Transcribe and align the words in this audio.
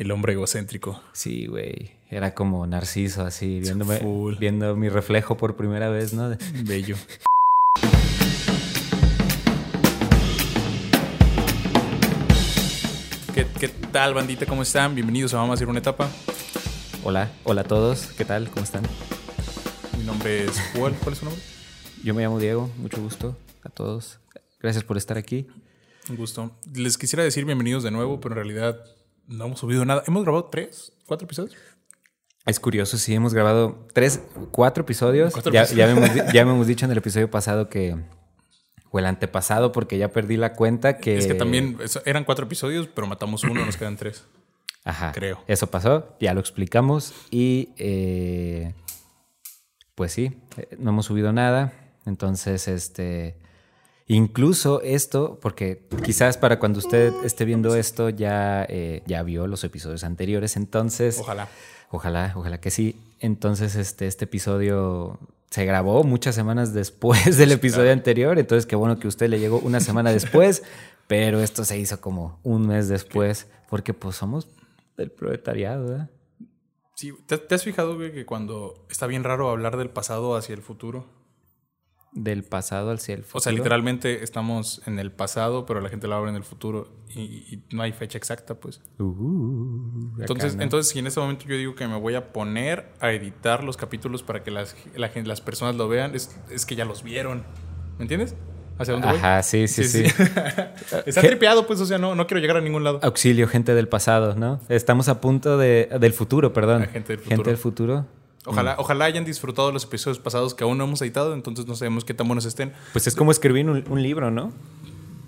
El 0.00 0.12
hombre 0.12 0.32
egocéntrico. 0.32 0.98
Sí, 1.12 1.44
güey. 1.44 1.90
Era 2.08 2.32
como 2.32 2.66
Narciso, 2.66 3.22
así, 3.22 3.60
viéndome, 3.60 3.98
Full. 3.98 4.36
viendo 4.36 4.74
mi 4.74 4.88
reflejo 4.88 5.36
por 5.36 5.56
primera 5.56 5.90
vez, 5.90 6.14
¿no? 6.14 6.34
Bello. 6.64 6.96
¿Qué, 13.34 13.46
qué 13.60 13.68
tal, 13.68 14.14
bandita? 14.14 14.46
¿Cómo 14.46 14.62
están? 14.62 14.94
Bienvenidos 14.94 15.34
a 15.34 15.36
Vamos 15.36 15.50
a 15.50 15.54
hacer 15.56 15.68
una 15.68 15.80
etapa. 15.80 16.08
Hola, 17.04 17.30
hola 17.44 17.60
a 17.60 17.64
todos. 17.64 18.06
¿Qué 18.16 18.24
tal? 18.24 18.48
¿Cómo 18.48 18.64
están? 18.64 18.84
Mi 19.98 20.04
nombre 20.04 20.46
es 20.46 20.58
Paul. 20.74 20.94
¿Cuál 20.94 21.12
es 21.12 21.18
su 21.18 21.26
nombre? 21.26 21.42
Yo 22.02 22.14
me 22.14 22.22
llamo 22.22 22.38
Diego. 22.38 22.70
Mucho 22.78 23.02
gusto 23.02 23.36
a 23.64 23.68
todos. 23.68 24.18
Gracias 24.62 24.82
por 24.82 24.96
estar 24.96 25.18
aquí. 25.18 25.46
Un 26.08 26.16
gusto. 26.16 26.52
Les 26.74 26.96
quisiera 26.96 27.22
decir 27.22 27.44
bienvenidos 27.44 27.82
de 27.82 27.90
nuevo, 27.90 28.18
pero 28.18 28.32
en 28.32 28.36
realidad 28.36 28.82
no 29.26 29.46
hemos 29.46 29.60
subido 29.60 29.84
nada. 29.84 30.02
¿Hemos 30.06 30.22
grabado 30.22 30.44
tres, 30.46 30.92
cuatro 31.06 31.26
episodios? 31.26 31.56
Es 32.46 32.58
curioso, 32.58 32.96
sí, 32.98 33.14
hemos 33.14 33.34
grabado 33.34 33.86
tres, 33.92 34.20
cuatro 34.50 34.82
episodios. 34.82 35.32
Cuatro 35.32 35.52
ya, 35.52 35.62
episodios. 35.62 35.88
ya 35.88 35.94
me 35.94 36.06
hemos, 36.06 36.32
ya 36.32 36.44
me 36.44 36.52
hemos 36.52 36.66
dicho 36.66 36.84
en 36.84 36.92
el 36.92 36.98
episodio 36.98 37.30
pasado 37.30 37.68
que. 37.68 37.96
O 38.92 38.98
el 38.98 39.06
antepasado, 39.06 39.70
porque 39.70 39.98
ya 39.98 40.08
perdí 40.08 40.36
la 40.36 40.54
cuenta 40.54 40.96
que. 40.96 41.16
Es 41.16 41.26
que 41.26 41.34
también 41.34 41.78
eran 42.06 42.24
cuatro 42.24 42.46
episodios, 42.46 42.88
pero 42.88 43.06
matamos 43.06 43.44
uno, 43.44 43.64
nos 43.64 43.76
quedan 43.76 43.96
tres. 43.96 44.24
Ajá. 44.84 45.12
creo. 45.12 45.44
Eso 45.46 45.68
pasó, 45.68 46.16
ya 46.20 46.34
lo 46.34 46.40
explicamos. 46.40 47.14
Y. 47.30 47.70
eh, 47.76 48.74
pues 49.94 50.12
sí, 50.12 50.32
eh, 50.56 50.76
no 50.78 50.90
hemos 50.90 51.06
subido 51.06 51.32
nada. 51.32 51.72
Entonces, 52.06 52.66
este. 52.66 53.36
Incluso 54.12 54.82
esto, 54.82 55.38
porque 55.40 55.86
quizás 56.02 56.36
para 56.36 56.58
cuando 56.58 56.80
usted 56.80 57.12
esté 57.22 57.44
viendo 57.44 57.76
esto 57.76 58.08
ya, 58.08 58.66
eh, 58.68 59.04
ya 59.06 59.22
vio 59.22 59.46
los 59.46 59.62
episodios 59.62 60.02
anteriores. 60.02 60.56
Entonces. 60.56 61.20
Ojalá. 61.20 61.48
Ojalá, 61.92 62.32
ojalá 62.34 62.60
que 62.60 62.72
sí. 62.72 63.00
Entonces, 63.20 63.76
este, 63.76 64.08
este 64.08 64.24
episodio 64.24 65.20
se 65.50 65.64
grabó 65.64 66.02
muchas 66.02 66.34
semanas 66.34 66.74
después 66.74 67.38
del 67.38 67.52
episodio 67.52 67.92
anterior. 67.92 68.36
Entonces, 68.40 68.66
qué 68.66 68.74
bueno 68.74 68.98
que 68.98 69.06
usted 69.06 69.28
le 69.28 69.38
llegó 69.38 69.60
una 69.60 69.78
semana 69.78 70.10
después, 70.12 70.64
pero 71.06 71.38
esto 71.38 71.64
se 71.64 71.78
hizo 71.78 72.00
como 72.00 72.40
un 72.42 72.66
mes 72.66 72.88
después, 72.88 73.46
porque 73.68 73.94
pues 73.94 74.16
somos 74.16 74.48
del 74.96 75.12
proletariado, 75.12 75.86
¿verdad? 75.86 76.10
Sí, 76.96 77.12
¿te, 77.26 77.38
te 77.38 77.54
has 77.54 77.62
fijado, 77.62 77.94
güey, 77.94 78.12
que 78.12 78.26
cuando 78.26 78.86
está 78.90 79.06
bien 79.06 79.22
raro 79.22 79.50
hablar 79.50 79.76
del 79.76 79.90
pasado 79.90 80.34
hacia 80.34 80.56
el 80.56 80.62
futuro? 80.62 81.19
Del 82.12 82.42
pasado 82.42 82.90
hacia 82.90 83.14
el 83.14 83.22
futuro. 83.22 83.38
O 83.38 83.40
sea, 83.40 83.52
literalmente 83.52 84.24
estamos 84.24 84.82
en 84.86 84.98
el 84.98 85.12
pasado, 85.12 85.64
pero 85.64 85.80
la 85.80 85.88
gente 85.88 86.08
lo 86.08 86.16
habla 86.16 86.30
en 86.30 86.36
el 86.36 86.42
futuro 86.42 86.88
y, 87.08 87.20
y 87.20 87.62
no 87.70 87.82
hay 87.82 87.92
fecha 87.92 88.18
exacta, 88.18 88.54
pues. 88.56 88.80
Uh, 88.98 90.18
Entonces, 90.18 90.56
¿no? 90.56 90.62
entonces, 90.62 90.92
si 90.92 90.98
en 90.98 91.06
este 91.06 91.20
momento 91.20 91.44
yo 91.46 91.56
digo 91.56 91.74
que 91.74 91.86
me 91.86 91.96
voy 91.98 92.16
a 92.16 92.32
poner 92.32 92.92
a 93.00 93.12
editar 93.12 93.62
los 93.62 93.76
capítulos 93.76 94.22
para 94.24 94.42
que 94.42 94.50
las, 94.50 94.74
la 94.96 95.10
las 95.24 95.40
personas 95.40 95.76
lo 95.76 95.88
vean, 95.88 96.14
es, 96.14 96.36
es 96.50 96.66
que 96.66 96.74
ya 96.74 96.84
los 96.84 97.02
vieron. 97.04 97.44
¿Me 97.98 98.02
entiendes? 98.04 98.34
¿Hacia 98.78 98.94
dónde 98.94 99.08
voy? 99.08 99.16
Ajá, 99.18 99.42
sí, 99.42 99.68
sí, 99.68 99.84
sí. 99.84 100.04
Está 101.06 101.20
tripeado, 101.20 101.66
pues, 101.66 101.80
o 101.80 101.86
sea, 101.86 101.98
no, 101.98 102.14
no 102.14 102.26
quiero 102.26 102.40
llegar 102.40 102.56
a 102.56 102.60
ningún 102.62 102.82
lado. 102.82 102.98
Auxilio, 103.02 103.46
gente 103.46 103.74
del 103.74 103.88
pasado, 103.88 104.34
¿no? 104.36 104.58
Estamos 104.68 105.08
a 105.08 105.20
punto 105.20 105.58
de... 105.58 105.90
Del 106.00 106.12
futuro, 106.14 106.52
perdón. 106.52 106.80
La 106.80 106.86
gente 106.88 107.12
del 107.16 107.20
Gente 107.20 107.36
futuro. 107.36 107.50
del 107.50 107.58
futuro. 107.58 108.06
Ojalá, 108.46 108.76
ojalá 108.78 109.04
hayan 109.04 109.24
disfrutado 109.24 109.70
los 109.70 109.84
episodios 109.84 110.18
pasados 110.18 110.54
que 110.54 110.64
aún 110.64 110.78
no 110.78 110.84
hemos 110.84 111.02
editado, 111.02 111.34
entonces 111.34 111.66
no 111.66 111.74
sabemos 111.76 112.04
qué 112.04 112.14
tan 112.14 112.26
buenos 112.26 112.46
estén. 112.46 112.72
Pues 112.92 113.06
es 113.06 113.14
como 113.14 113.30
escribir 113.30 113.68
un, 113.68 113.84
un 113.88 114.02
libro, 114.02 114.30
¿no? 114.30 114.52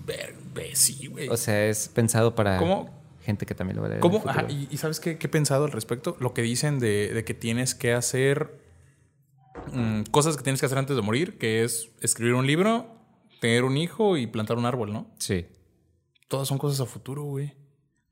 Ver, 0.07 0.35
ve, 0.53 0.71
sí, 0.75 1.07
güey. 1.07 1.29
O 1.29 1.37
sea, 1.37 1.67
es 1.67 1.89
pensado 1.89 2.33
para 2.35 2.57
¿Cómo? 2.57 2.89
gente 3.21 3.45
que 3.45 3.53
también 3.55 3.75
lo 3.75 3.81
va 3.83 3.87
a 3.87 3.89
leer. 3.91 4.01
¿Cómo? 4.01 4.23
Ajá, 4.25 4.45
y, 4.49 4.67
y 4.71 4.77
sabes 4.77 4.99
qué, 4.99 5.17
qué 5.17 5.27
he 5.27 5.29
pensado 5.29 5.65
al 5.65 5.71
respecto? 5.71 6.17
Lo 6.19 6.33
que 6.33 6.41
dicen 6.41 6.79
de, 6.79 7.13
de 7.13 7.23
que 7.23 7.33
tienes 7.35 7.75
que 7.75 7.93
hacer 7.93 8.59
mm, 9.71 10.03
cosas 10.11 10.35
que 10.35 10.43
tienes 10.43 10.59
que 10.59 10.65
hacer 10.65 10.77
antes 10.79 10.95
de 10.95 11.01
morir, 11.01 11.37
que 11.37 11.63
es 11.63 11.89
escribir 12.01 12.33
un 12.33 12.47
libro, 12.47 12.87
tener 13.39 13.63
un 13.63 13.77
hijo 13.77 14.17
y 14.17 14.25
plantar 14.27 14.57
un 14.57 14.65
árbol, 14.65 14.91
¿no? 14.91 15.07
Sí, 15.19 15.45
Todas 16.27 16.47
son 16.47 16.57
cosas 16.57 16.79
a 16.81 16.85
futuro, 16.87 17.23
güey. 17.25 17.53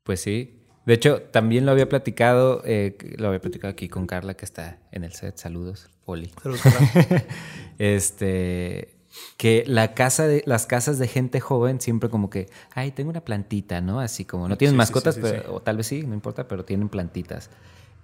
pues 0.04 0.20
sí. 0.20 0.61
De 0.84 0.94
hecho, 0.94 1.22
también 1.22 1.64
lo 1.64 1.72
había 1.72 1.88
platicado, 1.88 2.62
eh, 2.64 2.96
lo 3.18 3.28
había 3.28 3.40
platicado 3.40 3.70
aquí 3.70 3.88
con 3.88 4.06
Carla, 4.06 4.34
que 4.34 4.44
está 4.44 4.78
en 4.90 5.04
el 5.04 5.12
set. 5.12 5.36
Saludos, 5.36 5.88
Poli. 6.04 6.32
este, 7.78 8.96
que 9.36 9.64
la 9.66 9.94
casa 9.94 10.26
de, 10.26 10.42
las 10.46 10.66
casas 10.66 10.98
de 10.98 11.06
gente 11.08 11.38
joven 11.40 11.80
siempre 11.80 12.08
como 12.10 12.30
que, 12.30 12.48
ay, 12.74 12.90
tengo 12.90 13.10
una 13.10 13.24
plantita, 13.24 13.80
¿no? 13.80 14.00
Así 14.00 14.24
como, 14.24 14.48
no 14.48 14.56
tienen 14.58 14.74
Sí, 14.74 14.78
mascotas, 14.78 15.14
sí, 15.14 15.20
sí, 15.22 15.28
pero- 15.30 15.54
o 15.54 15.62
tal 15.62 15.76
vez 15.76 15.86
sí, 15.86 16.02
no 16.02 16.14
importa, 16.14 16.48
pero 16.48 16.64
tienen 16.64 16.88
plantitas. 16.88 17.50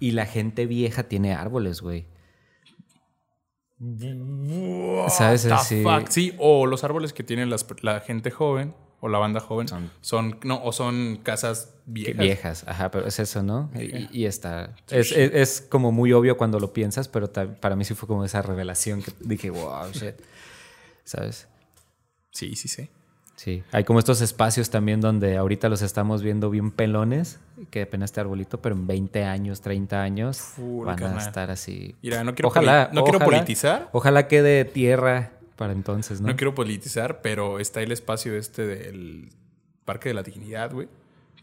Y 0.01 0.13
la 0.13 0.27
gente 0.27 0.67
vieja 0.67 1.03
tiene 1.05 1.35
árboles, 1.35 1.81
güey. 1.81 2.07
¿Sabes? 5.09 5.47
Así- 5.47 5.83
fuck? 5.83 6.09
Sí, 6.09 6.35
o 6.39 6.67
los 6.67 6.85
árboles 6.85 7.13
que 7.13 7.23
tienen 7.23 7.51
las- 7.51 7.67
la 7.83 8.01
gente 8.01 8.31
joven 8.31 8.75
o 9.01 9.09
la 9.09 9.19
banda 9.19 9.41
joven 9.41 9.69
Son- 9.69 9.91
son, 10.01 10.39
no, 10.43 10.63
o 10.65 10.73
son 10.73 11.21
casas 11.23 11.75
viejas. 11.87 12.17
Viejas, 12.19 12.65
ajá, 12.67 12.91
pero 12.91 13.07
es 13.07 13.19
eso, 13.19 13.43
¿no? 13.43 13.71
Y, 13.75 14.09
y 14.23 14.27
está. 14.27 14.75
Es, 14.91 15.13
es- 15.13 15.33
es 15.35 15.61
como 15.69 15.93
muy 15.93 16.13
obvio 16.13 16.37
cuando 16.37 16.59
lo 16.59 16.73
piensas, 16.73 17.09
pero 17.09 17.31
ta- 17.31 17.47
para 17.55 17.77
mí 17.77 17.85
sí 17.85 17.95
fue 17.95 18.07
como 18.09 18.25
esa 18.25 18.43
revelación 18.43 19.03
que 19.03 19.13
dije, 19.21 19.51
wow, 19.51 19.91
shit. 19.93 20.15
¿Sabes? 21.05 21.49
Sí, 22.31 22.55
sí, 22.57 22.69
sí. 22.69 22.89
Sí. 23.37 23.63
Hay 23.71 23.85
como 23.85 24.01
estos 24.01 24.21
espacios 24.21 24.69
también 24.69 25.01
donde 25.01 25.37
ahorita 25.37 25.69
los 25.69 25.81
estamos 25.83 26.23
viendo 26.25 26.51
bien 26.51 26.73
pelones, 26.73 27.39
que 27.71 27.83
apenas 27.83 28.09
este 28.11 28.21
arbolito, 28.21 28.61
pero 28.61 28.75
en 28.75 28.89
20 28.89 29.23
años, 29.25 29.61
30 29.61 30.03
años 30.03 30.55
van 30.59 31.01
a 31.05 31.19
estar 31.21 31.49
así. 31.53 31.95
Mira, 32.03 32.25
no 32.25 32.35
quiero, 32.35 32.49
Ojalá, 32.49 32.91
no 32.93 33.05
quiero 33.05 33.19
ojalá. 33.19 33.25
politizar. 33.37 33.89
Ojalá 33.93 34.27
quede 34.27 34.65
tierra 34.65 35.38
para 35.59 35.73
entonces, 35.75 36.21
¿no? 36.23 36.29
No 36.29 36.37
quiero 36.37 36.55
politizar, 36.55 37.21
pero 37.21 37.59
está 37.59 37.83
el 37.83 37.93
espacio 37.93 38.35
este 38.37 38.67
del 38.67 39.29
Parque 39.85 40.09
de 40.09 40.15
la 40.15 40.23
Dignidad, 40.23 40.73
güey. 40.73 40.89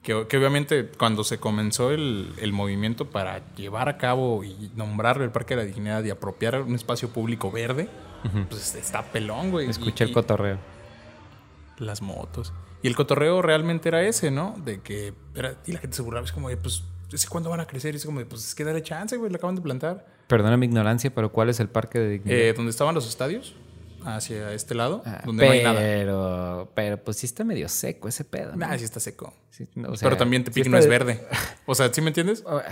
Que, 0.02 0.26
que 0.28 0.38
obviamente 0.38 0.90
cuando 0.98 1.24
se 1.24 1.38
comenzó 1.40 1.92
el, 1.92 2.32
el 2.38 2.54
movimiento 2.54 3.10
para 3.10 3.54
llevar 3.56 3.90
a 3.90 3.98
cabo 3.98 4.44
y 4.44 4.72
nombrarlo 4.76 5.24
el 5.24 5.32
Parque 5.32 5.56
de 5.56 5.62
la 5.64 5.68
Dignidad 5.68 6.04
y 6.04 6.12
apropiar 6.12 6.62
un 6.62 6.76
espacio 6.76 7.10
público 7.10 7.52
verde, 7.52 7.90
pues 8.50 8.74
está 8.76 9.04
pelón, 9.04 9.52
güey. 9.52 9.70
Escuché 9.70 10.06
Y- 10.06 10.08
el 10.08 10.12
y 10.12 10.14
cotorreo. 10.14 10.58
Las 11.78 12.02
motos. 12.02 12.54
Y 12.82 12.88
el 12.88 12.96
cotorreo 12.96 13.42
realmente 13.42 13.90
era 13.90 14.02
ese, 14.04 14.32
¿no? 14.32 14.56
De 14.64 14.80
que 14.82 15.14
era, 15.34 15.58
y 15.66 15.72
la 15.74 15.80
gente 15.80 15.98
se 15.98 16.04
burlaba, 16.04 16.26
es 16.26 16.32
como 16.32 16.50
de, 16.50 16.58
pues, 16.58 16.84
cuándo 17.30 17.50
van 17.50 17.60
a 17.60 17.66
crecer? 17.66 17.94
Y 17.96 17.98
es 17.98 18.06
como 18.06 18.20
de, 18.20 18.26
pues 18.26 18.46
es 18.46 18.56
que 18.56 18.64
dale 18.64 18.82
chance, 18.84 19.18
güey, 19.18 19.32
le 19.32 19.38
acaban 19.38 19.56
de 19.56 19.62
plantar. 19.62 20.06
Perdona 20.28 20.56
mi 20.58 20.66
ignorancia, 20.68 21.14
pero 21.14 21.32
¿cuál 21.32 21.50
es 21.50 21.60
el 21.60 21.68
parque 21.70 21.98
de 22.00 22.10
dignidad? 22.10 22.38
Eh, 22.38 22.54
donde 22.54 22.70
estaban 22.72 22.94
los 22.96 23.08
estadios, 23.08 23.56
hacia 24.06 24.54
este 24.54 24.76
lado, 24.76 25.02
Ah, 25.06 25.22
donde 25.26 25.46
no 25.46 25.52
hay 25.52 25.64
nada. 25.64 25.80
pero, 25.80 26.72
pero 26.76 26.98
pues 27.04 27.18
sí 27.18 27.26
está 27.26 27.44
medio 27.44 27.68
seco 27.70 28.08
ese 28.08 28.24
pedo. 28.24 28.56
¿no? 28.56 28.78
Sí 28.78 28.84
está 28.84 29.00
seco. 29.00 29.34
Sí, 29.52 29.68
no, 29.76 29.90
o 29.90 29.96
sea, 29.98 30.06
Pero 30.08 30.18
también 30.18 30.44
Tepic 30.44 30.64
sí 30.66 30.70
no 30.70 30.78
es 30.78 30.88
verde. 30.88 31.22
O 31.66 31.76
sea, 31.76 31.94
¿sí 31.94 32.02
me 32.02 32.08
entiendes? 32.10 32.44
Ah, 32.48 32.64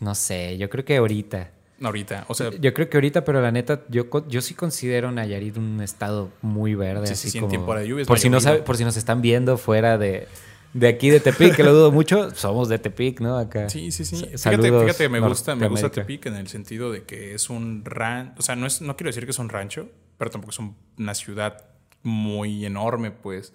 No 0.00 0.14
sé, 0.14 0.56
yo 0.58 0.68
creo 0.70 0.84
que 0.84 0.96
ahorita. 0.96 1.50
Ahorita. 1.82 2.24
O 2.28 2.34
sea, 2.34 2.50
Yo 2.50 2.72
creo 2.74 2.88
que 2.88 2.96
ahorita, 2.96 3.24
pero 3.24 3.40
la 3.42 3.50
neta, 3.50 3.82
yo, 3.88 4.06
yo 4.28 4.40
sí 4.40 4.54
considero 4.54 5.10
Nayarit 5.10 5.56
un 5.56 5.80
estado 5.82 6.30
muy 6.42 6.74
verde. 6.76 7.06
Sí, 7.08 7.14
sí, 7.16 7.20
así 7.26 7.30
sí, 7.30 7.38
en 7.38 7.42
como, 7.42 7.50
tiempo 7.50 7.74
de 7.74 7.88
lluvia 7.88 8.02
es 8.02 8.08
por 8.08 8.18
si, 8.20 8.28
no 8.30 8.40
sabe, 8.40 8.62
por 8.62 8.76
si 8.76 8.84
nos 8.84 8.96
están 8.96 9.20
viendo 9.20 9.58
fuera 9.58 9.98
de, 9.98 10.28
de 10.74 10.86
aquí 10.88 11.10
de 11.10 11.18
Tepic, 11.18 11.56
que 11.56 11.64
lo 11.64 11.72
dudo 11.72 11.90
mucho, 11.90 12.30
somos 12.36 12.68
de 12.68 12.78
Tepic, 12.78 13.20
¿no? 13.20 13.36
Acá. 13.36 13.68
sí, 13.68 13.90
sí, 13.90 14.04
sí. 14.04 14.16
Sa- 14.16 14.24
Fíjate, 14.26 14.38
saludos, 14.38 14.84
fíjate, 14.84 15.08
me 15.08 15.18
gusta, 15.20 15.56
me 15.56 15.66
gusta. 15.68 15.90
Tepic 15.90 16.26
en 16.26 16.36
el 16.36 16.46
sentido 16.48 16.92
de 16.92 17.02
que 17.02 17.34
es 17.34 17.50
un 17.50 17.84
rancho. 17.84 18.34
O 18.38 18.42
sea, 18.42 18.54
no, 18.54 18.66
es, 18.66 18.80
no 18.80 18.96
quiero 18.96 19.08
decir 19.08 19.24
que 19.24 19.32
es 19.32 19.38
un 19.40 19.48
rancho, 19.48 19.88
pero 20.22 20.30
tampoco 20.30 20.52
es 20.52 20.58
un- 20.60 20.76
una 20.98 21.14
ciudad 21.14 21.64
muy 22.04 22.64
enorme, 22.64 23.10
pues. 23.10 23.52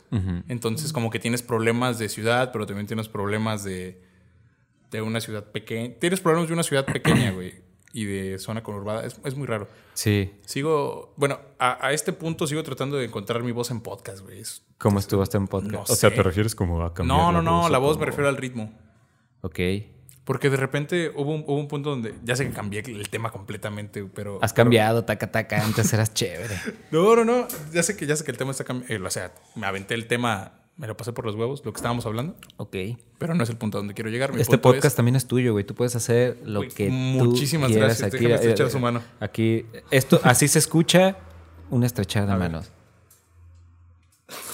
Entonces, 0.50 0.92
como 0.92 1.10
que 1.10 1.18
tienes 1.20 1.42
problemas 1.42 1.98
de 1.98 2.10
ciudad, 2.10 2.52
pero 2.52 2.66
también 2.66 2.88
tienes 2.88 3.08
problemas 3.08 3.64
de, 3.64 4.02
de 4.92 5.02
una 5.02 5.22
ciudad 5.22 5.46
pequeña. 5.52 5.96
Tienes 5.98 6.20
problemas 6.20 6.50
de 6.50 6.54
una 6.56 6.64
ciudad 6.64 6.86
pequeña, 6.86 7.32
güey. 7.32 7.56
Y 7.94 8.04
de 8.04 8.38
zona 8.38 8.64
conurbada. 8.64 9.06
Es, 9.06 9.18
es 9.24 9.36
muy 9.36 9.48
raro. 9.48 9.70
Sí. 9.94 10.32
Sigo, 10.46 11.14
bueno, 11.16 11.40
a, 11.58 11.88
a 11.88 11.94
este 11.94 12.12
punto 12.12 12.46
sigo 12.46 12.62
tratando 12.64 12.98
de 12.98 13.06
encontrar 13.06 13.44
mi 13.44 13.54
voz 13.54 13.72
en 13.72 13.80
podcast, 13.80 14.20
güey. 14.20 14.40
Es- 14.42 14.62
¿Cómo 14.78 15.00
estuvo 15.00 15.24
este 15.24 15.38
en 15.38 15.48
podcast? 15.48 15.74
No 15.74 15.82
O 15.84 15.96
sea. 15.96 16.14
¿te 16.14 16.22
refieres 16.22 16.54
como 16.54 16.84
a 16.84 16.94
cambiar 16.94 17.18
No, 17.18 17.32
no, 17.32 17.42
no, 17.42 17.62
voz 17.62 17.72
la 17.72 17.78
voz 17.78 17.92
como- 17.94 18.00
me 18.02 18.06
refiero 18.08 18.28
al 18.30 18.36
ritmo. 18.38 18.72
Ok. 19.42 19.60
Porque 20.28 20.50
de 20.50 20.58
repente 20.58 21.10
hubo 21.16 21.34
un, 21.34 21.42
hubo 21.48 21.58
un 21.58 21.70
punto 21.70 21.90
donde 21.90 22.14
ya 22.24 22.36
sé 22.36 22.46
que 22.46 22.52
cambié 22.54 22.82
el 22.86 23.10
tema 23.10 23.32
completamente, 23.32 24.04
pero. 24.14 24.38
Has 24.44 24.52
cambiado, 24.52 25.06
taca, 25.06 25.32
taca. 25.32 25.64
Antes 25.64 25.92
eras 25.94 26.14
chévere. 26.14 26.54
No, 26.92 27.16
no, 27.16 27.24
no. 27.26 27.48
Ya 27.74 27.82
sé 27.82 27.96
que, 27.96 28.06
ya 28.06 28.16
sé 28.18 28.26
que 28.26 28.32
el 28.32 28.38
tema 28.38 28.52
está 28.52 28.66
cambiando. 28.66 29.08
o 29.08 29.10
sea, 29.10 29.32
me 29.56 29.66
aventé 29.66 29.94
el 29.94 30.06
tema, 30.08 30.52
me 30.76 30.86
lo 30.86 30.98
pasé 30.98 31.14
por 31.14 31.26
los 31.26 31.36
huevos, 31.36 31.62
lo 31.66 31.72
que 31.72 31.78
estábamos 31.78 32.06
hablando, 32.06 32.36
Ok. 32.58 32.76
pero 33.18 33.36
no 33.36 33.44
es 33.44 33.50
el 33.50 33.56
punto 33.58 33.78
donde 33.78 33.94
quiero 33.94 34.10
llegar. 34.10 34.34
Mi 34.34 34.42
Este 34.42 34.58
podcast 34.58 34.86
es- 34.88 34.96
también 34.96 35.16
es 35.16 35.26
tuyo, 35.28 35.54
güey. 35.54 35.64
Tú 35.64 35.74
puedes 35.76 35.96
hacer 35.96 36.38
lo 36.44 36.60
Güey, 36.60 36.70
que 36.72 36.90
muchísimas 36.90 37.70
tú 37.70 37.74
quieras 37.76 37.98
gracias. 37.98 38.08
aquí. 38.14 38.18
Déjame 38.26 38.34
Eh, 38.34 38.50
estrechar 38.52 38.70
su 38.70 38.80
mano. 38.80 39.02
Aquí, 39.22 39.66
esto, 39.92 40.20
así 40.24 40.48
se 40.50 40.60
escucha 40.60 41.16
un 41.70 41.84
estrechar 41.86 42.28
de 42.28 42.34
A 42.34 42.77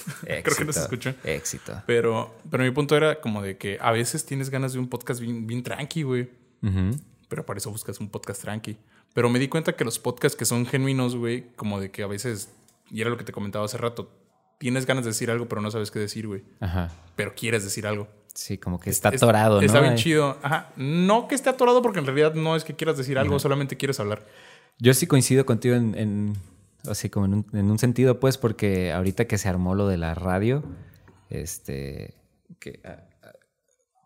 manos. 0.08 0.20
Creo 0.44 0.58
que 0.58 0.66
no 0.66 0.74
se 0.74 0.80
escuchó. 0.82 1.14
Éxito. 1.24 1.82
Pero, 1.86 2.36
pero 2.50 2.64
mi 2.64 2.72
punto 2.72 2.96
era 2.96 3.20
como 3.22 3.42
de 3.42 3.58
que 3.58 3.78
a 3.82 3.92
veces 3.92 4.26
tienes 4.26 4.50
ganas 4.50 4.74
de 4.74 4.80
un 4.80 4.88
podcast 4.88 5.20
bien, 5.20 5.48
bien 5.48 5.64
tranqui, 5.64 6.04
güey. 6.04 6.30
Pero 7.28 7.46
para 7.46 7.58
eso 7.58 7.72
buscas 7.72 8.00
un 8.00 8.10
podcast 8.10 8.42
tranqui. 8.42 8.78
Pero 9.14 9.30
me 9.30 9.40
di 9.40 9.48
cuenta 9.48 9.76
que 9.76 9.84
los 9.84 10.00
podcasts 10.00 10.38
que 10.38 10.46
son 10.46 10.66
genuinos, 10.66 11.16
güey, 11.16 11.46
como 11.56 11.80
de 11.80 11.92
que 11.92 12.04
a 12.04 12.08
veces, 12.08 12.50
y 12.90 13.02
era 13.02 13.10
lo 13.10 13.18
que 13.18 13.24
te 13.24 13.32
comentaba 13.32 13.66
hace 13.66 13.78
rato, 13.78 14.12
tienes 14.58 14.86
ganas 14.86 15.04
de 15.04 15.12
decir 15.12 15.30
algo, 15.30 15.48
pero 15.48 15.62
no 15.62 15.70
sabes 15.72 15.92
qué 15.92 16.00
decir, 16.00 16.28
güey. 16.28 16.44
Ajá. 16.60 16.90
Pero 17.16 17.36
quieres 17.36 17.64
decir 17.64 17.86
algo. 17.86 18.08
Sí, 18.34 18.58
como 18.58 18.80
que 18.80 18.90
está 18.90 19.10
atorado, 19.10 19.60
¿no? 19.60 19.66
Está 19.66 19.80
bien 19.80 19.96
chido. 19.96 20.38
Ajá. 20.42 20.72
No 20.76 21.28
que 21.28 21.36
esté 21.36 21.50
atorado 21.50 21.82
porque 21.82 22.00
en 22.00 22.06
realidad 22.06 22.34
no 22.34 22.56
es 22.56 22.64
que 22.64 22.76
quieras 22.76 22.98
decir 22.98 23.20
algo, 23.20 23.40
solamente 23.40 23.78
quieres 23.78 24.00
hablar. 24.00 24.26
Yo 24.80 24.94
sí 24.94 25.06
coincido 25.06 25.46
contigo 25.46 25.76
en, 25.76 26.34
así 26.88 27.10
como 27.10 27.26
en 27.26 27.34
un, 27.34 27.48
en 27.54 27.72
un, 27.72 27.80
sentido, 27.80 28.20
pues, 28.20 28.38
porque 28.38 28.92
ahorita 28.92 29.26
que 29.26 29.38
se 29.38 29.50
armó 29.50 29.76
lo 29.76 29.88
de 29.88 29.98
la 29.98 30.16
radio, 30.16 30.64
este, 31.30 32.16
que, 32.60 32.80
ah, 32.86 33.04
ah, 33.24 33.34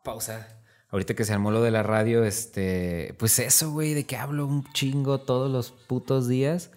pausa. 0.03 0.47
Ahorita 0.89 1.15
que 1.15 1.25
se 1.25 1.33
armó 1.33 1.51
lo 1.51 1.61
de 1.61 1.71
la 1.71 1.83
radio, 1.83 2.23
este, 2.23 3.13
pues 3.19 3.39
eso, 3.39 3.71
güey, 3.71 3.93
de 3.93 4.05
que 4.05 4.15
hablo 4.15 4.47
un 4.47 4.63
chingo 4.71 5.19
todos 5.19 5.51
los 5.51 5.71
putos 5.71 6.29
días. 6.29 6.71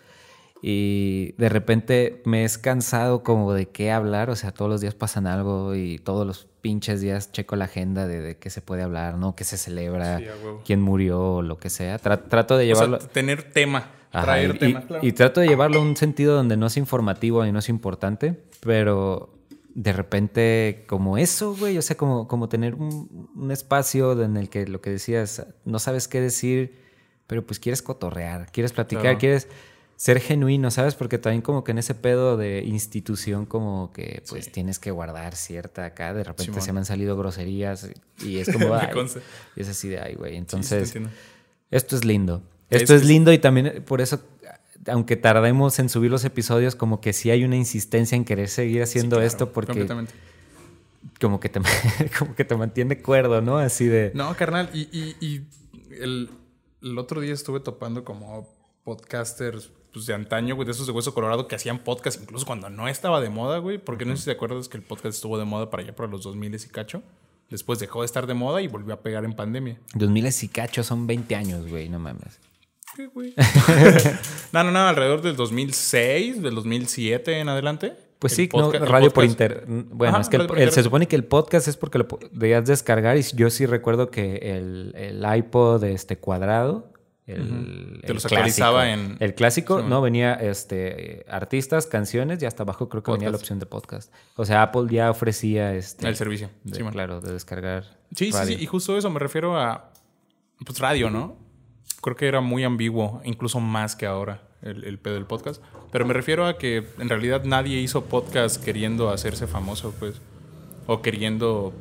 Y 0.63 1.33
de 1.39 1.49
repente 1.49 2.21
me 2.27 2.45
es 2.45 2.59
cansado 2.59 3.23
como 3.23 3.55
de 3.55 3.69
qué 3.69 3.93
hablar, 3.93 4.29
o 4.29 4.37
sea, 4.37 4.53
todos 4.53 4.71
los 4.71 4.81
días 4.81 4.95
pasan 4.95 5.27
algo 5.27 5.75
y 5.75 5.99
todos 5.99 6.27
los 6.27 6.47
pinches 6.61 7.01
días 7.01 7.33
checo 7.33 7.57
la 7.57 7.65
agenda 7.65 8.07
de, 8.07 8.37
qué 8.37 8.51
se 8.51 8.61
puede 8.61 8.83
hablar, 8.83 9.17
¿no? 9.17 9.35
¿Qué 9.35 9.45
se 9.45 9.57
celebra? 9.57 10.21
¿Quién 10.65 10.83
murió? 10.83 11.37
O 11.37 11.43
lo 11.43 11.57
que 11.57 11.71
sea. 11.71 11.99
trato 11.99 12.59
de 12.59 12.67
llevarlo... 12.67 12.99
O 12.99 13.01
sea, 13.01 13.09
tener 13.09 13.53
tema, 13.53 13.91
traer 14.11 14.57
y, 14.57 14.59
tema, 14.59 14.81
claro. 14.83 15.07
y 15.07 15.13
trato 15.13 15.41
de 15.41 15.49
llevarlo 15.49 15.79
a 15.79 15.83
un 15.83 15.97
sentido 15.97 16.35
donde 16.35 16.57
no 16.57 16.67
es 16.67 16.77
informativo 16.77 17.45
y 17.47 17.53
no 17.53 17.59
es 17.59 17.69
importante, 17.69 18.41
pero 18.61 19.31
de 19.75 19.93
repente 19.93 20.85
como 20.87 21.19
eso, 21.19 21.55
güey, 21.55 21.79
o 21.79 21.83
sea, 21.83 21.97
como, 21.97 22.27
como 22.29 22.49
tener 22.49 22.75
un, 22.75 23.51
espacio 23.51 24.21
en 24.23 24.37
el 24.37 24.49
que 24.49 24.67
lo 24.67 24.81
que 24.81 24.91
decías, 24.91 25.47
no 25.65 25.79
sabes 25.79 26.09
qué 26.09 26.21
decir, 26.21 26.79
pero 27.27 27.47
pues 27.47 27.59
quieres 27.59 27.83
cotorrear, 27.83 28.51
quieres 28.53 28.73
platicar, 28.73 29.19
quieres 29.19 29.49
ser 29.97 30.21
genuino, 30.21 30.71
¿sabes? 30.71 30.95
Porque 30.95 31.19
también 31.19 31.43
como 31.43 31.63
que 31.63 31.73
en 31.73 31.79
ese 31.79 31.95
pedo 31.95 32.37
de 32.37 32.63
institución 32.65 33.47
como 33.47 33.93
que 33.93 34.23
pues 34.29 34.51
tienes 34.51 34.79
que 34.79 34.91
guardar 34.91 35.37
cierta 35.37 35.85
acá, 35.85 36.15
de 36.15 36.25
repente 36.25 36.61
se 36.61 36.73
me 36.73 36.81
han 36.81 36.87
salido 36.87 37.17
groserías 37.17 37.91
y 38.19 38.39
es 38.39 38.51
como, 38.51 38.75
y 39.57 39.61
es 39.61 39.69
así 39.69 39.89
de, 39.89 40.01
ay, 40.01 40.15
güey, 40.15 40.37
entonces, 40.37 40.95
esto 41.71 41.97
es 41.97 42.05
lindo. 42.05 42.43
Esto 42.71 42.95
es, 42.95 43.05
lindo 43.05 43.33
y 43.33 43.39
también 43.39 43.85
por 43.87 44.01
eso, 44.01 44.21
aunque 44.87 45.17
tardemos 45.17 45.79
en 45.79 45.89
subir 45.89 46.11
los 46.11 46.25
episodios, 46.25 46.75
como 46.75 47.01
que 47.01 47.13
sí 47.13 47.31
hay 47.31 47.45
una 47.45 47.57
insistencia 47.57 48.17
en 48.17 48.25
querer 48.25 48.49
seguir 48.49 48.83
haciendo 48.83 49.21
esto 49.21 49.53
porque... 49.53 49.87
Como 51.19 51.41
que, 51.41 51.49
te, 51.49 51.61
como 52.19 52.35
que 52.35 52.45
te 52.45 52.55
mantiene 52.57 53.01
cuerdo, 53.01 53.41
¿no? 53.41 53.59
Así 53.59 53.87
de... 53.87 54.13
No, 54.15 54.35
carnal, 54.37 54.71
y, 54.73 55.43
el, 55.91 56.31
el 56.83 56.99
otro 56.99 57.21
día 57.21 57.35
estuve 57.35 57.61
topando 57.61 58.05
como 58.05 58.49
podcasters 58.85 59.71
pues, 59.93 60.07
de 60.07 60.15
antaño, 60.15 60.55
güey, 60.55 60.67
de 60.67 60.73
esos 60.73 60.87
de 60.87 60.93
Hueso 60.93 61.15
Colorado 61.15 61.49
que 61.49 61.57
hacían 61.57 61.81
podcast 61.81 62.21
incluso 62.21 62.47
cuando 62.47 62.71
no 62.71 62.89
estaba 62.89 63.21
de 63.21 63.31
moda, 63.31 63.59
güey. 63.59 63.79
Porque 63.79 64.05
no 64.05 64.17
sé 64.17 64.23
si 64.23 64.25
te 64.27 64.33
acuerdas 64.33 64.69
que 64.69 64.77
el 64.77 64.83
podcast 64.83 65.17
estuvo 65.17 65.39
de 65.39 65.45
moda 65.45 65.71
para 65.71 65.83
allá 65.83 65.95
para 65.95 66.09
los 66.09 66.23
2000 66.23 66.55
y 66.55 66.59
cacho. 66.69 67.03
Después 67.49 67.81
dejó 67.81 68.01
de 68.01 68.07
estar 68.07 68.27
de 68.27 68.35
moda 68.35 68.63
y 68.63 68.69
volvió 68.69 68.95
a 68.95 69.01
pegar 69.01 69.25
en 69.25 69.33
pandemia. 69.33 69.79
2000 69.95 70.29
y 70.43 70.49
cacho 70.49 70.85
son 70.85 71.07
20 71.07 71.35
años, 71.35 71.67
güey, 71.69 71.89
no 71.89 71.99
mames. 71.99 72.39
¿Qué, 73.01 73.07
güey? 73.07 73.35
no, 74.53 74.65
no, 74.65 74.71
no, 74.71 74.81
alrededor 74.81 75.23
del 75.23 75.37
2006, 75.37 76.43
del 76.43 76.55
2007 76.55 77.41
en 77.41 77.49
adelante. 77.49 77.95
Pues 78.19 78.35
sí, 78.35 78.51
no, 78.53 78.71
radio 78.71 79.11
por 79.11 79.25
internet. 79.25 79.65
Bueno, 79.67 80.21
es 80.21 80.29
que 80.29 80.71
se 80.71 80.83
supone 80.83 81.09
que 81.09 81.17
el 81.17 81.25
podcast 81.25 81.69
es 81.69 81.79
porque 81.79 81.99
lo 81.99 82.07
debías 82.33 82.67
descargar 82.67 83.17
y 83.17 83.23
yo 83.35 83.49
sí 83.49 83.65
recuerdo 83.65 84.11
que 84.11 84.37
el, 84.37 84.95
el 84.95 85.25
iPod 85.37 85.83
este 85.85 86.19
cuadrado 86.19 86.93
el, 87.27 88.03
Te 88.05 88.13
los 88.13 88.25
actualizaba 88.25 88.91
en. 88.91 89.17
El 89.21 89.35
clásico, 89.35 89.81
no, 89.83 90.03
venía 90.03 90.35
este, 90.35 91.25
artistas, 91.29 91.87
canciones 91.87 92.43
y 92.43 92.47
hasta 92.47 92.65
abajo 92.65 92.89
creo 92.89 93.03
que 93.03 93.13
venía 93.13 93.31
la 93.31 93.37
opción 93.37 93.59
de 93.59 93.67
podcast. 93.67 94.13
O 94.37 94.45
sea, 94.45 94.63
Apple 94.63 94.87
ya 94.91 95.11
ofrecía 95.11 95.75
este. 95.75 96.09
El 96.09 96.17
servicio. 96.17 96.51
sí, 96.71 96.83
claro, 96.91 97.21
de 97.21 97.33
descargar. 97.33 97.85
Sí, 98.15 98.33
sí, 98.33 98.39
sí. 98.45 98.57
Y 98.59 98.67
justo 98.67 98.99
eso 98.99 99.09
me 99.11 99.21
refiero 99.21 99.59
a. 99.59 99.93
Pues 100.65 100.79
radio, 100.79 101.09
¿no? 101.09 101.50
Creo 102.01 102.17
que 102.17 102.27
era 102.27 102.41
muy 102.41 102.65
ambiguo, 102.65 103.21
incluso 103.25 103.61
más 103.61 103.97
que 103.97 104.07
ahora, 104.07 104.43
el, 104.63 104.85
el 104.85 104.99
pedo 104.99 105.15
del 105.15 105.27
podcast. 105.27 105.63
Pero 105.93 106.07
me 106.07 106.15
refiero 106.15 106.47
a 106.47 106.59
que 106.59 106.87
en 106.99 107.09
realidad 107.09 107.45
nadie 107.45 107.81
hizo 107.81 108.05
podcast 108.05 108.63
queriendo 108.63 109.11
hacerse 109.11 109.47
famoso, 109.47 109.95
pues. 109.99 110.21
O 110.87 111.03
queriendo 111.03 111.73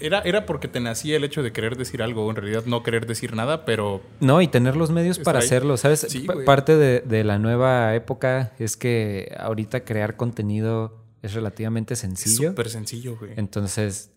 era, 0.00 0.20
era 0.20 0.46
porque 0.46 0.68
te 0.68 0.80
nacía 0.80 1.16
el 1.16 1.24
hecho 1.24 1.42
de 1.42 1.52
querer 1.52 1.76
decir 1.76 2.02
algo, 2.02 2.28
en 2.30 2.36
realidad 2.36 2.64
no 2.66 2.82
querer 2.82 3.06
decir 3.06 3.34
nada, 3.34 3.64
pero... 3.64 4.02
No, 4.20 4.40
y 4.40 4.48
tener 4.48 4.76
los 4.76 4.90
medios 4.90 5.18
para 5.18 5.38
hacerlo, 5.40 5.76
¿sabes? 5.76 6.06
Parte 6.46 6.76
de, 6.76 7.24
la 7.24 7.38
nueva 7.38 7.94
época 7.94 8.52
es 8.58 8.76
que 8.76 9.34
ahorita 9.38 9.84
crear 9.84 10.16
contenido 10.16 10.98
es 11.22 11.34
relativamente 11.34 11.96
sencillo. 11.96 12.50
Súper 12.50 12.68
sencillo, 12.68 13.16
güey. 13.16 13.32
Entonces, 13.36 14.10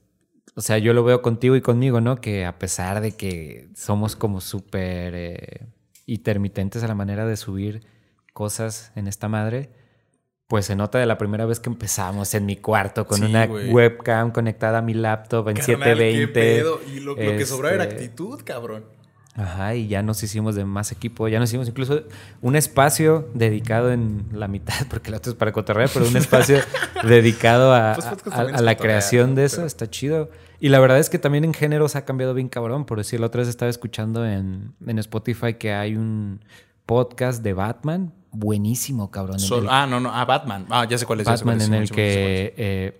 o 0.55 0.61
sea, 0.61 0.77
yo 0.77 0.93
lo 0.93 1.03
veo 1.03 1.21
contigo 1.21 1.55
y 1.55 1.61
conmigo, 1.61 2.01
¿no? 2.01 2.21
Que 2.21 2.45
a 2.45 2.57
pesar 2.57 3.01
de 3.01 3.11
que 3.11 3.69
somos 3.75 4.15
como 4.15 4.41
súper 4.41 5.13
eh, 5.15 5.67
intermitentes 6.05 6.83
a 6.83 6.87
la 6.87 6.95
manera 6.95 7.25
de 7.25 7.37
subir 7.37 7.85
cosas 8.33 8.91
en 8.95 9.07
esta 9.07 9.27
madre 9.27 9.69
pues 10.47 10.65
se 10.65 10.75
nota 10.75 10.97
de 10.97 11.05
la 11.05 11.17
primera 11.17 11.45
vez 11.45 11.59
que 11.59 11.69
empezamos 11.69 12.33
en 12.33 12.45
mi 12.45 12.55
cuarto 12.55 13.05
con 13.05 13.21
una 13.21 13.45
webcam 13.45 14.31
conectada 14.31 14.77
a 14.77 14.81
mi 14.81 14.93
laptop 14.93 15.49
en 15.49 15.57
720. 15.57 16.17
¿qué 16.19 16.27
pedo? 16.29 16.79
Y 16.87 17.01
lo, 17.01 17.15
que 17.15 17.45
sobraba 17.45 17.75
era 17.75 17.83
este, 17.83 17.95
actitud, 17.95 18.41
cabrón. 18.45 18.85
Ajá, 19.37 19.75
y 19.75 19.87
ya 19.87 20.01
nos 20.01 20.23
hicimos 20.23 20.55
de 20.55 20.65
más 20.65 20.91
equipo, 20.91 21.27
ya 21.27 21.39
nos 21.39 21.49
hicimos 21.49 21.67
incluso 21.67 22.01
un 22.41 22.55
espacio 22.55 23.29
dedicado 23.35 23.91
en 23.91 24.25
la 24.31 24.47
mitad, 24.47 24.73
porque 24.89 25.11
la 25.11 25.17
otro 25.17 25.31
es 25.31 25.37
para 25.37 25.51
cotorrear, 25.51 25.91
pero 25.93 26.07
un 26.07 26.17
espacio 26.17 26.57
dedicado 27.03 27.71
a, 27.71 27.93
pues 27.93 28.61
la 28.61 28.75
creación 28.75 29.35
de 29.35 29.45
eso, 29.45 29.63
está 29.63 29.87
chido. 29.87 30.31
Y 30.59 30.69
la 30.69 30.79
verdad 30.79 30.97
es 30.97 31.11
que 31.11 31.19
también 31.19 31.45
en 31.45 31.53
géneros 31.53 31.95
ha 31.95 32.03
cambiado 32.03 32.33
bien 32.33 32.49
cabrón, 32.49 32.85
por 32.85 32.97
decir, 32.97 33.19
la 33.19 33.27
otra 33.27 33.39
vez 33.39 33.47
estaba 33.47 33.69
escuchando 33.69 34.25
en, 34.25 34.73
en 34.85 34.97
Spotify 34.97 35.53
que 35.53 35.71
hay 35.71 35.95
un 35.95 36.43
podcast 36.87 37.43
de 37.43 37.53
Batman, 37.53 38.13
buenísimo, 38.31 39.11
cabrón. 39.11 39.37
ah, 39.69 39.85
no, 39.87 39.99
no, 39.99 40.11
ah, 40.11 40.25
Batman. 40.25 40.65
Ah, 40.71 40.87
ya 40.89 40.97
sé 40.97 41.05
cuál 41.05 41.19
es. 41.19 41.27
Batman 41.27 41.61
en 41.61 41.75
el 41.75 41.91
que 41.91 42.55
eh, 42.57 42.99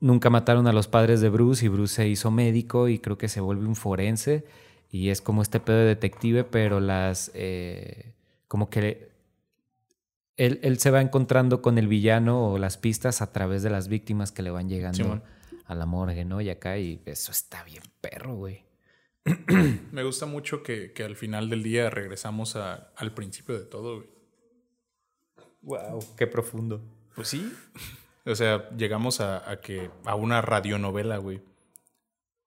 nunca 0.00 0.28
mataron 0.28 0.66
a 0.66 0.72
los 0.72 0.86
padres 0.86 1.22
de 1.22 1.30
Bruce 1.30 1.64
y 1.64 1.68
Bruce 1.68 1.94
se 1.94 2.08
hizo 2.08 2.30
médico 2.30 2.88
y 2.88 2.98
creo 2.98 3.16
que 3.16 3.28
se 3.28 3.40
vuelve 3.40 3.66
un 3.66 3.74
forense 3.74 4.44
y 4.92 5.08
es 5.08 5.20
como 5.20 5.42
este 5.42 5.58
pedo 5.58 5.78
de 5.78 5.86
detective, 5.86 6.44
pero 6.44 6.78
las... 6.78 7.32
Eh, 7.34 8.14
como 8.46 8.70
que 8.70 9.10
él, 10.36 10.60
él, 10.62 10.78
se 10.78 10.90
va 10.90 11.00
encontrando 11.00 11.62
con 11.62 11.78
el 11.78 11.88
villano 11.88 12.52
o 12.52 12.58
las 12.58 12.76
pistas 12.76 13.22
a 13.22 13.32
través 13.32 13.62
de 13.62 13.70
las 13.70 13.88
víctimas 13.88 14.30
que 14.30 14.42
le 14.42 14.50
van 14.50 14.68
llegando 14.68 15.22
a 15.64 15.74
la 15.74 15.86
morgue, 15.86 16.24
¿no? 16.24 16.40
Y 16.42 16.50
acá, 16.50 16.78
y 16.78 17.00
eso 17.06 17.32
está 17.32 17.64
bien 17.64 17.82
perro, 18.00 18.34
güey. 18.34 18.64
Me 19.92 20.02
gusta 20.02 20.26
mucho 20.26 20.62
que, 20.62 20.92
que, 20.92 21.04
al 21.04 21.16
final 21.16 21.48
del 21.48 21.62
día 21.62 21.88
regresamos 21.88 22.56
a, 22.56 22.92
al 22.96 23.14
principio 23.14 23.58
de 23.58 23.64
todo, 23.64 23.96
güey. 23.96 24.08
Wow, 25.62 26.04
qué 26.16 26.26
profundo. 26.26 26.82
Pues 27.14 27.28
sí. 27.28 27.50
O 28.24 28.34
sea, 28.34 28.68
llegamos 28.76 29.20
a, 29.20 29.60
que 29.62 29.90
a 30.04 30.14
una 30.16 30.42
radionovela, 30.42 31.16
güey. 31.16 31.40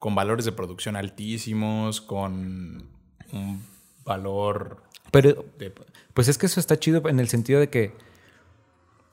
Con 0.05 0.13
valores 0.13 0.45
de 0.45 0.51
producción 0.51 0.95
altísimos, 0.95 1.99
con 1.99 2.83
un 3.33 3.63
valor. 4.05 4.83
Pero, 5.09 5.43
pues 6.13 6.27
es 6.27 6.37
que 6.37 6.45
eso 6.45 6.59
está 6.59 6.77
chido 6.77 7.09
en 7.09 7.19
el 7.19 7.27
sentido 7.27 7.59
de 7.59 7.71
que. 7.71 7.95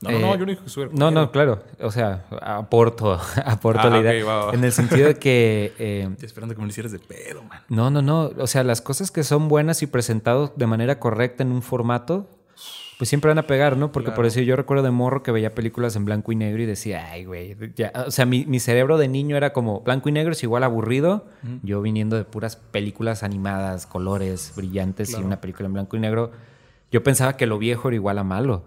No, 0.02 0.10
no, 0.10 0.18
no, 0.18 0.34
eh, 0.34 0.38
yo 0.38 0.44
no 0.44 0.52
dije 0.52 0.62
que 0.62 0.88
No, 0.92 1.10
no, 1.10 1.32
claro. 1.32 1.64
O 1.80 1.90
sea, 1.90 2.26
aporto, 2.42 3.18
aporto 3.46 3.88
la 3.88 3.96
ah, 3.96 4.00
idea. 4.00 4.50
En 4.52 4.64
el 4.64 4.72
sentido 4.72 5.06
de 5.06 5.14
que. 5.14 5.72
Eh, 5.78 6.06
Estoy 6.10 6.26
esperando 6.26 6.54
que 6.54 6.60
me 6.60 6.66
lo 6.66 6.70
hicieras 6.70 6.92
de 6.92 6.98
pedo, 6.98 7.42
man. 7.42 7.62
No, 7.70 7.88
no, 7.88 8.02
no. 8.02 8.30
O 8.36 8.46
sea, 8.46 8.62
las 8.62 8.82
cosas 8.82 9.10
que 9.10 9.24
son 9.24 9.48
buenas 9.48 9.82
y 9.82 9.86
presentados 9.86 10.52
de 10.56 10.66
manera 10.66 10.98
correcta 10.98 11.42
en 11.42 11.52
un 11.52 11.62
formato 11.62 12.28
pues 13.02 13.08
siempre 13.08 13.30
van 13.30 13.38
a 13.38 13.48
pegar, 13.48 13.76
¿no? 13.76 13.90
Porque 13.90 14.12
por 14.12 14.24
decir, 14.24 14.44
yo 14.44 14.54
recuerdo 14.54 14.84
de 14.84 14.92
morro 14.92 15.24
que 15.24 15.32
veía 15.32 15.56
películas 15.56 15.96
en 15.96 16.04
blanco 16.04 16.30
y 16.30 16.36
negro 16.36 16.62
y 16.62 16.66
decía, 16.66 17.10
ay, 17.10 17.24
güey, 17.24 17.56
o 17.96 18.12
sea, 18.12 18.26
mi, 18.26 18.60
cerebro 18.60 18.96
de 18.96 19.08
niño 19.08 19.36
era 19.36 19.52
como 19.52 19.80
blanco 19.80 20.08
y 20.08 20.12
negro 20.12 20.30
es 20.30 20.42
igual 20.44 20.62
aburrido. 20.62 21.26
Yo 21.64 21.82
viniendo 21.82 22.14
de 22.14 22.22
puras 22.22 22.54
películas 22.54 23.24
animadas, 23.24 23.88
colores 23.88 24.52
brillantes 24.54 25.10
y 25.10 25.16
una 25.16 25.40
película 25.40 25.66
en 25.66 25.72
blanco 25.72 25.96
y 25.96 25.98
negro, 25.98 26.30
yo 26.92 27.02
pensaba 27.02 27.36
que 27.36 27.48
lo 27.48 27.58
viejo 27.58 27.88
era 27.88 27.96
igual 27.96 28.18
a 28.18 28.22
malo. 28.22 28.62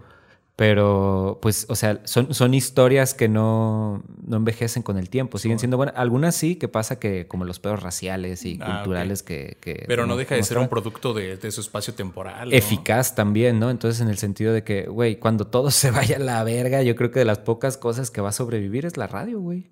Pero, 0.56 1.38
pues, 1.42 1.66
o 1.68 1.76
sea, 1.76 2.00
son, 2.04 2.32
son 2.32 2.54
historias 2.54 3.12
que 3.12 3.28
no, 3.28 4.02
no 4.26 4.38
envejecen 4.38 4.82
con 4.82 4.96
el 4.96 5.10
tiempo. 5.10 5.36
Siguen 5.36 5.58
siendo 5.58 5.76
buenas. 5.76 5.94
Algunas 5.98 6.34
sí, 6.34 6.56
que 6.56 6.66
pasa 6.66 6.98
que 6.98 7.28
como 7.28 7.44
los 7.44 7.60
pedos 7.60 7.82
raciales 7.82 8.42
y 8.46 8.58
Ah, 8.62 8.76
culturales 8.78 9.22
que, 9.22 9.58
que... 9.60 9.84
Pero 9.86 10.06
no 10.06 10.16
deja 10.16 10.34
de 10.34 10.42
ser 10.42 10.56
un 10.56 10.68
producto 10.68 11.12
de, 11.12 11.36
de 11.36 11.50
su 11.50 11.60
espacio 11.60 11.92
temporal. 11.92 12.48
¿no? 12.48 12.56
Eficaz 12.56 13.14
también, 13.14 13.60
¿no? 13.60 13.68
Entonces, 13.70 14.00
en 14.00 14.08
el 14.08 14.16
sentido 14.16 14.54
de 14.54 14.64
que, 14.64 14.86
güey, 14.86 15.16
cuando 15.18 15.46
todo 15.46 15.70
se 15.70 15.90
vaya 15.90 16.16
a 16.16 16.20
la 16.20 16.42
verga, 16.42 16.82
yo 16.82 16.96
creo 16.96 17.10
que 17.10 17.18
de 17.18 17.26
las 17.26 17.38
pocas 17.40 17.76
cosas 17.76 18.10
que 18.10 18.22
va 18.22 18.30
a 18.30 18.32
sobrevivir 18.32 18.86
es 18.86 18.96
la 18.96 19.06
radio, 19.08 19.38
güey. 19.40 19.70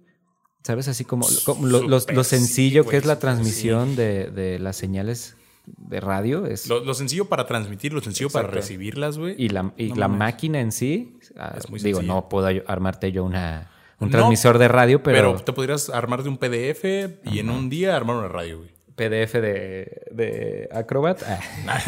¿Sabes? 0.64 0.88
Así 0.88 1.04
como, 1.06 1.26
como 1.46 1.66
lo, 1.66 1.80
lo- 1.82 2.24
sencillo 2.24 2.84
que 2.86 2.98
es 2.98 3.06
la 3.06 3.18
transmisión 3.18 3.96
de, 3.96 4.26
de 4.30 4.58
las 4.58 4.76
señales 4.76 5.36
de 5.66 6.00
radio 6.00 6.46
es... 6.46 6.68
Lo, 6.68 6.84
lo 6.84 6.94
sencillo 6.94 7.26
para 7.26 7.46
transmitir, 7.46 7.92
lo 7.92 8.00
sencillo 8.00 8.30
para 8.30 8.48
recibirlas, 8.48 9.18
güey. 9.18 9.34
Y 9.38 9.48
la, 9.48 9.72
y 9.76 9.88
No 9.90 9.96
la 9.96 10.08
máquina 10.08 10.60
en 10.60 10.72
sí, 10.72 11.18
ah, 11.38 11.54
Es 11.56 11.70
muy 11.70 11.80
digo, 11.80 12.02
no 12.02 12.28
puedo 12.28 12.48
armarte 12.66 13.12
yo 13.12 13.24
una, 13.24 13.70
un 14.00 14.08
No, 14.08 14.12
transmisor 14.18 14.58
de 14.58 14.68
radio, 14.68 15.02
Pero, 15.02 15.32
pero, 15.32 15.44
te 15.44 15.52
podrías 15.52 15.88
armar 15.90 16.22
de 16.22 16.28
un 16.28 16.36
PDF 16.38 16.84
y 17.24 17.38
en 17.38 17.50
un 17.50 17.70
día 17.70 17.96
armar 17.96 18.16
una 18.16 18.28
radio, 18.28 18.58
güey. 18.58 18.70
PDF 18.94 19.32
de, 19.34 20.02
de 20.12 20.68
Acrobat. 20.72 21.20
ah. 21.26 21.80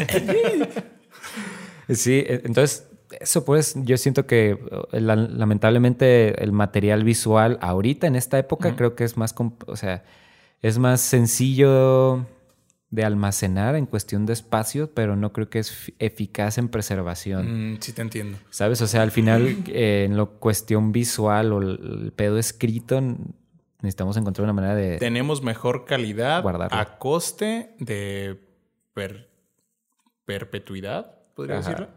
sí, 1.94 2.24
e- 2.26 2.42
entonces, 2.44 2.88
eso 3.20 3.44
pues, 3.44 3.74
yo 3.76 3.96
siento 3.96 4.26
que 4.26 4.58
eh, 4.92 5.00
la- 5.00 5.14
lamentablemente 5.16 6.42
el 6.42 6.52
material 6.52 7.04
visual 7.04 7.58
ahorita 7.60 8.06
en 8.06 8.16
esta 8.16 8.38
época 8.38 8.74
creo 8.76 8.94
que 8.96 9.04
es 9.04 9.16
más, 9.16 9.34
o 9.66 9.76
sea, 9.76 10.04
es 10.62 10.78
más 10.78 11.00
sencillo 11.00 12.26
de 12.90 13.04
almacenar 13.04 13.74
en 13.74 13.86
cuestión 13.86 14.26
de 14.26 14.32
espacio, 14.32 14.92
pero 14.94 15.16
no 15.16 15.32
creo 15.32 15.50
que 15.50 15.58
es 15.58 15.72
fi- 15.72 15.94
eficaz 15.98 16.56
en 16.58 16.68
preservación. 16.68 17.74
Mm, 17.74 17.80
sí 17.80 17.92
te 17.92 18.02
entiendo. 18.02 18.38
¿Sabes? 18.50 18.80
O 18.80 18.86
sea, 18.86 19.02
al 19.02 19.10
final, 19.10 19.56
eh, 19.66 20.04
en 20.06 20.16
lo 20.16 20.38
cuestión 20.38 20.92
visual 20.92 21.52
o 21.52 21.60
el, 21.60 22.12
pedo 22.14 22.38
escrito, 22.38 23.00
necesitamos 23.82 24.16
encontrar 24.16 24.44
una 24.44 24.52
manera 24.52 24.74
de. 24.76 24.98
Tenemos 24.98 25.42
mejor 25.42 25.84
calidad 25.84 26.42
Guardarlo. 26.42 26.78
a 26.78 26.98
coste 26.98 27.74
de 27.80 28.40
per- 28.94 29.28
perpetuidad, 30.24 31.12
podría 31.34 31.58
Ajá. 31.58 31.68
decirlo. 31.68 31.88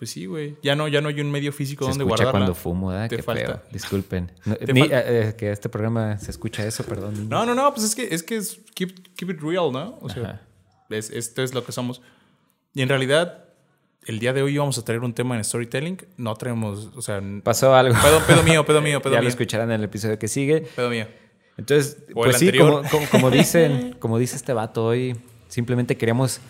Pues 0.00 0.10
sí, 0.10 0.24
güey. 0.24 0.56
Ya 0.62 0.74
no, 0.74 0.88
ya 0.88 1.00
no 1.02 1.10
hay 1.10 1.20
un 1.20 1.30
medio 1.30 1.52
físico 1.52 1.84
se 1.84 1.90
donde 1.90 2.04
escucha 2.04 2.24
guardarla. 2.24 2.46
cuando 2.46 2.54
fumo, 2.54 2.88
¿verdad? 2.88 3.08
Te 3.10 3.16
Qué 3.16 3.22
falta. 3.22 3.44
feo. 3.44 3.62
Disculpen. 3.70 4.32
No, 4.46 4.54
fal- 4.56 4.90
eh, 4.90 5.28
eh, 5.28 5.34
que 5.36 5.52
este 5.52 5.68
programa 5.68 6.18
se 6.18 6.30
escucha 6.30 6.66
eso, 6.66 6.82
perdón. 6.84 7.12
niños. 7.14 7.28
No, 7.28 7.44
no, 7.46 7.54
no, 7.54 7.72
pues 7.74 7.84
es 7.86 7.94
que 7.94 8.08
es 8.12 8.22
que 8.22 8.36
es 8.36 8.58
keep, 8.74 9.14
keep 9.14 9.30
it 9.30 9.40
real, 9.42 9.70
¿no? 9.70 9.98
O 10.00 10.08
sea, 10.08 10.40
es- 10.88 11.10
esto 11.10 11.42
es 11.42 11.52
lo 11.54 11.64
que 11.64 11.72
somos. 11.72 12.00
Y 12.74 12.80
en 12.82 12.88
realidad, 12.88 13.44
el 14.06 14.18
día 14.20 14.32
de 14.32 14.42
hoy 14.42 14.54
íbamos 14.54 14.78
a 14.78 14.84
traer 14.86 15.02
un 15.02 15.12
tema 15.12 15.36
en 15.36 15.44
storytelling. 15.44 15.98
No 16.16 16.34
traemos, 16.34 16.88
o 16.96 17.02
sea, 17.02 17.22
Pasó 17.44 17.74
algo. 17.74 17.94
pedo, 18.02 18.20
pedo 18.26 18.42
mío, 18.42 18.64
pedo 18.64 18.80
mío, 18.82 19.02
pedo 19.02 19.12
ya 19.12 19.18
mío. 19.20 19.24
lo 19.24 19.28
escucharán 19.28 19.70
en 19.70 19.80
el 19.80 19.84
episodio 19.84 20.18
que 20.18 20.28
sigue. 20.28 20.62
Pedo 20.74 20.88
mío. 20.88 21.06
Entonces, 21.58 21.98
O 22.14 22.22
pues 22.22 22.38
sí, 22.38 22.50
como, 22.56 22.82
como- 22.90 23.06
como 23.10 23.30
dicen, 23.30 23.96
como 24.00 24.18
dice 24.18 24.36
este 24.36 24.54
vato 24.54 24.86
hoy, 24.86 25.14
simplemente 25.48 25.98
queríamos 25.98 26.40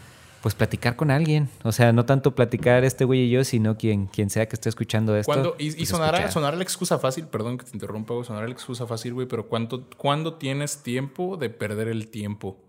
pues 0.42 0.54
platicar 0.54 0.96
con 0.96 1.10
alguien. 1.10 1.48
O 1.64 1.72
sea, 1.72 1.92
no 1.92 2.06
tanto 2.06 2.34
platicar 2.34 2.84
este 2.84 3.04
güey 3.04 3.20
y 3.24 3.30
yo, 3.30 3.44
sino 3.44 3.76
quien, 3.76 4.06
quien 4.06 4.30
sea 4.30 4.46
que 4.48 4.56
esté 4.56 4.68
escuchando 4.68 5.16
esto. 5.16 5.30
Cuando, 5.30 5.54
y, 5.58 5.68
y 5.68 5.74
pues, 5.74 5.88
sonará, 5.88 6.18
escuchar. 6.18 6.32
sonará 6.32 6.56
la 6.56 6.62
excusa 6.62 6.98
fácil, 6.98 7.26
perdón 7.26 7.58
que 7.58 7.64
te 7.66 7.72
interrumpa, 7.74 8.14
güey, 8.14 8.24
sonará 8.26 8.46
la 8.46 8.52
excusa 8.52 8.86
fácil, 8.86 9.12
güey, 9.14 9.26
pero 9.28 9.48
¿cuánto, 9.48 9.88
¿cuándo 9.96 10.34
tienes 10.38 10.82
tiempo 10.82 11.36
de 11.36 11.50
perder 11.50 11.88
el 11.88 12.08
tiempo? 12.10 12.64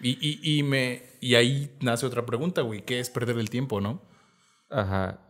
Y, 0.00 0.18
y, 0.20 0.58
y, 0.58 0.62
me, 0.62 1.02
y 1.20 1.34
ahí 1.36 1.76
nace 1.80 2.06
otra 2.06 2.24
pregunta, 2.26 2.62
güey, 2.62 2.84
¿qué 2.84 3.00
es 3.00 3.10
perder 3.10 3.38
el 3.38 3.48
tiempo, 3.50 3.80
no? 3.80 4.02
Ajá. 4.70 5.20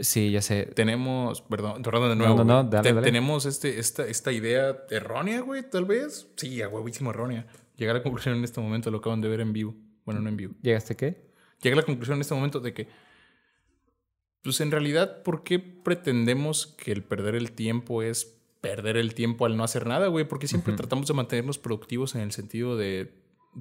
Sí, 0.00 0.30
ya 0.30 0.42
sé. 0.42 0.64
Tenemos, 0.74 1.40
perdón, 1.42 1.82
perdón 1.82 2.10
de 2.10 2.16
No, 2.16 2.24
nuevo. 2.26 2.36
no, 2.38 2.44
no, 2.44 2.60
güey. 2.62 2.70
dale, 2.70 2.88
Te- 2.88 2.94
dale. 2.94 3.06
Tenemos 3.06 3.46
este, 3.46 3.78
esta, 3.78 4.06
esta 4.06 4.32
idea 4.32 4.76
errónea, 4.90 5.40
güey, 5.40 5.62
tal 5.68 5.84
vez. 5.86 6.28
Sí, 6.36 6.60
a 6.60 6.68
huevísimo 6.68 7.10
errónea. 7.10 7.46
Llegué 7.76 7.90
a 7.90 7.94
la 7.94 8.02
conclusión 8.02 8.36
en 8.36 8.44
este 8.44 8.60
momento, 8.60 8.90
lo 8.90 8.98
acaban 8.98 9.20
de 9.20 9.28
ver 9.28 9.40
en 9.40 9.52
vivo. 9.52 9.74
Bueno, 10.04 10.20
no 10.20 10.28
en 10.28 10.36
vivo. 10.36 10.54
¿Llegaste 10.62 10.96
qué? 10.96 11.30
Llegué 11.62 11.74
a 11.74 11.76
la 11.76 11.82
conclusión 11.82 12.16
en 12.16 12.20
este 12.22 12.34
momento 12.34 12.60
de 12.60 12.72
que, 12.72 12.88
pues 14.42 14.60
en 14.60 14.70
realidad, 14.70 15.22
¿por 15.22 15.42
qué 15.42 15.58
pretendemos 15.58 16.66
que 16.66 16.92
el 16.92 17.02
perder 17.02 17.34
el 17.34 17.52
tiempo 17.52 18.02
es 18.02 18.36
perder 18.60 18.96
el 18.96 19.14
tiempo 19.14 19.46
al 19.46 19.56
no 19.56 19.64
hacer 19.64 19.86
nada, 19.86 20.06
güey? 20.08 20.26
Porque 20.26 20.46
siempre 20.46 20.74
tratamos 20.74 21.06
de 21.08 21.14
mantenernos 21.14 21.58
productivos 21.58 22.14
en 22.14 22.22
el 22.22 22.32
sentido 22.32 22.76
de, 22.76 23.12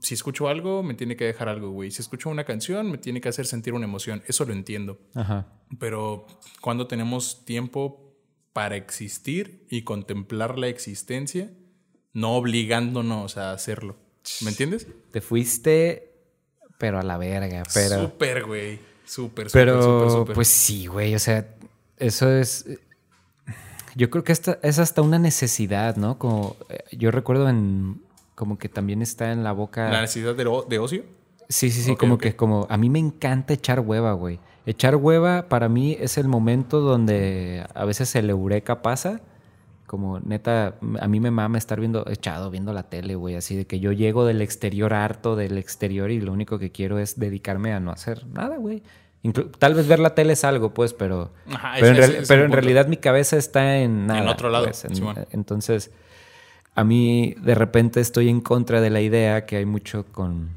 si 0.01 0.13
escucho 0.13 0.47
algo, 0.47 0.83
me 0.83 0.93
tiene 0.93 1.15
que 1.15 1.25
dejar 1.25 1.49
algo, 1.49 1.71
güey. 1.71 1.91
Si 1.91 2.01
escucho 2.01 2.29
una 2.29 2.43
canción, 2.43 2.91
me 2.91 2.97
tiene 2.97 3.21
que 3.21 3.29
hacer 3.29 3.45
sentir 3.45 3.73
una 3.73 3.85
emoción. 3.85 4.23
Eso 4.27 4.45
lo 4.45 4.53
entiendo. 4.53 4.99
Ajá. 5.13 5.47
Pero 5.79 6.27
cuando 6.61 6.87
tenemos 6.87 7.45
tiempo 7.45 8.15
para 8.53 8.75
existir 8.75 9.65
y 9.69 9.83
contemplar 9.83 10.57
la 10.57 10.67
existencia, 10.67 11.51
no 12.13 12.35
obligándonos 12.35 13.37
a 13.37 13.51
hacerlo. 13.51 13.97
¿Me 14.41 14.49
entiendes? 14.49 14.87
Te 15.11 15.21
fuiste, 15.21 16.11
pero 16.77 16.99
a 16.99 17.03
la 17.03 17.17
verga. 17.17 17.63
Pero, 17.73 18.01
Súper, 18.03 18.45
güey. 18.45 18.79
Súper, 19.05 19.49
súper, 19.49 19.65
pero 19.67 19.81
súper, 19.83 20.09
súper. 20.19 20.35
pues 20.35 20.47
sí, 20.47 20.87
güey. 20.87 21.13
O 21.15 21.19
sea, 21.19 21.47
eso 21.97 22.31
es. 22.31 22.65
Yo 23.95 24.09
creo 24.09 24.23
que 24.23 24.31
esta, 24.33 24.59
es 24.61 24.79
hasta 24.79 25.01
una 25.01 25.19
necesidad, 25.19 25.95
¿no? 25.95 26.17
Como 26.17 26.55
eh, 26.69 26.79
yo 26.91 27.11
recuerdo 27.11 27.47
en. 27.49 28.01
Como 28.35 28.57
que 28.57 28.67
también 28.67 29.01
está 29.01 29.31
en 29.31 29.43
la 29.43 29.53
boca. 29.53 29.89
La 29.89 30.01
necesidad 30.01 30.35
de, 30.35 30.45
o- 30.45 30.63
de 30.63 30.79
ocio. 30.79 31.03
Sí, 31.47 31.69
sí, 31.69 31.81
sí, 31.83 31.95
como 31.95 32.17
que 32.17 32.35
como 32.35 32.65
a 32.69 32.75
mí 32.77 32.89
me 32.89 32.99
encanta 32.99 33.53
echar 33.53 33.79
hueva, 33.79 34.13
güey. 34.13 34.39
Echar 34.65 34.95
hueva 34.95 35.47
para 35.47 35.69
mí 35.69 35.95
es 35.99 36.17
el 36.17 36.27
momento 36.27 36.81
donde 36.81 37.63
a 37.73 37.85
veces 37.85 38.13
el 38.15 38.29
eureka 38.29 38.81
pasa. 38.81 39.21
Como 39.87 40.19
neta, 40.19 40.75
a 40.99 41.07
mí 41.07 41.19
me 41.19 41.29
mama 41.31 41.57
estar 41.57 41.79
viendo, 41.79 42.05
echado, 42.09 42.49
viendo 42.49 42.73
la 42.73 42.83
tele, 42.83 43.15
güey. 43.15 43.35
Así 43.35 43.55
de 43.55 43.65
que 43.67 43.79
yo 43.79 43.91
llego 43.91 44.25
del 44.25 44.41
exterior 44.41 44.93
harto 44.93 45.35
del 45.35 45.57
exterior 45.59 46.09
y 46.11 46.19
lo 46.21 46.31
único 46.33 46.57
que 46.57 46.71
quiero 46.71 46.97
es 46.97 47.19
dedicarme 47.19 47.71
a 47.73 47.79
no 47.79 47.91
hacer 47.91 48.25
nada, 48.27 48.57
güey. 48.57 48.81
Inclu- 49.23 49.51
Tal 49.57 49.73
vez 49.75 49.87
ver 49.87 49.99
la 49.99 50.15
tele 50.15 50.33
es 50.33 50.43
algo, 50.43 50.73
pues, 50.73 50.93
pero, 50.93 51.31
Ajá, 51.51 51.73
pero, 51.79 51.87
en, 51.97 52.03
ese- 52.03 52.17
ese 52.19 52.27
pero 52.27 52.45
en 52.45 52.51
realidad 52.51 52.87
mi 52.87 52.97
cabeza 52.97 53.37
está 53.37 53.77
en 53.77 54.07
nada. 54.07 54.31
otro 54.31 54.49
lado, 54.49 54.65
pues, 54.65 54.85
en- 54.85 55.25
entonces, 55.31 55.91
a 56.75 56.83
mí 56.83 57.35
de 57.41 57.55
repente 57.55 58.01
estoy 58.01 58.29
en 58.29 58.41
contra 58.41 58.81
de 58.81 58.89
la 58.89 59.01
idea 59.01 59.45
que 59.45 59.55
hay 59.57 59.65
mucho 59.65 60.05
con, 60.11 60.49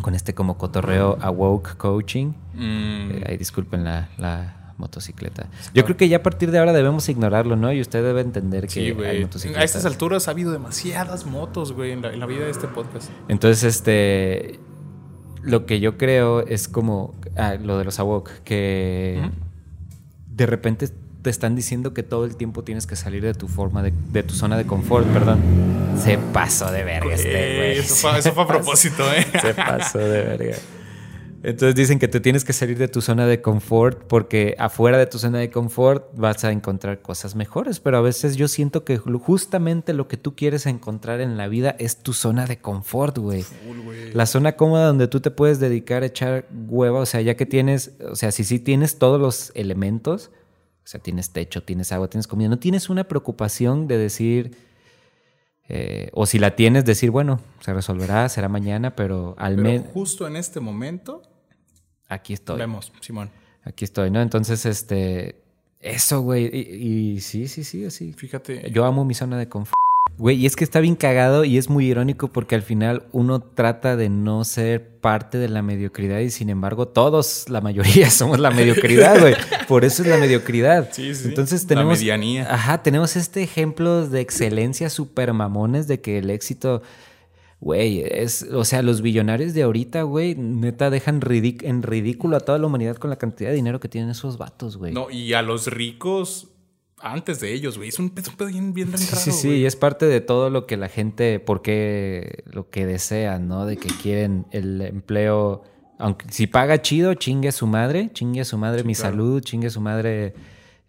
con 0.00 0.14
este 0.14 0.34
como 0.34 0.58
cotorreo 0.58 1.18
awoke 1.20 1.76
coaching. 1.76 2.32
Mm, 2.54 3.10
Eh, 3.10 3.24
ahí 3.28 3.36
disculpen 3.36 3.84
la, 3.84 4.08
la 4.18 4.63
motocicleta. 4.78 5.48
Yo 5.72 5.84
creo 5.84 5.96
que 5.96 6.08
ya 6.08 6.18
a 6.18 6.22
partir 6.22 6.50
de 6.50 6.58
ahora 6.58 6.72
debemos 6.72 7.08
ignorarlo, 7.08 7.56
¿no? 7.56 7.72
Y 7.72 7.80
usted 7.80 8.02
debe 8.02 8.20
entender 8.20 8.64
que 8.64 8.72
sí, 8.72 8.80
hay 9.02 9.22
motocicletas. 9.22 9.60
A 9.60 9.64
estas 9.64 9.84
alturas 9.84 10.28
ha 10.28 10.32
habido 10.32 10.52
demasiadas 10.52 11.26
motos, 11.26 11.72
güey, 11.72 11.92
en 11.92 12.02
la, 12.02 12.12
en 12.12 12.20
la 12.20 12.26
vida 12.26 12.44
de 12.44 12.50
este 12.50 12.68
podcast. 12.68 13.10
Entonces, 13.28 13.64
este. 13.64 14.58
Lo 15.42 15.66
que 15.66 15.78
yo 15.80 15.98
creo 15.98 16.46
es 16.46 16.68
como. 16.68 17.14
ah, 17.36 17.54
lo 17.54 17.78
de 17.78 17.84
los 17.84 17.98
AWOC, 17.98 18.30
que 18.44 19.30
de 20.28 20.46
repente 20.46 20.88
te 21.22 21.30
están 21.30 21.56
diciendo 21.56 21.94
que 21.94 22.02
todo 22.02 22.26
el 22.26 22.36
tiempo 22.36 22.64
tienes 22.64 22.86
que 22.86 22.96
salir 22.96 23.22
de 23.22 23.32
tu 23.32 23.48
forma, 23.48 23.82
de, 23.82 23.92
de 24.12 24.22
tu 24.22 24.34
zona 24.34 24.58
de 24.58 24.66
confort, 24.66 25.06
perdón. 25.06 25.40
Se 25.98 26.18
pasó 26.18 26.70
de 26.70 26.84
verga 26.84 27.14
este, 27.14 27.56
güey. 27.56 27.78
eso, 27.78 27.94
fue, 27.94 28.18
eso 28.18 28.32
fue 28.32 28.42
a 28.42 28.46
propósito, 28.48 29.10
¿eh? 29.12 29.26
Se 29.40 29.54
pasó 29.54 29.98
de 29.98 30.22
verga. 30.22 30.56
Entonces 31.46 31.74
dicen 31.74 31.98
que 31.98 32.08
te 32.08 32.20
tienes 32.20 32.42
que 32.42 32.54
salir 32.54 32.78
de 32.78 32.88
tu 32.88 33.02
zona 33.02 33.26
de 33.26 33.42
confort 33.42 34.02
porque 34.08 34.56
afuera 34.58 34.96
de 34.96 35.06
tu 35.06 35.18
zona 35.18 35.38
de 35.38 35.50
confort 35.50 36.06
vas 36.16 36.42
a 36.44 36.50
encontrar 36.52 37.02
cosas 37.02 37.34
mejores, 37.34 37.80
pero 37.80 37.98
a 37.98 38.00
veces 38.00 38.36
yo 38.36 38.48
siento 38.48 38.84
que 38.84 38.98
ju- 38.98 39.20
justamente 39.20 39.92
lo 39.92 40.08
que 40.08 40.16
tú 40.16 40.34
quieres 40.34 40.64
encontrar 40.64 41.20
en 41.20 41.36
la 41.36 41.46
vida 41.46 41.76
es 41.78 41.98
tu 41.98 42.14
zona 42.14 42.46
de 42.46 42.56
confort, 42.58 43.18
güey. 43.18 43.44
La 44.14 44.24
zona 44.26 44.56
cómoda 44.56 44.86
donde 44.86 45.06
tú 45.06 45.20
te 45.20 45.30
puedes 45.30 45.60
dedicar 45.60 46.02
a 46.02 46.06
echar 46.06 46.46
hueva, 46.68 47.00
o 47.00 47.06
sea, 47.06 47.20
ya 47.20 47.36
que 47.36 47.44
tienes, 47.44 47.92
o 48.10 48.16
sea, 48.16 48.32
si 48.32 48.42
sí 48.44 48.58
tienes 48.58 48.98
todos 48.98 49.20
los 49.20 49.52
elementos, 49.54 50.30
o 50.84 50.86
sea, 50.86 51.00
tienes 51.00 51.30
techo, 51.30 51.62
tienes 51.62 51.92
agua, 51.92 52.08
tienes 52.08 52.26
comida, 52.26 52.48
no 52.48 52.58
tienes 52.58 52.88
una 52.88 53.04
preocupación 53.04 53.86
de 53.86 53.98
decir, 53.98 54.56
eh, 55.68 56.10
o 56.12 56.26
si 56.26 56.38
la 56.38 56.56
tienes, 56.56 56.84
decir, 56.84 57.10
bueno, 57.10 57.40
se 57.60 57.72
resolverá, 57.74 58.28
será 58.28 58.48
mañana, 58.48 58.94
pero 58.96 59.34
al 59.38 59.56
menos 59.56 59.86
justo 59.92 60.26
en 60.26 60.36
este 60.36 60.60
momento, 60.60 61.22
aquí 62.14 62.32
estoy. 62.32 62.58
vemos, 62.58 62.92
Simón. 63.00 63.30
Aquí 63.64 63.84
estoy, 63.84 64.10
¿no? 64.10 64.20
Entonces, 64.20 64.66
este, 64.66 65.36
eso, 65.80 66.20
güey, 66.20 66.50
y, 66.52 67.14
y 67.14 67.20
sí, 67.20 67.48
sí, 67.48 67.64
sí, 67.64 67.84
así. 67.84 68.12
Fíjate. 68.12 68.70
Yo 68.70 68.84
amo 68.84 69.04
mi 69.04 69.14
zona 69.14 69.38
de 69.38 69.48
confort. 69.48 69.74
Güey, 70.16 70.36
y 70.36 70.46
es 70.46 70.54
que 70.54 70.62
está 70.62 70.78
bien 70.78 70.94
cagado 70.94 71.44
y 71.44 71.58
es 71.58 71.68
muy 71.68 71.86
irónico 71.86 72.28
porque 72.28 72.54
al 72.54 72.62
final 72.62 73.04
uno 73.10 73.40
trata 73.40 73.96
de 73.96 74.08
no 74.08 74.44
ser 74.44 74.88
parte 75.00 75.38
de 75.38 75.48
la 75.48 75.60
mediocridad 75.60 76.20
y 76.20 76.30
sin 76.30 76.50
embargo 76.50 76.86
todos, 76.86 77.48
la 77.48 77.60
mayoría, 77.60 78.10
somos 78.10 78.38
la 78.38 78.50
mediocridad, 78.52 79.18
güey. 79.20 79.34
Por 79.66 79.84
eso 79.84 80.02
es 80.02 80.08
la 80.08 80.16
mediocridad. 80.18 80.90
Sí, 80.92 81.14
sí. 81.14 81.28
Entonces 81.28 81.62
La 81.64 81.68
tenemos... 81.68 81.98
medianía. 81.98 82.46
Ajá, 82.52 82.82
tenemos 82.82 83.16
este 83.16 83.42
ejemplo 83.42 84.06
de 84.06 84.20
excelencia 84.20 84.88
super 84.88 85.32
mamones 85.32 85.88
de 85.88 86.00
que 86.00 86.18
el 86.18 86.30
éxito... 86.30 86.82
Güey, 87.64 88.02
es, 88.06 88.46
o 88.52 88.62
sea, 88.66 88.82
los 88.82 89.00
billonarios 89.00 89.54
de 89.54 89.62
ahorita, 89.62 90.02
güey, 90.02 90.34
neta 90.34 90.90
dejan 90.90 91.22
ridic- 91.22 91.64
en 91.64 91.82
ridículo 91.82 92.36
a 92.36 92.40
toda 92.40 92.58
la 92.58 92.66
humanidad 92.66 92.96
con 92.96 93.08
la 93.08 93.16
cantidad 93.16 93.48
de 93.48 93.56
dinero 93.56 93.80
que 93.80 93.88
tienen 93.88 94.10
esos 94.10 94.36
vatos, 94.36 94.76
güey. 94.76 94.92
No, 94.92 95.10
y 95.10 95.32
a 95.32 95.40
los 95.40 95.68
ricos 95.68 96.48
antes 97.00 97.40
de 97.40 97.54
ellos, 97.54 97.78
güey. 97.78 97.88
Es 97.88 97.98
un, 97.98 98.10
pedo 98.10 98.46
bien, 98.48 98.74
bien 98.74 98.92
raro, 98.92 98.98
sí, 98.98 99.32
sí, 99.32 99.48
güey. 99.48 99.60
y 99.60 99.64
es 99.64 99.76
parte 99.76 100.04
de 100.04 100.20
todo 100.20 100.50
lo 100.50 100.66
que 100.66 100.76
la 100.76 100.90
gente, 100.90 101.40
porque 101.40 102.44
lo 102.52 102.68
que 102.68 102.84
desean, 102.84 103.48
¿no? 103.48 103.64
De 103.64 103.78
que 103.78 103.88
quieren 103.88 104.44
el 104.50 104.82
empleo, 104.82 105.62
aunque 105.98 106.26
si 106.30 106.46
paga 106.46 106.82
chido, 106.82 107.14
chingue 107.14 107.48
a 107.48 107.52
su 107.52 107.66
madre, 107.66 108.10
chingue 108.12 108.42
a 108.42 108.44
su 108.44 108.58
madre 108.58 108.84
mi 108.84 108.94
claro. 108.94 109.10
salud, 109.10 109.40
chingue 109.42 109.68
a 109.68 109.70
su 109.70 109.80
madre 109.80 110.34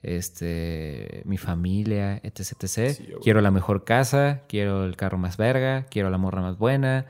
este, 0.05 1.21
mi 1.25 1.37
familia, 1.37 2.19
etc, 2.23 2.39
etc. 2.63 2.67
Sí, 2.95 3.07
quiero 3.21 3.41
la 3.41 3.51
mejor 3.51 3.83
casa, 3.83 4.43
quiero 4.47 4.85
el 4.85 4.95
carro 4.95 5.17
más 5.17 5.37
verga, 5.37 5.85
quiero 5.89 6.09
la 6.09 6.17
morra 6.17 6.41
más 6.41 6.57
buena, 6.57 7.05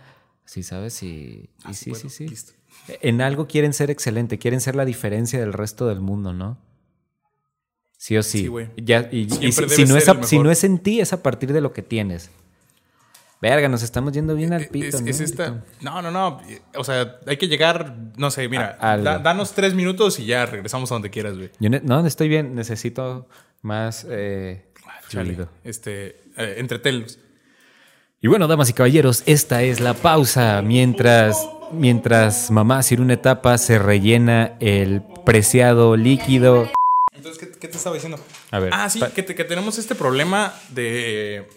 sí, 0.46 0.64
¿sabes? 0.64 1.02
Y, 1.04 1.08
y 1.08 1.50
Ah, 1.64 1.74
sí, 1.74 1.90
bueno, 1.92 2.10
sí, 2.10 2.10
sí. 2.10 2.28
listo. 2.28 2.54
En 3.02 3.22
algo 3.22 3.48
quieren 3.48 3.74
ser 3.74 3.90
excelente, 3.90 4.38
quieren 4.38 4.62
ser 4.62 4.76
la 4.76 4.86
diferencia 4.86 5.40
del 5.40 5.54
resto 5.54 5.88
del 5.88 6.02
mundo, 6.02 6.34
¿no? 6.34 6.58
Sí 7.98 8.18
o 8.18 8.24
sí. 8.24 8.50
Ya, 8.78 9.10
y, 9.12 9.22
y 9.22 9.30
Siempre 9.30 9.52
si, 9.52 9.62
debe 9.62 9.76
si 9.76 9.86
no 9.86 9.98
es 9.98 10.10
a- 10.10 10.24
si 10.24 10.40
no 10.40 10.52
es 10.52 10.64
en 10.64 10.80
ti, 10.80 11.00
es 11.00 11.12
a 11.14 11.24
partir 11.24 11.52
de 11.54 11.62
lo 11.62 11.74
que 11.74 11.82
tienes. 11.82 12.30
Verga, 13.42 13.68
nos 13.68 13.84
estamos 13.84 14.12
yendo 14.14 14.34
bien 14.36 14.54
al 14.54 14.68
pito. 14.68 14.86
Eh, 14.86 14.90
Es, 14.90 15.02
¿no? 15.02 15.08
es 15.10 15.20
esta. 15.20 15.64
No, 15.82 16.02
no, 16.02 16.10
no. 16.10 16.42
O 16.78 16.84
sea, 16.84 17.18
hay 17.28 17.38
que 17.38 17.48
llegar. 17.48 17.96
No 18.18 18.32
sé, 18.32 18.48
mira. 18.50 18.78
A- 18.80 18.98
da- 18.98 19.20
danos 19.20 19.54
tres 19.54 19.74
minutos 19.74 20.20
y 20.20 20.26
ya 20.26 20.46
regresamos 20.46 20.92
a 20.92 20.96
donde 20.96 21.10
quieras, 21.10 21.36
güey. 21.36 21.52
Yo 21.60 21.70
ne- 21.70 21.82
no, 21.84 22.06
estoy 22.08 22.28
bien. 22.30 22.56
Necesito 22.56 23.28
más 23.62 24.06
eh, 24.10 24.66
Chale. 25.10 25.26
fluido. 25.34 25.50
Este. 25.64 26.18
Eh, 26.38 26.56
entretenlos. 26.58 27.20
Y 28.22 28.28
bueno, 28.28 28.48
damas 28.48 28.70
y 28.70 28.74
caballeros, 28.74 29.22
esta 29.28 29.62
es 29.62 29.80
la 29.80 29.94
pausa 29.94 30.62
mientras, 30.64 31.48
mientras 31.72 32.50
mamá 32.50 32.82
Sir 32.82 33.00
una 33.02 33.14
etapa 33.14 33.58
se 33.60 33.78
rellena 33.78 34.54
el 34.60 35.04
preciado 35.26 35.96
líquido. 35.96 36.68
Entonces, 37.14 37.38
¿qué, 37.40 37.52
qué 37.60 37.68
te 37.68 37.78
estaba 37.78 37.94
diciendo? 37.94 38.18
A 38.50 38.60
ver, 38.60 38.72
Ah, 38.74 38.90
sí, 38.90 39.00
que, 39.14 39.22
te- 39.22 39.36
que 39.36 39.44
tenemos 39.44 39.78
este 39.78 39.94
problema 39.94 40.54
de. 40.70 41.48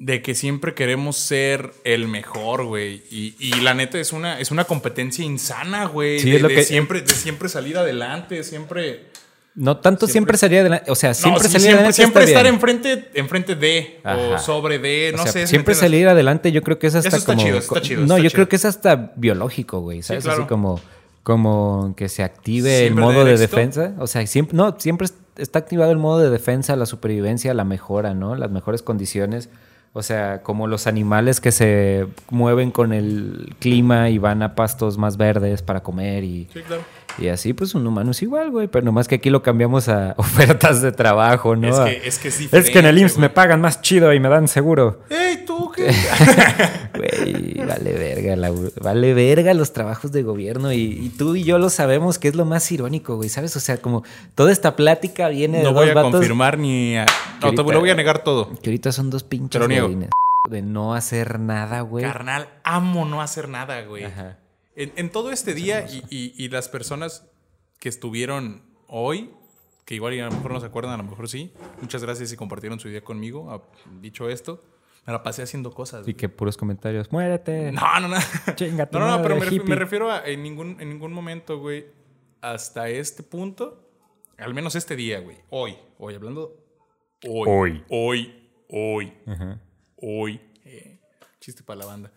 De 0.00 0.22
que 0.22 0.34
siempre 0.34 0.72
queremos 0.74 1.16
ser 1.18 1.72
el 1.84 2.08
mejor, 2.08 2.64
güey. 2.64 3.02
Y, 3.10 3.34
y 3.38 3.60
la 3.60 3.74
neta 3.74 3.98
es 4.00 4.12
una, 4.14 4.40
es 4.40 4.50
una 4.50 4.64
competencia 4.64 5.22
insana, 5.24 5.84
güey. 5.84 6.18
Sí, 6.20 6.30
de, 6.30 6.36
es 6.36 6.42
lo 6.42 6.48
de 6.48 6.54
que- 6.54 6.62
siempre, 6.64 7.02
de 7.02 7.12
siempre 7.12 7.48
salir 7.50 7.76
adelante, 7.76 8.42
siempre. 8.42 9.10
No 9.54 9.76
tanto 9.76 10.06
siempre, 10.06 10.36
Siempre- 10.36 10.38
salía 10.38 10.60
adelante, 10.60 10.90
o 10.90 10.94
sea, 10.94 11.12
siempre 11.12 11.42
no, 11.42 11.48
sí, 11.48 11.52
salir 11.52 11.60
siempre, 11.60 11.74
adelante 11.78 11.96
siempre 11.96 12.24
estar 12.24 12.42
bien. 12.44 12.54
enfrente, 12.54 13.10
enfrente 13.14 13.54
de, 13.56 14.00
o 14.04 14.38
sobre 14.38 14.78
de, 14.78 15.10
O 15.12 15.16
no 15.18 15.22
sea, 15.24 15.32
sé. 15.32 15.46
siempre 15.48 15.74
salir 15.74 16.08
adelante, 16.08 16.50
yo 16.52 16.62
creo 16.62 16.78
que 16.78 16.86
es 16.86 16.94
hasta 16.94 17.08
Eso 17.08 17.16
está 17.18 17.34
como. 17.34 17.44
chido, 17.44 17.58
está 17.58 17.82
chido, 17.82 18.00
no, 18.00 18.14
está 18.14 18.16
yo 18.18 18.22
chido. 18.30 18.32
creo 18.36 18.48
que 18.48 18.56
es 18.56 18.64
hasta 18.64 19.12
biológico, 19.16 19.80
güey. 19.80 20.02
¿Sabes? 20.02 20.24
claro. 20.24 20.38
Así 20.42 20.48
como, 20.48 20.80
como 21.22 21.94
que 21.96 22.08
se 22.08 22.22
active 22.22 22.86
el 22.86 22.94
modo 22.94 23.24
de 23.24 23.32
éxito. 23.34 23.56
defensa. 23.56 23.92
O 23.98 24.06
sea, 24.06 24.26
siempre, 24.26 24.56
no, 24.56 24.76
siempre 24.78 25.06
es- 25.06 25.14
está 25.36 25.58
activado 25.58 25.90
el 25.92 25.98
modo 25.98 26.20
de 26.20 26.30
defensa, 26.30 26.74
la 26.76 26.86
supervivencia, 26.86 27.52
la 27.52 27.64
mejora, 27.64 28.14
¿no? 28.14 28.36
Las 28.36 28.50
mejores 28.50 28.82
condiciones. 28.82 29.50
O 29.92 30.02
sea, 30.02 30.42
como 30.42 30.68
los 30.68 30.86
animales 30.86 31.40
que 31.40 31.50
se 31.50 32.06
mueven 32.30 32.70
con 32.70 32.92
el 32.92 33.54
clima 33.58 34.08
y 34.08 34.18
van 34.18 34.42
a 34.42 34.54
pastos 34.54 34.98
más 34.98 35.16
verdes 35.16 35.62
para 35.62 35.82
comer 35.82 36.22
y, 36.22 36.48
Sí, 36.52 36.60
claro. 36.62 36.82
Y 37.18 37.28
así, 37.28 37.52
pues 37.52 37.74
un 37.74 37.86
humano 37.86 38.10
es 38.12 38.22
igual, 38.22 38.50
güey. 38.50 38.68
Pero 38.68 38.84
nomás 38.84 39.08
que 39.08 39.16
aquí 39.16 39.30
lo 39.30 39.42
cambiamos 39.42 39.88
a 39.88 40.14
ofertas 40.18 40.80
de 40.82 40.92
trabajo, 40.92 41.56
¿no? 41.56 41.68
Es 41.68 41.78
que, 42.00 42.08
es 42.08 42.18
que 42.18 42.28
es 42.28 42.40
es 42.40 42.70
que 42.70 42.78
en 42.78 42.86
el 42.86 42.94
diferente, 42.94 43.00
IMSS 43.00 43.18
me 43.18 43.30
pagan 43.30 43.60
más 43.60 43.80
chido 43.82 44.12
y 44.14 44.20
me 44.20 44.28
dan 44.28 44.48
seguro. 44.48 45.02
¡Ey, 45.10 45.44
tú 45.46 45.70
qué! 45.74 45.90
Güey, 46.94 47.54
vale 47.66 47.92
verga, 47.92 48.36
la- 48.36 48.52
vale 48.80 49.14
verga 49.14 49.54
los 49.54 49.72
trabajos 49.72 50.12
de 50.12 50.22
gobierno 50.22 50.72
y, 50.72 50.80
y 50.80 51.08
tú 51.10 51.34
y 51.36 51.44
yo 51.44 51.58
lo 51.58 51.70
sabemos 51.70 52.18
que 52.18 52.28
es 52.28 52.34
lo 52.34 52.44
más 52.44 52.70
irónico, 52.72 53.16
güey, 53.16 53.28
¿sabes? 53.28 53.56
O 53.56 53.60
sea, 53.60 53.78
como 53.78 54.02
toda 54.34 54.52
esta 54.52 54.76
plática 54.76 55.28
viene 55.28 55.58
de 55.58 55.64
no 55.64 55.70
dos 55.72 55.80
voy 55.82 55.90
a 55.90 55.94
vatos 55.94 56.12
confirmar 56.12 56.58
ni 56.58 56.96
a. 56.96 57.02
No, 57.06 57.06
te 57.40 57.46
ahorita- 57.46 57.62
lo 57.72 57.80
voy 57.80 57.90
a 57.90 57.94
negar 57.94 58.22
todo. 58.24 58.50
que 58.60 58.70
ahorita 58.70 58.92
son 58.92 59.08
dos 59.10 59.22
pinches 59.24 59.62
Te 59.66 60.08
de 60.50 60.62
no 60.62 60.94
hacer 60.94 61.38
nada, 61.38 61.82
güey. 61.82 62.04
Carnal, 62.04 62.48
amo 62.64 63.04
no 63.04 63.22
hacer 63.22 63.48
nada, 63.48 63.82
güey. 63.82 64.04
Ajá. 64.04 64.36
En, 64.82 64.92
en 64.96 65.10
todo 65.10 65.30
este 65.30 65.54
día 65.54 65.86
y, 65.90 66.02
y- 66.10 66.34
y 66.36 66.48
las 66.48 66.68
personas 66.68 67.28
que 67.78 67.88
estuvieron 67.88 68.62
hoy, 68.86 69.30
que 69.84 69.94
igual 69.94 70.18
a 70.20 70.26
lo 70.26 70.32
mejor 70.32 70.52
no 70.52 70.60
se 70.60 70.66
acuerdan, 70.66 70.94
a 70.94 70.96
lo 71.02 71.04
mejor 71.10 71.28
sí. 71.28 71.52
Muchas 71.80 72.02
gracias 72.02 72.32
y 72.32 72.36
compartieron 72.36 72.78
su 72.80 72.88
idea 72.88 73.02
conmigo. 73.02 73.50
Ah, 73.50 73.62
Dicho 74.00 74.28
esto, 74.28 74.62
me 75.06 75.12
la 75.12 75.22
pasé 75.22 75.42
haciendo 75.42 75.72
cosas. 75.72 76.06
Y 76.06 76.14
que 76.14 76.28
puros 76.28 76.56
comentarios, 76.56 77.10
muérete. 77.12 77.72
No, 77.72 78.00
no, 78.00 78.08
no. 78.08 78.16
Chinga 78.54 78.86
tu 78.86 78.98
No, 78.98 79.06
no, 79.08 79.16
no, 79.16 79.22
pero 79.22 79.34
me, 79.34 79.40
madre, 79.40 79.50
ref- 79.50 79.54
hippie. 79.60 79.68
me 79.70 79.76
refiero 79.76 80.10
a 80.10 80.24
en 80.26 80.42
ningún, 80.42 80.80
en 80.80 80.88
ningún 80.90 81.12
momento, 81.12 81.58
güey, 81.58 81.86
hasta 82.40 82.88
este 82.88 83.22
punto, 83.22 83.90
al 84.38 84.54
menos 84.54 84.74
este 84.76 84.96
día, 84.96 85.20
güey, 85.20 85.36
hoy, 85.50 85.76
hoy, 85.98 86.14
hablando 86.14 86.56
hoy, 87.28 87.48
Hoy. 87.48 87.84
hoy, 87.90 88.50
hoy, 88.70 89.12
Ajá. 89.26 89.60
hoy, 89.96 90.40
eh, 90.64 91.00
chiste 91.40 91.62
para 91.62 91.80
la 91.80 91.86
banda, 91.86 92.12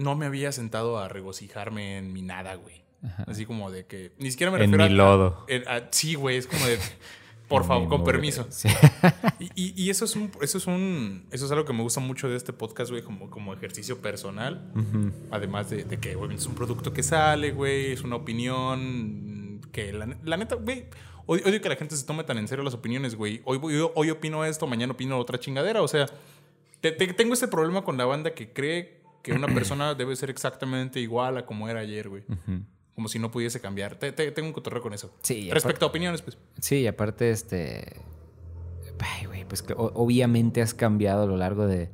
no 0.00 0.16
me 0.16 0.26
había 0.26 0.50
sentado 0.52 0.98
a 0.98 1.08
regocijarme 1.08 1.98
en 1.98 2.12
mi 2.12 2.22
nada, 2.22 2.54
güey. 2.54 2.82
Así 3.26 3.46
como 3.46 3.70
de 3.70 3.86
que, 3.86 4.12
ni 4.18 4.30
siquiera 4.30 4.50
me 4.52 4.62
En 4.62 4.70
refiero 4.72 4.84
mi 4.84 4.94
a- 4.94 4.96
lodo. 4.96 5.44
en- 5.48 5.66
a- 5.68 5.88
sí, 5.90 6.14
güey, 6.14 6.36
es 6.36 6.46
como 6.46 6.66
de, 6.66 6.78
por 7.48 7.62
En 7.62 7.68
favor, 7.68 7.82
mi 7.84 7.88
con 7.88 8.04
permiso. 8.04 8.46
Sí. 8.50 8.68
Y, 9.54 9.88
eso 9.90 10.04
es 10.04 10.14
un, 10.16 10.30
eso 10.42 10.58
es 10.58 10.66
un, 10.66 11.26
eso 11.30 11.46
es 11.46 11.50
algo 11.50 11.64
que 11.64 11.72
me 11.72 11.82
gusta 11.82 12.00
mucho 12.00 12.28
de 12.28 12.36
este 12.36 12.52
podcast, 12.52 12.90
güey, 12.90 13.02
como, 13.02 13.30
como 13.30 13.54
ejercicio 13.54 13.98
personal. 14.02 14.70
Además 15.30 15.70
de, 15.70 15.84
de 15.84 15.98
que, 15.98 16.14
obviamente, 16.16 16.42
es 16.42 16.46
un 16.46 16.54
producto 16.54 16.92
que 16.92 17.02
sale, 17.02 17.52
güey, 17.52 17.92
es 17.92 18.02
una 18.02 18.16
opinión 18.16 19.60
que 19.72 19.92
la, 19.92 20.16
la 20.24 20.36
neta, 20.36 20.56
güey, 20.56 20.84
odio, 21.26 21.44
odio 21.46 21.60
que 21.60 21.68
la 21.68 21.76
gente 21.76 21.96
se 21.96 22.04
tome 22.04 22.24
tan 22.24 22.38
en 22.38 22.48
serio 22.48 22.64
las 22.64 22.74
opiniones, 22.74 23.14
güey. 23.14 23.40
Hoy, 23.44 23.58
voy- 23.58 23.88
hoy 23.94 24.10
opino 24.10 24.44
esto, 24.44 24.66
mañana 24.66 24.92
opino 24.92 25.18
otra 25.18 25.38
chingadera. 25.38 25.82
O 25.82 25.88
sea, 25.88 26.06
te- 26.80 26.92
te- 26.92 27.12
tengo 27.14 27.32
este 27.34 27.48
problema 27.48 27.82
con 27.82 27.96
la 27.96 28.04
banda 28.04 28.34
que 28.34 28.52
cree 28.52 28.99
que 29.22 29.32
una 29.32 29.46
persona 29.54 29.94
debe 29.94 30.14
ser 30.16 30.30
exactamente 30.30 31.00
igual 31.00 31.36
a 31.38 31.46
como 31.46 31.68
era 31.68 31.80
ayer, 31.80 32.08
güey. 32.08 32.22
Como 32.94 33.08
si 33.08 33.18
no 33.18 33.30
pudiese 33.30 33.60
cambiar. 33.60 33.96
Te- 33.96 34.12
te- 34.12 34.30
tengo 34.32 34.48
un 34.48 34.52
cotorreo 34.54 34.82
con 34.82 34.92
eso. 34.92 35.14
Sí, 35.22 35.50
Respecto 35.50 35.86
a 35.86 35.88
opiniones, 35.88 36.22
pues. 36.22 36.36
Sí, 36.60 36.80
y 36.80 36.86
aparte, 36.86 37.30
este. 37.30 37.96
Ay, 38.98 39.26
güey, 39.26 39.44
pues 39.46 39.62
que 39.62 39.74
obviamente 39.76 40.60
has 40.60 40.74
cambiado 40.74 41.22
a 41.22 41.26
lo 41.26 41.36
largo 41.38 41.66
de 41.66 41.88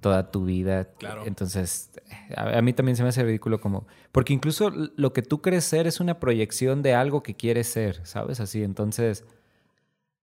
toda 0.00 0.30
tu 0.30 0.44
vida. 0.44 0.92
Claro. 0.98 1.22
Entonces, 1.24 1.90
a, 2.36 2.58
a 2.58 2.62
mí 2.62 2.74
también 2.74 2.96
se 2.96 3.02
me 3.02 3.08
hace 3.08 3.22
ridículo 3.24 3.60
como. 3.60 3.86
Porque 4.12 4.34
incluso 4.34 4.70
lo 4.70 5.12
que 5.14 5.22
tú 5.22 5.40
crees 5.40 5.64
ser 5.64 5.86
es 5.86 6.00
una 6.00 6.20
proyección 6.20 6.82
de 6.82 6.92
algo 6.94 7.22
que 7.22 7.34
quieres 7.34 7.68
ser, 7.68 8.04
¿sabes? 8.06 8.40
Así, 8.40 8.62
entonces. 8.62 9.24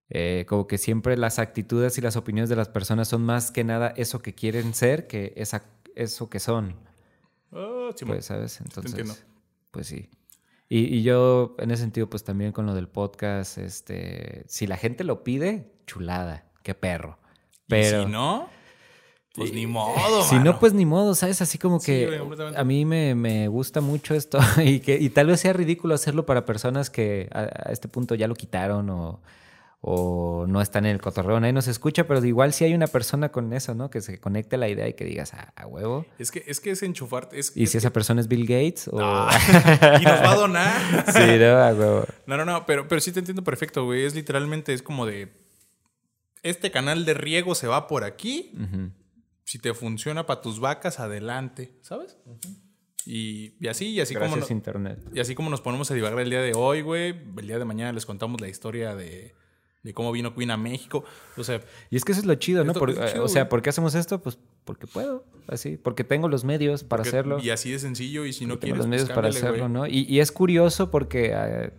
eh, 0.10 0.46
como 0.48 0.68
que 0.68 0.78
siempre 0.78 1.18
las 1.18 1.40
actitudes 1.40 1.98
y 1.98 2.02
las 2.02 2.16
opiniones 2.18 2.50
de 2.50 2.56
las 2.58 2.70
personas 2.70 3.08
son 3.08 3.24
más 3.24 3.50
que 3.50 3.64
nada 3.64 3.94
eso 3.96 4.22
que 4.22 4.36
quieren 4.36 4.74
ser 4.74 5.08
que 5.08 5.34
esa, 5.38 5.64
eso 6.02 6.30
que 6.30 6.40
son. 6.40 6.76
Sí, 7.96 8.06
Pues, 8.06 8.26
¿sabes? 8.26 8.62
Entonces, 8.62 9.26
pues 9.72 9.88
sí. 9.88 10.10
Y, 10.70 10.96
y 10.96 11.04
yo, 11.04 11.56
en 11.60 11.72
ese 11.72 11.82
sentido, 11.82 12.10
pues 12.10 12.24
también 12.24 12.54
con 12.54 12.66
lo 12.66 12.74
del 12.74 12.88
podcast, 12.88 13.58
este, 13.58 14.46
si 14.48 14.68
la 14.68 14.78
gente 14.78 15.04
lo 15.04 15.24
pide, 15.24 15.74
chulada, 15.86 16.46
qué 16.64 16.74
perro. 16.74 17.18
Pero 17.68 18.04
Y 18.04 18.06
si 18.06 18.12
no, 18.12 18.50
pues 19.34 19.54
ni 19.54 19.68
modo, 19.68 20.24
si 20.24 20.36
mano. 20.36 20.52
no, 20.54 20.60
pues 20.60 20.74
ni 20.74 20.86
modo, 20.86 21.14
¿sabes? 21.16 21.42
Así 21.42 21.58
como 21.58 21.80
que 21.82 22.22
a 22.56 22.64
mí 22.64 22.86
me, 22.86 23.16
me 23.16 23.48
gusta 23.50 23.82
mucho 23.82 24.14
esto 24.16 24.40
y, 24.64 24.80
que, 24.80 24.98
y 24.98 25.10
tal 25.10 25.28
vez 25.28 25.42
sea 25.42 25.54
ridículo 25.54 25.94
hacerlo 25.94 26.26
para 26.26 26.46
personas 26.46 26.90
que 26.90 27.30
a, 27.34 27.42
a 27.42 27.72
este 27.72 27.88
punto 27.90 28.16
ya 28.16 28.28
lo 28.28 28.36
quitaron 28.36 28.90
o, 28.90 29.22
o 29.84 30.46
no 30.48 30.62
están 30.62 30.86
en 30.86 30.92
el 30.92 31.02
cotorreo, 31.02 31.40
nadie 31.40 31.54
nos 31.54 31.68
escucha, 31.68 32.06
pero 32.06 32.24
igual 32.24 32.54
si 32.54 32.64
hay 32.66 32.76
una 32.76 32.86
persona 32.86 33.30
con 33.30 33.52
eso, 33.52 33.74
¿no? 33.74 33.90
Que 33.90 34.00
se 34.02 34.20
conecte 34.20 34.56
a 34.56 34.60
la 34.60 34.70
idea 34.70 34.88
y 34.88 34.94
que 34.94 35.04
digas, 35.06 35.34
"Ah, 35.34 35.52
a, 35.56 35.66
huevo. 35.66 36.06
Es 36.20 36.30
que 36.30 36.44
es 36.46 36.60
que 36.60 36.70
es 36.70 36.84
enchufarte. 36.84 37.40
Es, 37.40 37.58
Y 37.58 37.64
es 37.64 37.72
si 37.72 37.80
esa 37.80 37.92
persona 37.92 38.22
es 38.22 38.28
Bill 38.28 38.44
Gates 38.46 38.88
o... 38.90 39.00
Ah, 39.02 39.32
y 40.00 40.04
nos 40.04 40.22
va 40.22 40.32
a 40.34 40.36
donar. 40.36 41.06
sí, 41.12 41.40
no, 41.40 41.58
a 41.58 41.74
huevo. 41.74 42.06
No, 42.28 42.38
no, 42.38 42.46
no, 42.46 42.64
pero, 42.68 42.88
pero 42.88 43.02
sí 43.02 43.12
te 43.12 43.20
entiendo 43.20 43.44
perfecto, 43.44 43.84
güey. 43.86 44.06
Es 44.06 44.14
literalmente, 44.14 44.72
es 44.74 44.84
como 44.84 45.08
de. 45.08 45.32
Este 46.44 46.70
canal 46.72 47.04
de 47.06 47.14
riego 47.16 47.56
se 47.56 47.66
va 47.68 47.88
por 47.88 48.04
aquí. 48.04 48.52
Si 49.46 49.58
te 49.60 49.74
funciona 49.74 50.26
para 50.28 50.42
tus 50.42 50.60
vacas, 50.60 51.00
adelante, 51.00 51.78
¿sabes? 51.82 52.18
y, 53.06 53.56
y 53.60 53.68
así, 53.68 53.88
y 53.90 54.00
así 54.02 54.14
como. 54.14 54.28
Gracias, 54.28 54.50
no- 54.52 54.56
Internet. 54.56 55.00
y 55.14 55.20
así 55.20 55.34
como 55.34 55.50
nos 55.50 55.62
ponemos 55.62 55.90
a 55.90 55.96
divagar 55.96 56.20
el 56.20 56.30
día 56.30 56.42
de 56.42 56.54
hoy, 56.56 56.82
güey. 56.82 57.10
El 57.38 57.48
día 57.48 57.58
de 57.58 57.66
mañana 57.66 57.92
les 57.94 58.06
contamos 58.06 58.40
la 58.42 58.48
historia 58.48 58.96
de, 58.96 59.34
de 59.84 59.94
cómo 59.94 60.12
vino 60.12 60.36
Queen 60.36 60.52
a 60.52 60.58
México. 60.58 61.04
O 61.38 61.44
sea, 61.44 61.62
Y 61.90 61.96
es 61.98 62.06
que 62.06 62.12
eso 62.12 62.22
es 62.22 62.28
lo 62.28 62.36
chido, 62.36 62.64
¿no? 62.64 62.74
Por- 62.74 62.94
chido, 62.94 63.24
o 63.24 63.28
sea. 63.28 63.50
¿por 63.50 63.62
qué 63.62 63.70
hacemos 63.72 63.96
esto? 63.96 64.22
Pues 64.22 64.38
porque 64.64 64.86
puedo, 64.88 65.26
así, 65.48 65.78
porque 65.78 66.04
tengo 66.04 66.28
los 66.30 66.44
medios 66.44 66.84
para 66.84 67.02
que- 67.04 67.10
hacerlo. 67.10 67.40
Y 67.40 67.50
así 67.50 67.72
de 67.72 67.80
sencillo. 67.80 68.26
Y 68.26 68.34
si 68.34 68.46
no 68.46 68.60
tengo 68.60 68.60
quieres, 68.62 68.78
los 68.78 68.88
medios 68.88 69.06
pues 69.08 69.16
para 69.16 69.28
cámbiale, 69.30 69.48
hacerlo. 69.48 69.70
¿no? 69.70 69.88
Y, 69.88 70.02
y 70.08 70.20
es 70.20 70.32
curioso 70.32 70.92
porque 70.92 71.32
eh, 71.34 71.72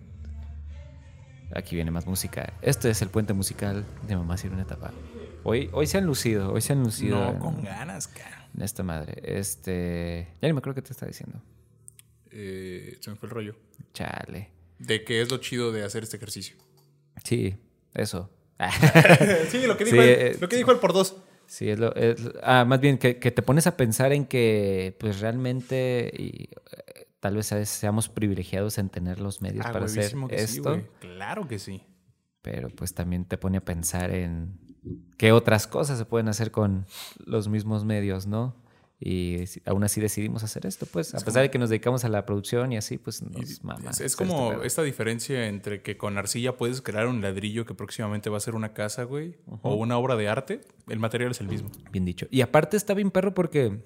aquí 1.55 1.77
viene 1.77 1.91
más 1.91 2.07
música. 2.07 2.53
Este 2.63 2.91
es 2.91 3.03
el 3.03 3.09
puente 3.09 3.33
musical 3.35 3.85
de 4.09 4.17
Mamá 4.17 4.37
Sirve 4.37 4.55
una 4.55 4.65
etapa. 4.65 4.93
Hoy, 5.45 5.69
hoy 5.73 5.87
se 5.87 5.99
han 5.99 6.07
lucido, 6.07 6.53
hoy 6.53 6.61
se 6.61 6.73
han 6.73 6.83
lucido. 6.83 7.17
No, 7.19 7.31
en- 7.31 7.39
con 7.39 7.63
ganas, 7.63 8.09
cara. 8.09 8.49
en 8.57 8.63
esta 8.63 8.83
madre. 8.83 9.21
Este. 9.25 10.29
Ya 10.41 10.49
ni 10.49 10.53
me 10.55 10.59
acuerdo 10.59 10.75
qué 10.77 10.83
te 10.83 10.93
está 10.93 11.07
diciendo. 11.07 11.41
Eh, 12.31 12.97
se 13.01 13.11
me 13.11 13.17
fue 13.17 13.29
el 13.29 13.35
rollo. 13.35 13.55
Chale. 13.93 14.51
De 14.79 15.05
qué 15.05 15.21
es 15.23 15.31
lo 15.31 15.39
chido 15.39 15.71
de 15.71 15.85
hacer 15.85 16.03
este 16.03 16.17
ejercicio. 16.17 16.57
Sí, 17.25 17.55
eso. 17.95 18.31
sí, 19.49 19.67
lo 19.67 19.77
que 19.77 19.85
dijo 19.85 19.97
dijo, 19.97 20.03
él- 20.03 20.09
el, 20.11 20.27
eh, 20.35 20.37
lo 20.41 20.49
que 20.49 20.57
dijo 20.57 20.71
el 20.73 20.79
por 20.79 20.93
dos. 20.93 21.17
Sí, 21.47 21.69
es 21.69 21.79
lo, 21.79 21.95
es- 21.95 22.31
ah, 22.43 22.65
más 22.65 22.81
bien 22.81 22.99
que, 22.99 23.19
que 23.19 23.31
te 23.31 23.43
pones 23.43 23.67
a 23.67 23.77
pensar 23.77 24.13
en 24.13 24.25
que, 24.27 24.97
pues 25.01 25.21
realmente, 25.21 26.11
y, 26.17 26.45
eh, 26.45 27.07
tal 27.21 27.37
vez 27.37 27.47
se- 27.47 27.67
seamos 27.67 28.09
privilegiados 28.09 28.79
en 28.79 28.89
tener 28.89 29.21
los 29.21 29.43
medios 29.43 29.67
Ah, 29.67 29.73
para 29.73 29.85
hacer 29.87 30.11
sí, 30.11 30.17
esto. 30.31 30.81
Claro 31.01 31.47
que 31.49 31.59
sí. 31.59 31.83
pero 32.41 32.69
pues 32.71 32.95
también 32.95 33.25
te 33.25 33.37
pone 33.39 33.59
a 33.59 33.65
pensar 33.65 34.11
en 34.13 34.59
qué 35.19 35.33
otras 35.33 35.67
cosas 35.67 35.99
se 35.99 36.05
pueden 36.05 36.29
hacer 36.29 36.51
con 36.51 36.87
los 37.25 37.49
mismos 37.49 37.85
medios, 37.85 38.27
¿no? 38.27 38.57
Y 39.05 39.45
aún 39.65 39.83
así 39.83 40.01
decidimos 40.01 40.45
hacer 40.45 40.65
esto, 40.65 40.87
pues, 40.87 41.13
a 41.13 41.19
pesar 41.19 41.43
de 41.43 41.51
que 41.51 41.59
nos 41.59 41.71
dedicamos 41.71 42.05
a 42.05 42.09
la 42.09 42.25
producción 42.25 42.71
y 42.71 42.77
así, 42.77 42.99
pues 42.99 43.21
nos 43.21 43.65
mama. 43.65 43.91
Es, 43.91 44.01
es 44.01 44.13
este 44.13 44.25
como 44.25 44.63
esta 44.63 44.85
diferencia 44.85 45.49
entre 45.49 45.83
que 45.83 45.97
con 45.97 46.17
arcilla 46.19 46.57
puedes 46.57 46.83
crear 46.83 47.09
un 47.09 47.21
ladrillo 47.21 47.67
que 47.67 47.75
próximamente 47.75 48.31
va 48.31 48.37
a 48.37 48.41
ser 48.41 48.55
una 48.55 48.75
casa, 48.75 49.03
güey, 49.03 49.35
o 49.63 49.75
una 49.75 49.99
obra 49.99 50.15
de 50.15 50.29
arte. 50.29 50.61
El 50.89 51.01
material 51.01 51.33
es 51.33 51.41
el 51.41 51.49
mismo. 51.49 51.69
Bien 51.91 52.05
dicho. 52.05 52.29
Y 52.31 52.43
aparte 52.43 52.77
está 52.77 52.95
bien 52.95 53.11
perro 53.11 53.35
porque 53.35 53.81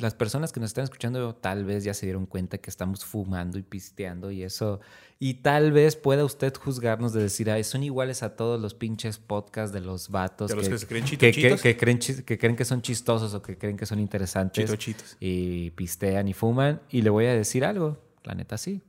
las 0.00 0.14
personas 0.14 0.52
que 0.52 0.60
nos 0.60 0.70
están 0.70 0.84
escuchando 0.84 1.34
tal 1.34 1.64
vez 1.64 1.84
ya 1.84 1.94
se 1.94 2.06
dieron 2.06 2.26
cuenta 2.26 2.58
que 2.58 2.70
estamos 2.70 3.04
fumando 3.04 3.58
y 3.58 3.62
pisteando 3.62 4.30
y 4.30 4.42
eso. 4.42 4.80
Y 5.18 5.34
tal 5.34 5.70
vez 5.72 5.96
pueda 5.96 6.24
usted 6.24 6.54
juzgarnos 6.56 7.12
de 7.12 7.22
decir, 7.22 7.50
ay, 7.50 7.62
son 7.62 7.82
iguales 7.82 8.22
a 8.22 8.36
todos 8.36 8.60
los 8.60 8.72
pinches 8.74 9.18
podcasts 9.18 9.72
de 9.72 9.80
los 9.80 10.08
vatos. 10.08 10.48
De 10.50 10.56
los 10.56 10.68
que 10.68 10.78
se 10.78 10.86
creen 10.86 11.04
que, 11.04 11.18
que- 11.18 11.56
que 11.56 11.76
creen, 11.76 11.98
que 11.98 12.38
creen 12.38 12.56
que 12.56 12.64
son 12.64 12.80
chistosos 12.82 13.34
o 13.34 13.42
que 13.42 13.58
creen 13.58 13.76
que 13.76 13.84
son 13.86 14.00
interesantes. 14.00 14.64
Chitochitos. 14.64 15.16
Y 15.20 15.70
pistean 15.72 16.26
y 16.28 16.32
fuman. 16.32 16.80
Y 16.90 17.02
le 17.02 17.10
voy 17.10 17.26
a 17.26 17.34
decir 17.34 17.64
algo. 17.64 17.98
La 18.24 18.34
neta 18.34 18.56
sí. 18.58 18.80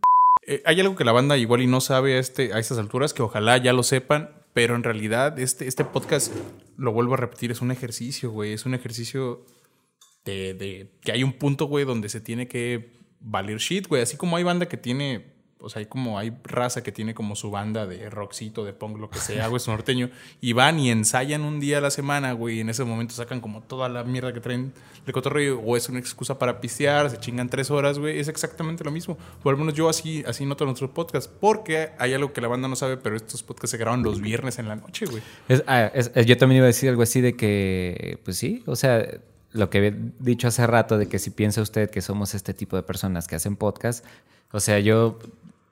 Eh, 0.47 0.63
hay 0.65 0.79
algo 0.79 0.95
que 0.95 1.03
la 1.03 1.11
banda 1.11 1.37
igual 1.37 1.61
y 1.61 1.67
no 1.67 1.81
sabe 1.81 2.15
a, 2.15 2.19
este, 2.19 2.53
a 2.53 2.59
estas 2.59 2.77
alturas, 2.77 3.13
que 3.13 3.21
ojalá 3.21 3.57
ya 3.57 3.73
lo 3.73 3.83
sepan, 3.83 4.31
pero 4.53 4.75
en 4.75 4.83
realidad 4.83 5.37
este, 5.37 5.67
este 5.67 5.85
podcast, 5.85 6.33
lo 6.77 6.91
vuelvo 6.93 7.13
a 7.13 7.17
repetir, 7.17 7.51
es 7.51 7.61
un 7.61 7.71
ejercicio, 7.71 8.31
güey. 8.31 8.53
Es 8.53 8.65
un 8.65 8.73
ejercicio 8.73 9.45
de, 10.25 10.53
de 10.53 10.91
que 11.01 11.11
hay 11.11 11.23
un 11.23 11.33
punto, 11.33 11.65
güey, 11.65 11.85
donde 11.85 12.09
se 12.09 12.21
tiene 12.21 12.47
que 12.47 12.91
valer 13.19 13.57
shit, 13.57 13.87
güey. 13.87 14.01
Así 14.01 14.17
como 14.17 14.37
hay 14.37 14.43
banda 14.43 14.67
que 14.67 14.77
tiene, 14.77 15.25
o 15.59 15.69
sea, 15.69 15.79
hay 15.79 15.85
como 15.85 16.17
hay 16.17 16.31
raza 16.43 16.81
que 16.83 16.91
tiene 16.91 17.13
como 17.13 17.35
su 17.35 17.51
banda 17.51 17.85
de 17.85 18.09
rockcito, 18.09 18.65
de 18.65 18.73
punk, 18.73 18.97
lo 18.97 19.09
que 19.09 19.19
sea, 19.19 19.47
güey, 19.47 19.57
es 19.57 19.67
norteño, 19.67 20.09
y 20.39 20.53
van 20.53 20.79
y 20.79 20.89
ensayan 20.89 21.41
un 21.43 21.59
día 21.59 21.77
a 21.77 21.81
la 21.81 21.91
semana, 21.91 22.33
güey, 22.33 22.57
y 22.57 22.59
en 22.61 22.69
ese 22.69 22.83
momento 22.83 23.13
sacan 23.13 23.41
como 23.41 23.61
toda 23.61 23.89
la 23.89 24.03
mierda 24.03 24.33
que 24.33 24.39
traen 24.39 24.73
de 25.05 25.13
cotorreo, 25.13 25.59
o 25.59 25.77
es 25.77 25.87
una 25.89 25.99
excusa 25.99 26.37
para 26.39 26.61
pistear, 26.61 27.09
se 27.11 27.17
chingan 27.19 27.47
tres 27.49 27.69
horas, 27.71 27.97
güey, 27.99 28.19
es 28.19 28.27
exactamente 28.27 28.83
lo 28.83 28.91
mismo. 28.91 29.17
O 29.43 29.49
al 29.51 29.57
menos 29.57 29.73
yo 29.75 29.87
así, 29.89 30.23
así 30.27 30.45
noto 30.45 30.65
nuestros 30.65 30.91
podcasts, 30.91 31.31
porque 31.39 31.89
hay 31.99 32.13
algo 32.13 32.33
que 32.33 32.41
la 32.41 32.47
banda 32.47 32.67
no 32.67 32.75
sabe, 32.75 32.97
pero 32.97 33.15
estos 33.15 33.41
podcasts 33.43 33.71
se 33.71 33.77
graban 33.77 34.01
los 34.03 34.19
viernes 34.21 34.57
en 34.59 34.67
la 34.67 34.75
noche, 34.75 35.05
güey. 35.07 35.21
Es- 35.47 35.63
ah, 35.67 35.91
yo 36.25 36.37
también 36.37 36.57
iba 36.57 36.65
a 36.65 36.67
decir 36.67 36.89
algo 36.89 37.01
así 37.03 37.21
de 37.21 37.35
que, 37.35 38.19
pues 38.23 38.37
sí, 38.37 38.63
o 38.67 38.75
sea, 38.75 39.07
lo 39.53 39.69
que 39.69 39.77
había 39.79 39.93
dicho 40.19 40.47
hace 40.47 40.65
rato 40.67 40.97
de 40.97 41.07
que 41.07 41.19
si 41.19 41.29
piensa 41.29 41.61
usted 41.61 41.89
que 41.89 42.01
somos 42.01 42.33
este 42.33 42.53
tipo 42.53 42.75
de 42.75 42.83
personas 42.83 43.27
que 43.27 43.35
hacen 43.35 43.55
podcast, 43.55 44.05
o 44.51 44.59
sea, 44.59 44.79
yo, 44.79 45.19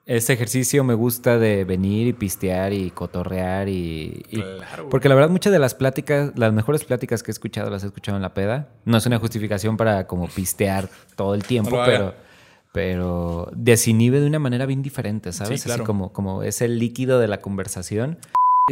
ese 0.06 0.32
ejercicio 0.32 0.82
me 0.84 0.94
gusta 0.94 1.38
de 1.38 1.64
venir 1.64 2.06
y 2.08 2.12
pistear 2.12 2.72
y 2.72 2.90
cotorrear 2.90 3.68
y... 3.68 4.24
y- 4.30 4.40
Claro, 4.42 4.82
güey. 4.84 4.90
porque 4.90 5.08
la 5.08 5.14
verdad 5.14 5.30
muchas 5.30 5.52
de 5.52 5.58
las 5.58 5.74
pláticas, 5.74 6.32
las 6.36 6.52
mejores 6.52 6.84
pláticas 6.84 7.22
que 7.22 7.30
he 7.30 7.34
escuchado 7.34 7.70
las 7.70 7.82
he 7.84 7.86
escuchado 7.86 8.16
en 8.16 8.22
la 8.22 8.34
peda. 8.34 8.68
No 8.84 8.96
es 8.98 9.06
una 9.06 9.18
justificación 9.18 9.76
para 9.76 10.06
como 10.06 10.28
pistear 10.28 10.88
todo 11.16 11.34
el 11.34 11.44
tiempo, 11.44 11.76
No 11.78 11.84
pero... 11.84 12.14
Pero 12.72 13.50
desinhibe 13.52 14.20
de 14.20 14.28
una 14.28 14.38
manera 14.38 14.64
bien 14.64 14.80
diferente, 14.80 15.32
¿sabes? 15.32 15.60
Sí, 15.60 15.64
claro. 15.66 15.82
Así 15.82 15.86
como, 15.86 16.12
como 16.12 16.44
es 16.44 16.62
el 16.62 16.78
líquido 16.78 17.18
de 17.18 17.26
la 17.26 17.40
conversación. 17.40 18.16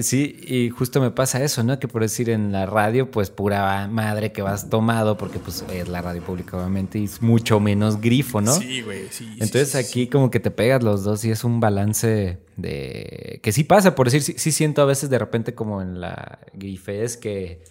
Sí, 0.03 0.37
y 0.47 0.71
justo 0.71 1.01
me 1.01 1.11
pasa 1.11 1.43
eso, 1.43 1.63
¿no? 1.63 1.79
Que 1.79 1.89
por 1.89 2.03
decir 2.03 2.31
en 2.31 2.53
la 2.53 2.67
radio, 2.67 3.11
pues 3.11 3.31
pura 3.31 3.89
madre 3.89 4.33
que 4.33 4.43
vas 4.43 4.71
tomado, 4.71 5.17
porque 5.17 5.39
pues 5.39 5.65
es 5.73 5.89
la 5.89 6.03
radio 6.03 6.23
pública 6.23 6.57
obviamente 6.57 6.99
y 6.99 7.05
es 7.05 7.23
mucho 7.23 7.61
menos 7.61 8.01
grifo, 8.01 8.41
¿no? 8.41 8.55
Sí, 8.55 8.83
güey, 8.83 9.09
sí. 9.11 9.27
Entonces 9.35 9.71
sí, 9.71 9.79
sí. 9.79 9.85
aquí 9.85 10.07
como 10.09 10.31
que 10.31 10.41
te 10.41 10.51
pegas 10.51 10.83
los 10.83 11.05
dos 11.05 11.25
y 11.25 11.31
es 11.31 11.45
un 11.45 11.61
balance 11.61 12.39
de... 12.57 13.41
que 13.43 13.53
sí 13.53 13.65
pasa, 13.65 13.95
por 13.95 14.07
decir, 14.07 14.23
sí, 14.23 14.35
sí 14.37 14.53
siento 14.53 14.83
a 14.83 14.85
veces 14.85 15.11
de 15.11 15.19
repente 15.19 15.55
como 15.55 15.83
en 15.83 16.01
la 16.01 16.39
grifez 16.53 17.17
que 17.17 17.63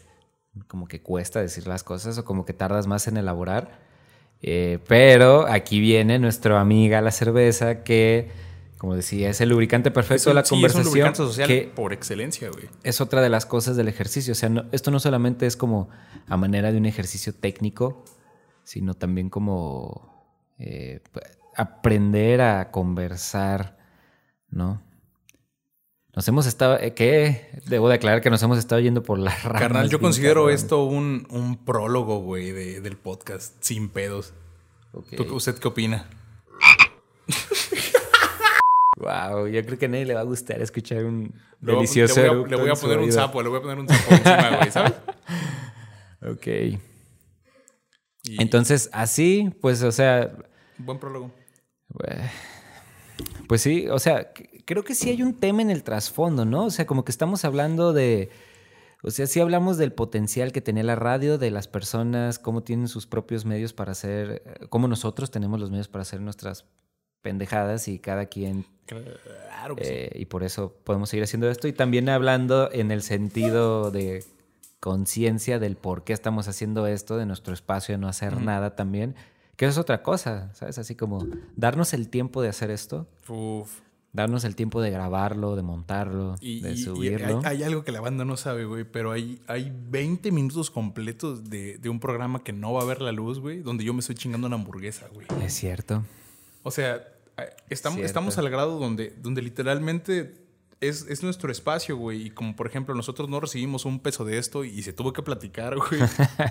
como 0.68 0.88
que 0.88 1.02
cuesta 1.02 1.42
decir 1.42 1.68
las 1.68 1.84
cosas 1.84 2.18
o 2.18 2.26
como 2.26 2.46
que 2.46 2.54
tardas 2.54 2.88
más 2.88 3.08
en 3.08 3.18
elaborar. 3.18 3.80
Eh, 4.42 4.80
pero 4.88 5.48
aquí 5.48 5.80
viene 5.80 6.20
nuestra 6.20 6.60
amiga 6.60 7.02
la 7.02 7.12
cerveza 7.12 7.84
que, 7.84 8.30
como 8.78 8.96
decía, 8.96 9.30
es 9.30 9.42
el 9.42 9.50
lubricante 9.50 9.90
perfecto 9.92 10.30
de 10.30 10.34
la 10.36 10.42
Sí, 10.44 10.48
es 10.48 10.52
un 10.52 10.58
conversación. 10.58 10.86
lubricante 10.86 11.18
social 11.18 11.48
que 11.48 11.72
por 11.76 11.94
excelencia, 11.94 12.50
güey. 12.50 12.70
es 12.84 13.02
otra 13.02 13.22
de 13.22 13.30
las 13.30 13.46
cosas 13.46 13.76
del 13.76 13.88
ejercicio. 13.88 14.34
O 14.34 14.36
sea, 14.36 14.50
no- 14.50 14.66
esto 14.72 14.92
no 14.92 15.00
solamente 15.00 15.46
es 15.48 15.58
como 15.58 15.90
a 16.28 16.38
manera 16.38 16.72
de 16.72 16.78
un 16.78 16.86
ejercicio 16.86 17.34
técnico, 17.34 18.06
sino 18.64 18.94
también 18.94 19.30
como 19.30 20.16
eh, 20.60 21.02
aprender 21.56 22.42
a 22.42 22.70
conversar, 22.72 23.78
¿no? 24.50 24.84
Nos 26.16 26.28
hemos 26.28 26.48
estado, 26.48 26.80
eh, 26.80 26.94
¿qué? 26.96 27.62
Debo 27.68 27.90
de 27.90 27.96
aclarar 27.96 28.22
que 28.22 28.30
nos 28.32 28.42
hemos 28.42 28.58
estado 28.58 28.82
yendo 28.82 29.04
por 29.04 29.20
la 29.20 29.36
ramas. 29.44 29.62
Carnal, 29.62 29.90
yo 29.90 30.00
considero 30.00 30.50
esto 30.50 30.84
un, 30.84 31.28
un 31.30 31.64
prólogo, 31.64 32.20
güey, 32.22 32.52
de- 32.52 32.82
del 32.82 32.98
podcast, 32.98 33.56
sin 33.60 33.90
pedos. 33.90 34.34
¿Tú- 35.16 35.36
¿Usted 35.36 35.56
qué 35.60 35.68
opina? 35.68 36.10
Wow, 38.98 39.48
yo 39.48 39.64
creo 39.66 39.78
que 39.78 39.86
a 39.86 39.90
nadie 39.90 40.06
le 40.06 40.14
va 40.16 40.22
a 40.22 40.24
gustar 40.24 40.60
escuchar 40.62 41.06
un 41.06 41.34
a- 41.36 41.66
delicioso 41.66 42.20
le 42.22 42.30
voy 42.30 42.46
a, 42.46 42.48
le 42.48 42.56
voy 42.58 42.76
poner 42.82 42.98
un 43.00 43.12
sapo, 43.12 43.42
le 43.44 43.50
voy 43.50 43.60
a 43.60 43.62
poner 43.62 43.80
un 43.80 43.88
sapo 43.88 44.12
encima, 44.12 44.58
güey, 44.58 44.72
¿sabes? 44.72 44.94
Ok. 46.22 46.48
Y- 48.24 48.42
Entonces, 48.42 48.90
así, 48.92 49.54
pues, 49.62 49.84
o 49.84 49.92
sea, 49.92 50.32
Buen 50.80 51.00
prólogo. 51.00 51.32
Eh, 52.08 52.30
Pues 53.48 53.62
sí, 53.62 53.88
o 53.88 54.00
sea, 54.00 54.32
creo 54.66 54.84
que 54.84 54.94
sí 54.96 55.10
hay 55.10 55.22
un 55.24 55.34
tema 55.40 55.62
en 55.62 55.70
el 55.72 55.84
trasfondo, 55.84 56.44
¿no? 56.46 56.66
O 56.66 56.72
sea, 56.72 56.86
como 56.86 57.06
que 57.06 57.12
estamos 57.12 57.46
hablando 57.46 57.94
de, 57.94 58.30
o 59.04 59.12
sea, 59.12 59.26
sí 59.28 59.40
hablamos 59.40 59.78
del 59.78 59.94
potencial 59.94 60.52
que 60.52 60.62
tenía 60.62 60.84
la 60.84 60.96
radio, 60.96 61.38
de 61.38 61.50
las 61.52 61.68
personas, 61.68 62.40
cómo 62.40 62.64
tienen 62.64 62.88
sus 62.88 63.08
propios 63.08 63.46
medios 63.46 63.74
para 63.74 63.92
hacer, 63.94 64.42
eh, 64.46 64.66
cómo 64.70 64.88
nosotros 64.88 65.32
tenemos 65.32 65.60
los 65.60 65.70
medios 65.72 65.88
para 65.88 66.02
hacer 66.02 66.20
nuestras 66.20 66.66
pendejadas 67.28 67.88
y 67.90 68.00
cada 68.00 68.28
quien, 68.28 68.66
Claro 68.86 69.76
que 69.76 69.84
sí. 69.84 69.92
eh, 69.94 70.12
y 70.16 70.26
por 70.26 70.44
eso 70.44 70.74
podemos 70.86 71.10
seguir 71.10 71.26
haciendo 71.26 71.50
esto. 71.50 71.68
Y 71.68 71.74
también 71.74 72.08
hablando 72.08 72.72
en 72.72 72.92
el 72.92 73.02
sentido 73.02 73.92
de 73.92 74.24
conciencia 74.80 75.60
del 75.60 75.76
por 75.76 76.04
qué 76.04 76.14
estamos 76.14 76.48
haciendo 76.48 76.88
esto, 76.88 77.18
de 77.18 77.26
nuestro 77.26 77.54
espacio 77.54 77.94
de 77.96 78.00
no 78.00 78.08
hacer 78.08 78.40
nada 78.40 78.76
también, 78.76 79.16
que 79.56 79.66
eso 79.66 79.72
es 79.72 79.78
otra 79.80 80.04
cosa, 80.04 80.54
¿sabes? 80.54 80.78
Así 80.78 80.96
como 80.96 81.26
darnos 81.56 81.94
el 81.94 82.10
tiempo 82.10 82.42
de 82.42 82.50
hacer 82.50 82.70
esto, 82.70 83.08
Uf. 83.28 83.80
darnos 84.14 84.44
el 84.46 84.56
tiempo 84.56 84.82
de 84.82 84.92
grabarlo, 84.92 85.56
de 85.56 85.64
montarlo, 85.64 86.36
Y, 86.40 86.62
de 86.62 86.70
y- 86.70 86.74
y 86.74 86.78
subirlo. 86.78 87.42
hay, 87.44 87.58
hay 87.58 87.64
algo 87.64 87.84
que 87.84 87.92
la 87.92 88.00
banda 88.02 88.24
no 88.24 88.38
sabe, 88.38 88.66
güey, 88.66 88.84
pero 88.86 89.12
hay, 89.12 89.42
hay 89.48 89.74
20 89.90 90.32
minutos 90.32 90.70
completos 90.72 91.50
de, 91.50 91.78
de 91.80 91.90
un 91.90 92.00
programa 92.00 92.44
que 92.44 92.54
no 92.54 92.72
va 92.72 92.84
a 92.84 92.86
ver 92.86 93.02
la 93.02 93.12
luz, 93.12 93.40
güey, 93.40 93.62
donde 93.62 93.84
yo 93.84 93.94
me 93.94 94.00
estoy 94.02 94.16
chingando 94.16 94.46
una 94.48 94.56
hamburguesa, 94.58 95.08
güey. 95.12 95.26
Es 95.44 95.54
cierto. 95.56 96.04
O 96.64 96.70
sea, 96.72 97.04
estamos, 97.70 97.96
Cierto. 97.98 98.08
estamos 98.08 98.38
al 98.38 98.50
grado 98.50 98.80
donde, 98.80 99.12
donde 99.18 99.42
literalmente 99.42 100.46
es, 100.80 101.08
es 101.10 101.24
nuestro 101.24 101.52
espacio, 101.52 101.98
güey. 101.98 102.28
Y 102.28 102.30
como 102.32 102.56
por 102.56 102.68
ejemplo, 102.68 102.94
nosotros 102.96 103.30
no 103.30 103.40
recibimos 103.40 103.86
un 103.86 104.00
peso 104.00 104.26
de 104.26 104.38
esto 104.38 104.64
y 104.64 104.82
se 104.84 104.94
tuvo 104.94 105.14
que 105.14 105.24
platicar, 105.24 105.76
güey, 105.78 106.02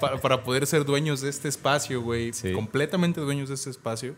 para, 0.00 0.20
para 0.20 0.42
poder 0.44 0.66
ser 0.66 0.84
dueños 0.84 1.20
de 1.20 1.28
este 1.30 1.48
espacio, 1.48 2.02
güey. 2.02 2.32
Sí. 2.32 2.52
Completamente 2.52 3.20
dueños 3.20 3.48
de 3.48 3.54
este 3.56 3.70
espacio. 3.70 4.14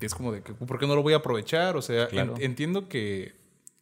Es 0.00 0.14
como 0.14 0.32
de 0.32 0.42
que, 0.42 0.52
¿por 0.52 0.78
qué 0.78 0.86
no 0.86 0.94
lo 0.94 1.02
voy 1.02 1.14
a 1.14 1.16
aprovechar? 1.18 1.76
O 1.76 1.82
sea, 1.82 2.08
Claro. 2.08 2.34
en- 2.36 2.42
entiendo 2.42 2.88
que 2.88 3.34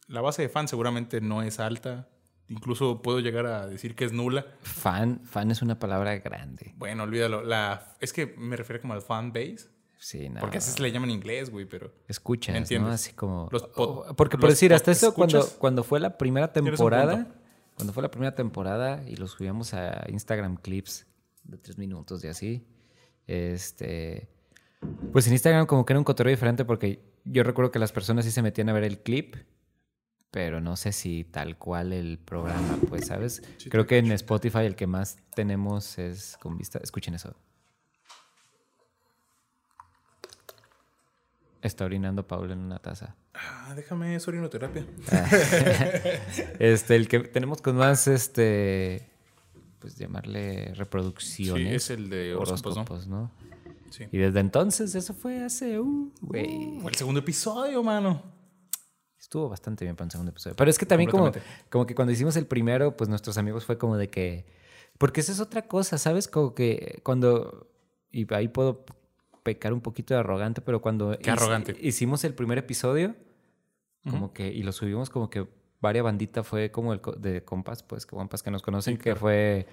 la 0.07 0.21
base 0.21 0.41
de 0.41 0.49
fans 0.49 0.69
seguramente 0.69 1.19
no 1.21 1.41
es 1.43 1.59
alta. 1.59 2.07
Incluso 2.49 3.01
puedo 3.01 3.19
llegar 3.19 3.45
a 3.45 3.67
decir 3.67 3.93
que 3.93 4.05
es 4.05 4.13
nula. 4.13 4.45
Fan, 4.61 5.19
fan 5.25 5.51
es 5.51 5.61
una 5.61 5.79
palabra 5.79 6.15
grande. 6.19 6.73
Bueno, 6.77 7.03
olvídalo. 7.03 7.43
La, 7.43 7.93
es 7.99 8.13
que 8.13 8.25
me 8.37 8.55
refiero 8.55 8.81
como 8.81 8.93
al 8.93 9.01
fan 9.01 9.33
base. 9.33 9.67
Sí, 9.99 10.29
no. 10.29 10.39
Porque 10.39 10.59
así 10.59 10.71
se 10.71 10.81
le 10.81 10.91
llama 10.91 11.05
en 11.07 11.11
inglés, 11.11 11.49
güey, 11.49 11.65
pero... 11.65 11.91
Escuchas, 12.07 12.53
¿no? 12.53 12.59
¿Entiendes? 12.59 12.93
Así 12.93 13.13
como... 13.13 13.49
Los 13.51 13.63
pod- 13.73 14.05
Oh, 14.09 14.15
porque 14.15 14.37
por 14.37 14.45
los 14.49 14.53
decir, 14.53 14.73
hasta 14.73 14.91
eso, 14.91 15.13
cuando, 15.13 15.39
escuchas. 15.39 15.57
cuando 15.59 15.83
fue 15.83 15.99
la 15.99 16.17
primera 16.17 16.53
temporada, 16.53 17.27
cuando 17.75 17.93
fue 17.93 18.03
la 18.03 18.11
primera 18.11 18.35
temporada 18.35 19.03
y 19.07 19.15
lo 19.15 19.27
subíamos 19.27 19.73
a 19.73 20.05
Instagram 20.09 20.57
clips 20.57 21.07
de 21.43 21.57
tres 21.57 21.77
minutos 21.77 22.23
y 22.23 22.27
así, 22.27 22.67
este... 23.25 24.29
Pues 25.11 25.25
en 25.25 25.33
Instagram 25.33 25.65
como 25.65 25.83
que 25.85 25.93
era 25.93 25.99
un 25.99 26.03
cotorreo 26.03 26.29
diferente 26.31 26.63
porque 26.63 27.01
yo 27.25 27.41
recuerdo 27.43 27.71
que 27.71 27.79
las 27.79 27.91
personas 27.91 28.25
sí 28.25 28.31
se 28.31 28.43
metían 28.43 28.69
a 28.69 28.73
ver 28.73 28.83
el 28.83 28.99
clip, 28.99 29.35
pero 30.29 30.61
no 30.61 30.75
sé 30.75 30.91
si 30.91 31.23
tal 31.23 31.57
cual 31.57 31.91
el 31.93 32.19
programa, 32.19 32.77
pues, 32.87 33.07
¿sabes? 33.07 33.41
Creo 33.69 33.87
que 33.87 33.97
en 33.97 34.11
Spotify 34.11 34.59
el 34.59 34.75
que 34.75 34.85
más 34.85 35.17
tenemos 35.33 35.97
es 35.97 36.37
con 36.39 36.57
vista. 36.57 36.79
Escuchen 36.83 37.15
eso. 37.15 37.35
Está 41.61 41.85
orinando 41.85 42.27
Paul 42.27 42.51
en 42.51 42.59
una 42.59 42.79
taza. 42.79 43.15
Ah, 43.33 43.73
déjame, 43.75 44.15
es 44.15 44.27
orinoterapia. 44.27 44.85
Este, 46.59 46.95
el 46.95 47.07
que 47.07 47.19
tenemos 47.19 47.61
con 47.61 47.75
más, 47.77 48.07
este, 48.07 49.09
pues 49.79 49.95
llamarle 49.95 50.67
Sí, 50.67 50.73
reproducciones. 50.73 51.73
es 51.73 51.89
el 51.89 52.09
de 52.09 52.35
horóscopos, 52.35 52.75
¿no? 52.75 52.81
horóscopos, 52.81 53.07
¿no? 53.07 53.31
Sí. 53.89 54.05
Y 54.11 54.17
desde 54.17 54.39
entonces, 54.39 54.93
eso 54.95 55.13
fue 55.13 55.43
hace, 55.43 55.79
uh, 55.79 56.11
güey. 56.21 56.79
Uh, 56.81 56.89
el 56.89 56.95
segundo 56.95 57.19
episodio, 57.21 57.81
mano. 57.83 58.21
Estuvo 59.17 59.49
bastante 59.49 59.83
bien 59.83 59.95
para 59.95 60.05
un 60.05 60.11
segundo 60.11 60.31
episodio. 60.31 60.55
Pero 60.55 60.69
es 60.69 60.77
que 60.77 60.85
también 60.85 61.09
como, 61.09 61.31
como 61.69 61.85
que 61.85 61.95
cuando 61.95 62.11
hicimos 62.13 62.35
el 62.37 62.45
primero, 62.45 62.95
pues 62.95 63.09
nuestros 63.09 63.37
amigos 63.37 63.65
fue 63.65 63.77
como 63.77 63.97
de 63.97 64.09
que... 64.09 64.45
Porque 64.97 65.21
esa 65.21 65.31
es 65.31 65.39
otra 65.39 65.67
cosa, 65.67 65.97
¿sabes? 65.97 66.27
Como 66.27 66.53
que 66.53 67.01
cuando... 67.03 67.67
Y 68.11 68.31
ahí 68.33 68.47
puedo 68.47 68.85
pecar 69.47 69.71
un 69.71 69.79
poquito 69.79 70.13
de 70.13 70.19
arrogante, 70.19 70.59
pero 70.61 70.81
cuando 70.81 71.17
Qué 71.17 71.31
arrogante. 71.31 71.73
hicimos 71.79 72.23
el 72.25 72.33
primer 72.33 72.57
episodio, 72.57 73.15
como 74.09 74.33
que... 74.33 74.47
Y 74.51 74.61
lo 74.63 74.73
subimos 74.73 75.09
como 75.09 75.29
que 75.29 75.47
varias 75.79 76.03
bandita 76.03 76.43
fue 76.43 76.69
como 76.69 76.91
el 76.91 76.99
de 77.17 77.45
compas, 77.45 77.81
pues 77.83 78.05
que 78.05 78.15
compas 78.15 78.43
que 78.43 78.51
nos 78.51 78.61
conocen, 78.61 78.95
Sí, 78.95 78.97
que 78.97 79.03
claro. 79.11 79.19
fue 79.21 79.67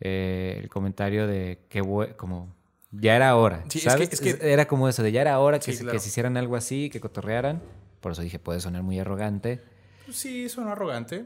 eh, 0.00 0.58
el 0.62 0.68
comentario 0.68 1.26
de 1.26 1.60
que 1.70 1.80
como... 2.16 2.54
Ya 2.90 3.16
era 3.16 3.34
hora, 3.36 3.64
Sí, 3.68 3.78
es 3.78 3.84
que- 3.84 3.90
¿sabes? 3.90 4.12
es 4.12 4.20
que- 4.20 4.52
Era 4.52 4.66
como 4.68 4.88
eso, 4.90 5.02
de 5.02 5.10
ya 5.12 5.20
era 5.22 5.38
hora 5.38 5.58
que, 5.58 5.72
Sí, 5.72 5.72
se, 5.72 5.82
claro. 5.84 5.96
que 5.96 6.00
se 6.00 6.08
hicieran 6.08 6.36
algo 6.36 6.56
así, 6.56 6.90
que 6.90 7.00
cotorrearan. 7.00 7.62
Por 8.00 8.12
eso 8.12 8.20
dije, 8.22 8.38
puede 8.38 8.60
sonar 8.60 8.82
muy 8.82 8.98
arrogante. 8.98 9.60
Pues 10.04 10.16
Sí, 10.18 10.48
suena 10.50 10.72
arrogante. 10.72 11.24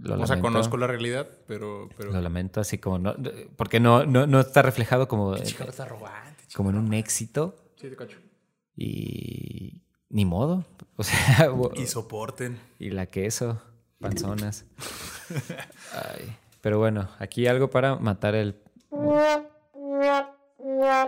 Lo 0.00 0.14
o 0.14 0.16
sea, 0.26 0.36
lamento. 0.36 0.42
conozco 0.42 0.76
la 0.76 0.86
realidad, 0.86 1.28
pero... 1.46 1.88
pero... 1.96 2.10
Lo 2.12 2.20
lamento, 2.20 2.60
así 2.60 2.78
como 2.78 2.98
no, 2.98 3.14
porque 3.56 3.78
no, 3.80 4.04
no, 4.06 4.26
no 4.26 4.40
está 4.40 4.62
reflejado 4.62 5.06
como, 5.08 5.36
Chica, 5.38 5.64
está 5.64 5.82
arrogante. 5.84 6.35
Como 6.56 6.70
en 6.70 6.78
un 6.78 6.94
éxito 6.94 7.54
Sí, 7.76 7.90
te 7.90 7.96
cacho. 7.96 8.16
y 8.76 9.82
ni 10.08 10.24
modo. 10.24 10.64
O 10.98 11.02
sea, 11.02 11.50
Y 11.76 11.84
soporten. 11.86 12.58
y 12.78 12.88
la 12.88 13.04
queso, 13.04 13.60
panzonas. 14.00 14.64
Ay, 15.92 16.34
Pero 16.62 16.78
bueno, 16.78 17.10
aquí 17.18 17.46
algo 17.46 17.68
para 17.68 17.96
matar 17.96 18.34
el. 18.34 18.56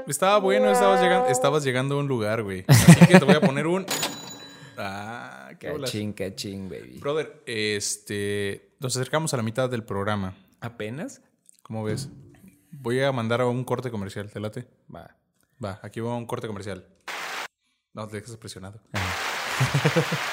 Estaba 0.06 0.38
bueno, 0.40 0.70
estabas 0.70 1.00
llegando, 1.00 1.28
estabas 1.28 1.64
llegando 1.64 1.94
a 1.96 2.00
un 2.00 2.06
lugar, 2.08 2.42
güey. 2.42 2.64
Así 2.68 3.06
que 3.06 3.18
te 3.18 3.24
voy 3.24 3.34
a 3.34 3.40
poner 3.40 3.66
un... 3.66 3.86
Ah, 4.80 5.50
qué. 5.58 5.72
Cachín, 5.72 6.12
cachín, 6.12 6.68
baby. 6.68 6.98
Brother, 7.00 7.42
este... 7.46 8.70
Nos 8.78 8.94
acercamos 8.96 9.34
a 9.34 9.36
la 9.36 9.42
mitad 9.42 9.68
del 9.68 9.82
programa. 9.82 10.36
¿Apenas? 10.60 11.20
¿Cómo 11.64 11.82
ves? 11.82 12.08
Voy 12.70 13.00
a 13.02 13.10
mandar 13.10 13.40
a 13.40 13.46
un 13.48 13.64
corte 13.64 13.90
comercial, 13.90 14.30
¿te 14.30 14.38
late? 14.38 14.68
Va. 14.94 15.16
Va, 15.64 15.80
aquí 15.82 16.00
va 16.00 16.14
un 16.16 16.26
corte 16.26 16.46
comercial. 16.46 16.86
No, 17.94 18.06
te 18.06 18.16
dejes 18.16 18.36
presionado. 18.36 18.80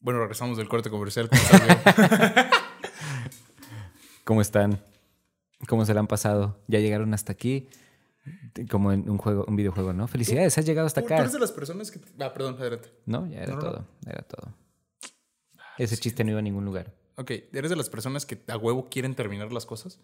bueno, 0.00 0.20
regresamos 0.20 0.56
del 0.56 0.68
corte 0.68 0.90
comercial. 0.90 1.28
¿cómo 4.24 4.40
están? 4.40 4.82
¿Cómo 5.68 5.84
se 5.84 5.94
la 5.94 6.00
han 6.00 6.06
pasado? 6.06 6.62
Ya 6.66 6.80
llegaron 6.80 7.12
hasta 7.14 7.32
aquí. 7.32 7.68
Como 8.70 8.92
en 8.92 9.08
un 9.08 9.18
juego, 9.18 9.44
un 9.46 9.56
videojuego, 9.56 9.92
¿no? 9.92 10.08
Felicidades, 10.08 10.56
has 10.58 10.66
llegado 10.66 10.86
hasta 10.86 11.00
tú 11.00 11.06
acá. 11.06 11.18
eres 11.18 11.32
de 11.32 11.40
las 11.40 11.52
personas 11.52 11.90
que... 11.90 12.00
Ah, 12.18 12.32
perdón, 12.32 12.56
adelante. 12.58 12.90
No, 13.06 13.26
ya 13.26 13.42
era 13.42 13.54
No, 13.54 13.56
no, 13.56 13.62
no. 13.62 13.70
todo. 13.70 13.86
Era 14.06 14.22
todo. 14.22 14.54
Ese 15.78 15.96
chiste 15.96 16.24
no 16.24 16.30
iba 16.30 16.40
a 16.40 16.42
ningún 16.42 16.64
lugar. 16.64 16.94
Ok, 17.16 17.30
¿eres 17.52 17.70
de 17.70 17.76
las 17.76 17.88
personas 17.88 18.26
que 18.26 18.42
a 18.48 18.56
huevo 18.56 18.88
quieren 18.88 19.14
terminar 19.14 19.52
las 19.52 19.66
cosas? 19.66 20.00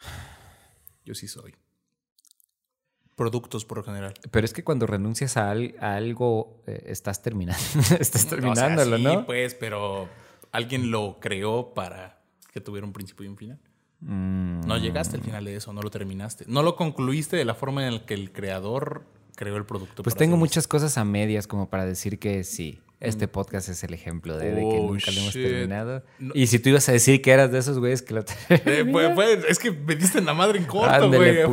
Yo 1.04 1.14
sí 1.14 1.28
soy. 1.28 1.54
Productos 3.16 3.64
por 3.66 3.78
lo 3.78 3.84
general. 3.84 4.14
Pero 4.30 4.44
es 4.46 4.52
que 4.54 4.64
cuando 4.64 4.86
renuncias 4.86 5.36
a, 5.36 5.50
al- 5.50 5.74
a 5.80 5.96
algo, 5.96 6.62
eh, 6.66 6.84
estás 6.86 7.20
terminando. 7.22 7.62
estás 8.00 8.24
O 8.24 8.28
sea, 8.28 8.30
terminándolo, 8.30 8.96
sí, 8.96 9.02
¿no? 9.02 9.26
pues, 9.26 9.54
pero 9.54 10.08
alguien 10.52 10.90
lo 10.90 11.18
creó 11.20 11.74
para 11.74 12.22
que 12.52 12.60
tuviera 12.60 12.86
un 12.86 12.92
principio 12.94 13.26
y 13.26 13.28
un 13.28 13.36
final. 13.36 13.58
Mm, 14.00 14.60
No 14.62 14.78
llegaste 14.78 15.16
al 15.16 15.22
final 15.22 15.44
de 15.44 15.56
eso, 15.56 15.72
no 15.74 15.82
lo 15.82 15.90
terminaste. 15.90 16.44
No 16.48 16.62
lo 16.62 16.76
concluiste 16.76 17.36
de 17.36 17.44
la 17.44 17.54
forma 17.54 17.86
en 17.86 17.94
la 17.94 18.06
que 18.06 18.14
el 18.14 18.32
creador 18.32 19.04
creó 19.36 19.56
el 19.58 19.66
producto. 19.66 20.02
Pues 20.02 20.16
tengo 20.16 20.38
muchas 20.38 20.66
cosas 20.66 20.96
a 20.96 21.04
medias 21.04 21.46
como 21.46 21.68
para 21.68 21.84
decir 21.84 22.18
que 22.18 22.42
sí. 22.44 22.80
Este 23.00 23.28
podcast 23.28 23.70
es 23.70 23.82
el 23.82 23.94
ejemplo 23.94 24.36
de, 24.36 24.50
de 24.50 24.60
que 24.60 24.66
Oh, 24.78 24.88
nunca 24.92 25.10
lo 25.10 25.20
hemos 25.20 25.34
shit. 25.34 25.46
terminado. 25.48 26.04
No. 26.18 26.32
Y 26.34 26.46
si 26.48 26.58
tú 26.58 26.68
ibas 26.68 26.86
a 26.90 26.92
decir 26.92 27.22
que 27.22 27.30
eras 27.30 27.50
de 27.50 27.58
esos 27.58 27.78
güeyes 27.78 28.02
que 28.02 28.12
lo 28.12 28.20
Eh, 28.50 28.84
pues, 28.92 29.12
pues, 29.14 29.44
es 29.48 29.58
que 29.58 29.70
me 29.70 29.96
diste 29.96 30.18
en 30.18 30.26
la 30.26 30.34
madre 30.34 30.58
en 30.58 30.66
corto, 30.66 31.08
güey. 31.08 31.38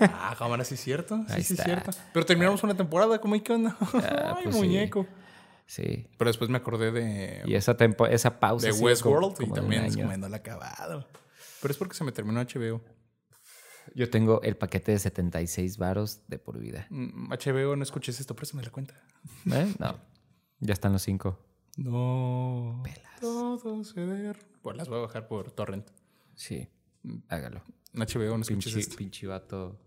Ah, 0.00 0.34
cámara, 0.36 0.64
sí 0.64 0.74
es 0.74 0.80
cierto. 0.80 1.24
Sí, 1.28 1.42
sí 1.44 1.54
es 1.54 1.62
cierto. 1.62 1.92
Pero 2.12 2.26
terminamos 2.26 2.62
una 2.64 2.76
temporada, 2.76 3.20
¿cómo 3.20 3.34
hay 3.34 3.40
que 3.40 3.52
onda? 3.52 3.76
Ah, 3.80 4.34
Ay, 4.36 4.44
pues 4.44 4.56
sí. 4.56 4.60
muñeco. 4.62 5.06
Sí. 5.66 6.06
Pero 6.18 6.28
después 6.28 6.50
me 6.50 6.56
acordé 6.56 6.90
de, 6.90 7.42
Y 7.46 7.54
esa, 7.54 7.76
tempo, 7.76 8.06
esa 8.08 8.40
pausa. 8.40 8.66
de 8.66 8.72
Westworld 8.72 9.36
y 9.40 9.52
también 9.52 9.84
es 9.84 9.96
como 9.96 10.16
no 10.16 10.28
la 10.28 10.38
acabado. 10.38 11.06
Pero 11.62 11.70
es 11.72 11.78
porque 11.78 11.94
se 11.94 12.02
me 12.04 12.10
terminó 12.10 12.40
HBO. 12.42 12.80
Yo 13.94 14.10
tengo 14.10 14.42
el 14.42 14.56
paquete 14.56 14.92
de 14.92 14.98
76 14.98 15.78
varos 15.78 16.20
de 16.26 16.38
por 16.38 16.58
vida. 16.58 16.86
Mm, 16.90 17.32
HBO, 17.32 17.76
no 17.76 17.82
escuches 17.84 18.18
esto, 18.18 18.34
préstame 18.34 18.62
la 18.64 18.70
cuenta. 18.70 18.94
¿Eh? 19.52 19.72
No. 19.78 19.96
Ya 20.60 20.72
están 20.72 20.92
los 20.92 21.02
cinco. 21.02 21.38
No. 21.76 22.82
Todo 23.20 23.84
se 23.84 24.00
der. 24.00 24.38
Pues 24.62 24.76
las 24.76 24.88
voy 24.88 24.98
a 24.98 25.02
bajar 25.02 25.28
por 25.28 25.50
torrent. 25.52 25.86
Sí. 26.34 26.68
Hágalo. 27.28 27.62
En 27.94 28.00
HBO, 28.00 28.36
no 28.36 28.42
escuches 28.42 28.48
Pinche, 28.72 28.80
esto. 28.80 28.96
pinche 28.96 29.26
vato. 29.26 29.80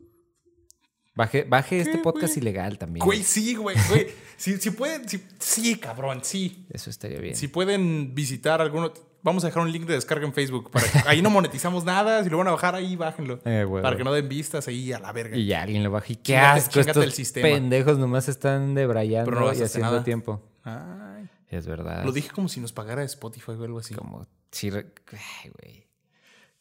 Baje, 1.13 1.43
baje 1.43 1.79
este 1.81 1.91
¿Qué, 1.93 1.97
podcast 1.99 2.33
güey? 2.35 2.39
ilegal 2.43 2.77
también. 2.77 3.05
Güey, 3.05 3.21
sí, 3.23 3.53
güey, 3.55 3.75
güey. 3.89 4.07
Si, 4.37 4.57
si 4.57 4.71
pueden, 4.71 5.07
si- 5.07 5.21
sí, 5.39 5.75
cabrón, 5.75 6.21
sí. 6.23 6.65
Eso 6.69 6.89
estaría 6.89 7.19
bien. 7.19 7.35
Si 7.35 7.49
pueden 7.49 8.15
visitar 8.15 8.61
alguno, 8.61 8.93
vamos 9.21 9.43
a 9.43 9.47
dejar 9.47 9.61
un 9.63 9.71
link 9.71 9.85
de 9.85 9.95
descarga 9.95 10.25
en 10.25 10.33
Facebook. 10.33 10.71
Para 10.71 10.87
que- 10.89 10.99
ahí 11.05 11.21
no 11.21 11.29
monetizamos 11.29 11.83
nada. 11.83 12.23
Si 12.23 12.29
lo 12.29 12.37
van 12.37 12.47
a 12.47 12.51
bajar, 12.51 12.75
ahí 12.75 12.95
bájenlo. 12.95 13.39
Eh, 13.43 13.65
güey, 13.65 13.83
para 13.83 13.93
güey. 13.95 13.97
que 13.97 14.03
no 14.05 14.13
den 14.13 14.29
vistas 14.29 14.67
ahí 14.69 14.93
a 14.93 14.99
la 14.99 15.11
verga. 15.11 15.35
Y 15.35 15.45
ya 15.47 15.61
alguien 15.63 15.83
lo 15.83 15.91
baja. 15.91 16.07
Y 16.13 16.15
qué 16.15 16.37
asco. 16.37 16.79
Estos 16.79 17.03
el 17.03 17.11
sistema. 17.11 17.43
pendejos 17.49 17.97
nomás 17.99 18.29
están 18.29 18.73
debrayando 18.73 19.29
Pero 19.29 19.41
no 19.41 19.53
y 19.53 19.61
haciendo 19.61 19.91
nada. 19.91 20.03
tiempo. 20.05 20.41
Ay, 20.63 21.29
Es 21.49 21.65
verdad. 21.67 22.03
lo 22.05 22.11
dije 22.11 22.29
como 22.29 22.47
si 22.47 22.59
nos 22.59 22.71
pagara 22.73 23.03
Spotify 23.03 23.51
o 23.51 23.63
algo 23.63 23.79
así. 23.79 23.93
Como. 23.95 24.27
Sí, 24.51 24.69
ay, 24.71 25.51
güey. 25.59 25.87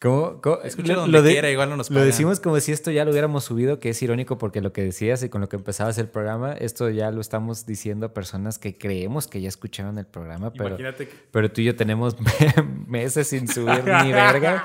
¿Cómo? 0.01 0.41
cómo- 0.41 0.63
Escucha 0.63 0.95
lo- 0.95 1.01
donde 1.01 1.19
lo 1.19 1.23
de- 1.23 1.33
quiera, 1.33 1.51
igual 1.51 1.69
no 1.69 1.77
nos 1.77 1.91
Lo 1.91 1.95
pagan. 1.97 2.07
decimos 2.07 2.41
como 2.41 2.59
si 2.61 2.73
esto 2.73 2.91
ya 2.91 3.05
lo 3.05 3.11
hubiéramos 3.11 3.45
subido, 3.45 3.79
que 3.81 3.91
es 3.91 4.03
irónico 4.03 4.39
porque 4.39 4.63
lo 4.63 4.73
que 4.73 4.83
decías 4.83 5.23
y 5.23 5.29
con 5.29 5.43
lo 5.43 5.51
que 5.51 5.57
empezabas 5.57 5.99
el 5.99 6.09
programa, 6.09 6.55
esto 6.55 6.89
ya 6.89 7.11
lo 7.11 7.21
estamos 7.21 7.67
diciendo 7.67 8.07
a 8.07 8.15
personas 8.15 8.59
que 8.59 8.79
creemos 8.79 9.27
que 9.29 9.43
ya 9.43 9.49
escucharon 9.49 9.99
el 9.99 10.07
programa, 10.07 10.55
pero, 10.55 10.79
que- 10.79 11.09
pero 11.31 11.53
tú 11.53 11.61
y 11.61 11.65
yo 11.65 11.77
tenemos 11.77 12.17
meses 12.87 13.27
sin 13.29 13.47
subir 13.47 13.85
ni 13.85 14.13
verga. 14.13 14.65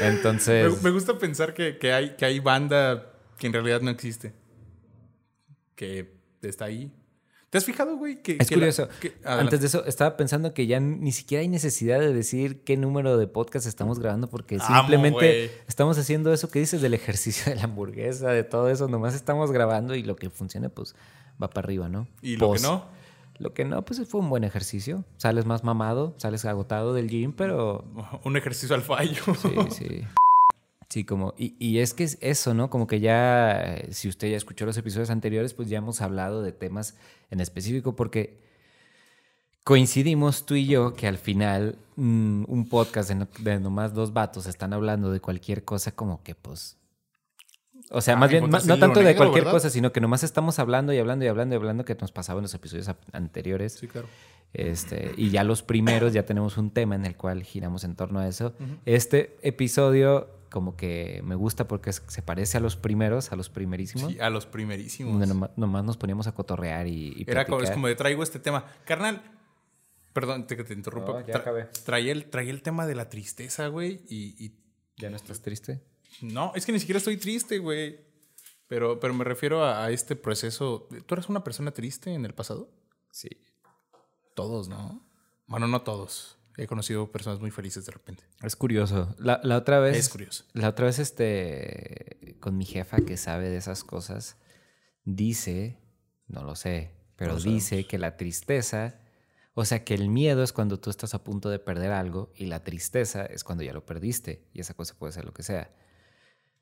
Entonces, 0.00 0.74
Me, 0.78 0.82
me 0.82 0.90
gusta 0.90 1.16
pensar 1.16 1.54
que, 1.54 1.78
que 1.78 1.92
hay, 1.92 2.16
que 2.16 2.24
hay 2.24 2.40
banda 2.40 3.12
que 3.38 3.46
en 3.46 3.52
realidad 3.52 3.80
no 3.82 3.90
existe. 3.90 4.32
Que 5.76 6.12
está 6.42 6.64
ahí. 6.64 6.92
¿Te 7.50 7.58
has 7.58 7.64
fijado, 7.64 7.96
güey? 7.96 8.22
Que, 8.22 8.36
es 8.40 8.48
que 8.48 8.56
la- 8.56 8.60
curioso. 8.60 8.88
que-. 9.00 9.14
Antes 9.24 9.60
de 9.60 9.66
eso, 9.68 9.84
estaba 9.86 10.16
pensando 10.16 10.52
que 10.52 10.66
ya 10.66 10.80
ni 10.80 11.12
siquiera 11.12 11.42
hay 11.42 11.48
necesidad 11.48 12.00
de 12.00 12.12
decir 12.12 12.60
qué 12.64 12.76
número 12.76 13.16
de 13.18 13.28
podcast 13.28 13.66
estamos 13.66 13.98
grabando, 14.00 14.28
porque 14.28 14.56
Amo, 14.60 14.78
simplemente 14.80 15.52
estamos 15.68 15.96
haciendo 15.98 16.32
eso 16.32 16.50
que 16.50 16.58
dices 16.58 16.82
del 16.82 16.94
ejercicio 16.94 17.44
de 17.52 17.56
la 17.56 17.64
hamburguesa, 17.64 18.30
de 18.30 18.42
todo 18.44 18.68
eso. 18.68 18.88
Nomás 18.88 19.14
estamos 19.14 19.52
grabando 19.52 19.94
y 19.94 20.02
lo 20.02 20.16
que 20.16 20.28
funcione, 20.28 20.68
pues 20.70 20.94
va 21.42 21.48
para 21.48 21.64
arriba, 21.66 21.88
¿no? 21.88 22.08
Y 22.20 22.36
lo 22.36 22.52
que 22.52 22.60
no, 22.60 22.84
Lo 23.38 23.54
que 23.54 23.64
no, 23.64 23.84
pues 23.84 24.00
fue 24.08 24.20
un 24.20 24.28
buen 24.28 24.44
ejercicio. 24.44 25.04
Sales 25.18 25.46
más 25.46 25.62
mamado, 25.62 26.14
sales 26.16 26.44
agotado 26.46 26.94
del 26.94 27.08
gym, 27.08 27.32
pero 27.32 27.84
un 28.24 28.36
ejercicio 28.36 28.74
al 28.74 28.82
fallo. 28.82 29.22
Sí, 29.40 29.54
sí. 29.70 30.02
Sí, 30.88 31.04
como, 31.04 31.34
y, 31.36 31.56
y 31.58 31.80
es 31.80 31.94
que 31.94 32.04
es 32.04 32.16
eso, 32.20 32.54
¿no? 32.54 32.70
Como 32.70 32.86
que 32.86 33.00
ya, 33.00 33.60
eh, 33.76 33.88
si 33.92 34.08
usted 34.08 34.30
ya 34.30 34.36
escuchó 34.36 34.66
los 34.66 34.76
episodios 34.76 35.10
anteriores, 35.10 35.52
pues 35.52 35.68
ya 35.68 35.78
hemos 35.78 36.00
hablado 36.00 36.42
de 36.42 36.52
temas 36.52 36.96
en 37.30 37.40
específico, 37.40 37.96
porque 37.96 38.38
coincidimos 39.64 40.46
tú 40.46 40.54
y 40.54 40.66
yo 40.66 40.94
que 40.94 41.06
al 41.08 41.18
final 41.18 41.76
mm, 41.96 42.44
un 42.48 42.68
podcast 42.68 43.08
de, 43.08 43.14
no- 43.16 43.28
de 43.40 43.58
nomás 43.60 43.94
dos 43.94 44.12
vatos 44.12 44.46
están 44.46 44.72
hablando 44.72 45.10
de 45.10 45.20
cualquier 45.20 45.64
cosa, 45.64 45.92
como 45.92 46.22
que 46.22 46.34
pues. 46.34 46.76
O 47.90 48.00
sea, 48.00 48.14
Ah, 48.14 48.16
más 48.18 48.30
bien, 48.30 48.38
encontraste 48.42 48.68
no 48.68 48.78
tanto 48.78 49.00
de 49.00 49.14
cualquier 49.14 49.44
¿verdad? 49.44 49.52
cosa, 49.52 49.70
sino 49.70 49.92
que 49.92 50.00
nomás 50.00 50.24
estamos 50.24 50.58
hablando 50.58 50.92
y 50.92 50.98
hablando 50.98 51.24
y 51.24 51.28
hablando 51.28 51.54
y 51.54 51.58
hablando 51.58 51.84
que 51.84 51.94
nos 51.94 52.10
pasaba 52.10 52.38
en 52.38 52.42
los 52.42 52.54
episodios 52.54 52.90
anteriores. 53.12 53.74
Sí, 53.74 53.86
claro. 53.86 54.08
Este, 54.52 55.12
y 55.16 55.30
ya 55.30 55.44
los 55.44 55.62
primeros 55.62 56.12
ya 56.12 56.24
tenemos 56.24 56.56
un 56.56 56.70
tema 56.70 56.94
en 56.94 57.04
el 57.04 57.16
cual 57.16 57.42
giramos 57.42 57.84
en 57.84 57.94
torno 57.94 58.20
a 58.20 58.26
eso. 58.28 58.54
Este 58.86 59.36
episodio 59.42 60.28
como 60.50 60.76
que 60.76 61.20
me 61.24 61.34
gusta 61.34 61.68
porque 61.68 61.92
se 61.92 62.22
parece 62.22 62.58
a 62.58 62.60
los 62.60 62.76
primeros, 62.76 63.32
a 63.32 63.36
los 63.36 63.50
primerísimos. 63.50 64.12
Sí, 64.12 64.20
a 64.20 64.30
los 64.30 64.46
primerísimos. 64.46 65.26
nomás, 65.28 65.50
nomás 65.56 65.84
nos 65.84 65.96
poníamos 65.96 66.26
a 66.26 66.32
cotorrear 66.32 66.86
y, 66.86 67.14
y 67.16 67.24
Era 67.26 67.44
como, 67.46 67.62
es 67.62 67.70
como 67.70 67.86
de 67.88 67.94
traigo 67.94 68.22
este 68.22 68.38
tema. 68.38 68.66
Carnal, 68.84 69.22
perdón 70.12 70.46
te, 70.46 70.56
que 70.56 70.64
te 70.64 70.74
interrumpa. 70.74 71.20
No, 71.20 71.26
ya 71.26 71.36
acabé. 71.36 71.66
traía, 71.84 72.12
el, 72.12 72.30
traía 72.30 72.50
el 72.50 72.62
tema 72.62 72.86
de 72.86 72.94
la 72.94 73.08
tristeza, 73.08 73.68
güey. 73.68 74.00
Y, 74.08 74.44
y 74.44 74.58
¿Ya 74.96 75.10
no 75.10 75.16
estás 75.16 75.42
triste? 75.42 75.82
no, 76.22 76.52
es 76.54 76.64
que 76.64 76.72
ni 76.72 76.78
siquiera 76.78 76.98
estoy 76.98 77.16
triste, 77.18 77.58
güey. 77.58 78.00
Pero, 78.68 78.98
pero 78.98 79.14
me 79.14 79.24
refiero 79.24 79.62
a, 79.64 79.84
a 79.84 79.90
este 79.90 80.16
proceso. 80.16 80.88
¿Tú 81.06 81.14
eres 81.14 81.28
una 81.28 81.44
persona 81.44 81.70
triste 81.70 82.12
en 82.14 82.24
el 82.24 82.34
pasado? 82.34 82.68
Sí. 83.12 83.28
Todos, 84.34 84.68
¿no? 84.68 85.06
Bueno, 85.46 85.68
no 85.68 85.82
todos. 85.82 86.36
He 86.56 86.66
conocido 86.66 87.10
personas 87.12 87.40
muy 87.40 87.50
felices 87.50 87.84
de 87.84 87.92
repente. 87.92 88.24
Es 88.42 88.56
curioso. 88.56 89.14
La, 89.18 89.40
la 89.42 89.56
otra 89.58 89.78
vez. 89.78 89.96
Es 89.96 90.08
curioso. 90.08 90.44
La 90.54 90.70
otra 90.70 90.86
vez, 90.86 90.98
este, 90.98 92.36
con 92.40 92.56
mi 92.56 92.64
jefa 92.64 92.98
que 92.98 93.16
sabe 93.16 93.50
de 93.50 93.58
esas 93.58 93.84
cosas, 93.84 94.36
dice, 95.04 95.78
no 96.28 96.42
lo 96.44 96.56
sé, 96.56 96.96
pero 97.16 97.34
No 97.34 97.40
dice 97.40 97.86
que 97.86 97.98
la 97.98 98.16
tristeza, 98.16 99.00
o 99.54 99.64
sea, 99.64 99.84
que 99.84 99.94
el 99.94 100.08
miedo 100.08 100.42
es 100.42 100.52
cuando 100.52 100.78
tú 100.78 100.90
estás 100.90 101.14
a 101.14 101.24
punto 101.24 101.48
de 101.48 101.58
perder 101.58 101.92
algo 101.92 102.32
y 102.36 102.46
la 102.46 102.62
tristeza 102.62 103.24
es 103.24 103.42
cuando 103.42 103.64
ya 103.64 103.72
lo 103.72 103.86
perdiste 103.86 104.46
y 104.52 104.60
esa 104.60 104.74
cosa 104.74 104.94
puede 104.98 105.12
ser 105.12 105.24
lo 105.24 105.32
que 105.32 105.42
sea. 105.42 105.70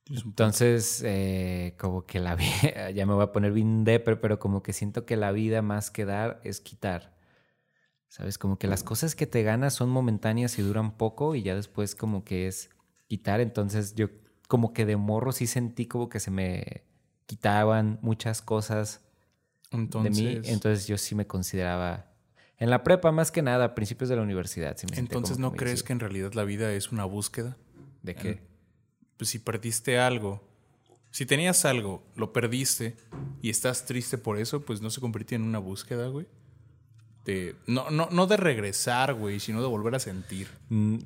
Entonces, 0.06 1.02
eh, 1.04 1.74
como 1.78 2.04
que 2.06 2.20
la 2.20 2.36
vida, 2.36 2.90
ya 2.90 3.06
me 3.06 3.14
voy 3.14 3.24
a 3.24 3.32
poner 3.32 3.52
bien 3.52 3.84
depre, 3.84 4.16
pero 4.16 4.38
como 4.38 4.62
que 4.62 4.72
siento 4.72 5.06
que 5.06 5.16
la 5.16 5.32
vida 5.32 5.60
más 5.62 5.90
que 5.90 6.04
dar 6.04 6.40
es 6.44 6.60
quitar. 6.60 7.13
¿Sabes? 8.14 8.38
Como 8.38 8.60
que 8.60 8.68
las 8.68 8.84
cosas 8.84 9.16
que 9.16 9.26
te 9.26 9.42
ganas 9.42 9.74
son 9.74 9.90
momentáneas 9.90 10.56
y 10.60 10.62
duran 10.62 10.96
poco 10.96 11.34
y 11.34 11.42
ya 11.42 11.56
después 11.56 11.96
como 11.96 12.22
que 12.22 12.46
es 12.46 12.70
quitar. 13.08 13.40
Entonces 13.40 13.96
yo 13.96 14.06
como 14.46 14.72
que 14.72 14.86
de 14.86 14.96
morro 14.96 15.32
sí 15.32 15.48
sentí 15.48 15.86
como 15.86 16.08
que 16.08 16.20
se 16.20 16.30
me 16.30 16.84
quitaban 17.26 17.98
muchas 18.02 18.40
cosas 18.40 19.00
Entonces, 19.72 20.16
de 20.16 20.22
mí. 20.22 20.40
Entonces 20.44 20.86
yo 20.86 20.96
sí 20.96 21.16
me 21.16 21.26
consideraba... 21.26 22.12
En 22.56 22.70
la 22.70 22.84
prepa 22.84 23.10
más 23.10 23.32
que 23.32 23.42
nada, 23.42 23.64
a 23.64 23.74
principios 23.74 24.08
de 24.08 24.14
la 24.14 24.22
universidad. 24.22 24.76
sí 24.76 24.86
me 24.88 24.94
sentía 24.94 25.16
entonces 25.16 25.40
¿no 25.40 25.50
crees 25.50 25.82
que 25.82 25.92
en 25.92 25.98
realidad 25.98 26.34
la 26.34 26.44
vida 26.44 26.72
es 26.72 26.92
una 26.92 27.04
búsqueda? 27.06 27.56
¿De 28.04 28.14
qué? 28.14 28.42
Pues 29.16 29.30
si 29.30 29.40
perdiste 29.40 29.98
algo, 29.98 30.40
si 31.10 31.26
tenías 31.26 31.64
algo, 31.64 32.06
lo 32.14 32.32
perdiste 32.32 32.96
y 33.42 33.50
estás 33.50 33.86
triste 33.86 34.18
por 34.18 34.38
eso, 34.38 34.64
pues 34.64 34.80
no 34.80 34.90
se 34.90 35.00
convirtió 35.00 35.34
en 35.34 35.42
una 35.42 35.58
búsqueda, 35.58 36.06
güey. 36.06 36.28
De, 37.24 37.56
no, 37.66 37.90
no, 37.90 38.08
no 38.10 38.26
de 38.26 38.36
regresar, 38.36 39.14
güey, 39.14 39.40
sino 39.40 39.60
de 39.62 39.66
volver 39.68 39.94
a 39.94 39.98
sentir. 39.98 40.48
Mm, 40.68 40.96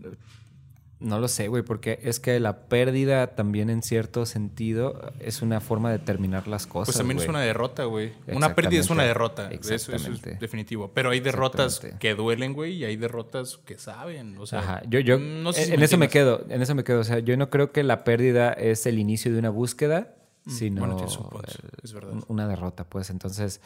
No 1.00 1.20
lo 1.20 1.28
sé, 1.28 1.46
güey, 1.46 1.62
porque 1.62 2.00
es 2.02 2.18
que 2.18 2.40
la 2.40 2.62
pérdida 2.66 3.37
también 3.37 3.70
en 3.70 3.83
cierto 3.85 4.26
sentido 4.26 5.12
es 5.20 5.42
una 5.42 5.61
forma 5.61 5.92
de 5.92 6.00
terminar 6.00 6.48
las 6.48 6.66
cosas. 6.66 6.87
Pues 6.87 6.98
también 6.98 7.18
es 7.20 7.28
una 7.28 7.40
derrota, 7.40 7.85
güey. 7.85 8.12
Una 8.26 8.52
pérdida 8.57 8.81
es 8.81 8.90
una 8.90 9.04
derrota. 9.04 9.48
Eso, 9.52 9.74
eso 9.74 9.92
es 9.94 10.22
definitivo. 10.40 10.90
Pero 10.92 11.11
hay 11.11 11.20
derrotas 11.20 11.78
que 12.00 12.16
duelen, 12.16 12.52
güey, 12.52 12.72
y 12.78 12.85
hay 12.85 12.96
derrotas 12.96 13.59
que 13.59 13.78
saben. 13.78 14.37
O 14.38 14.46
sea, 14.46 14.59
Ajá, 14.59 14.83
yo, 14.88 14.98
yo 14.98 15.20
no 15.20 15.52
sé 15.52 15.61
en, 15.61 15.66
si 15.68 15.74
en 15.74 15.83
eso 15.85 15.98
me 15.98 16.09
quedo, 16.09 16.44
en 16.48 16.62
eso 16.62 16.74
me 16.74 16.83
quedo. 16.83 16.98
O 16.98 17.04
sea, 17.04 17.20
yo 17.20 17.37
no 17.37 17.48
creo 17.48 17.70
que 17.70 17.85
la 17.85 18.02
pérdida 18.02 18.52
es 18.52 18.85
el 18.87 18.98
inicio 18.98 19.33
de 19.33 19.38
una 19.38 19.50
búsqueda, 19.50 20.16
sino 20.48 20.85
Mm, 20.85 20.88
bueno, 20.88 20.96
punto, 21.07 21.42
el- 21.46 21.70
es 21.85 21.92
verdad. 21.92 22.11
un- 22.12 22.24
una 22.26 22.48
derrota, 22.48 22.83
pues. 22.83 23.11
Entonces, 23.11 23.61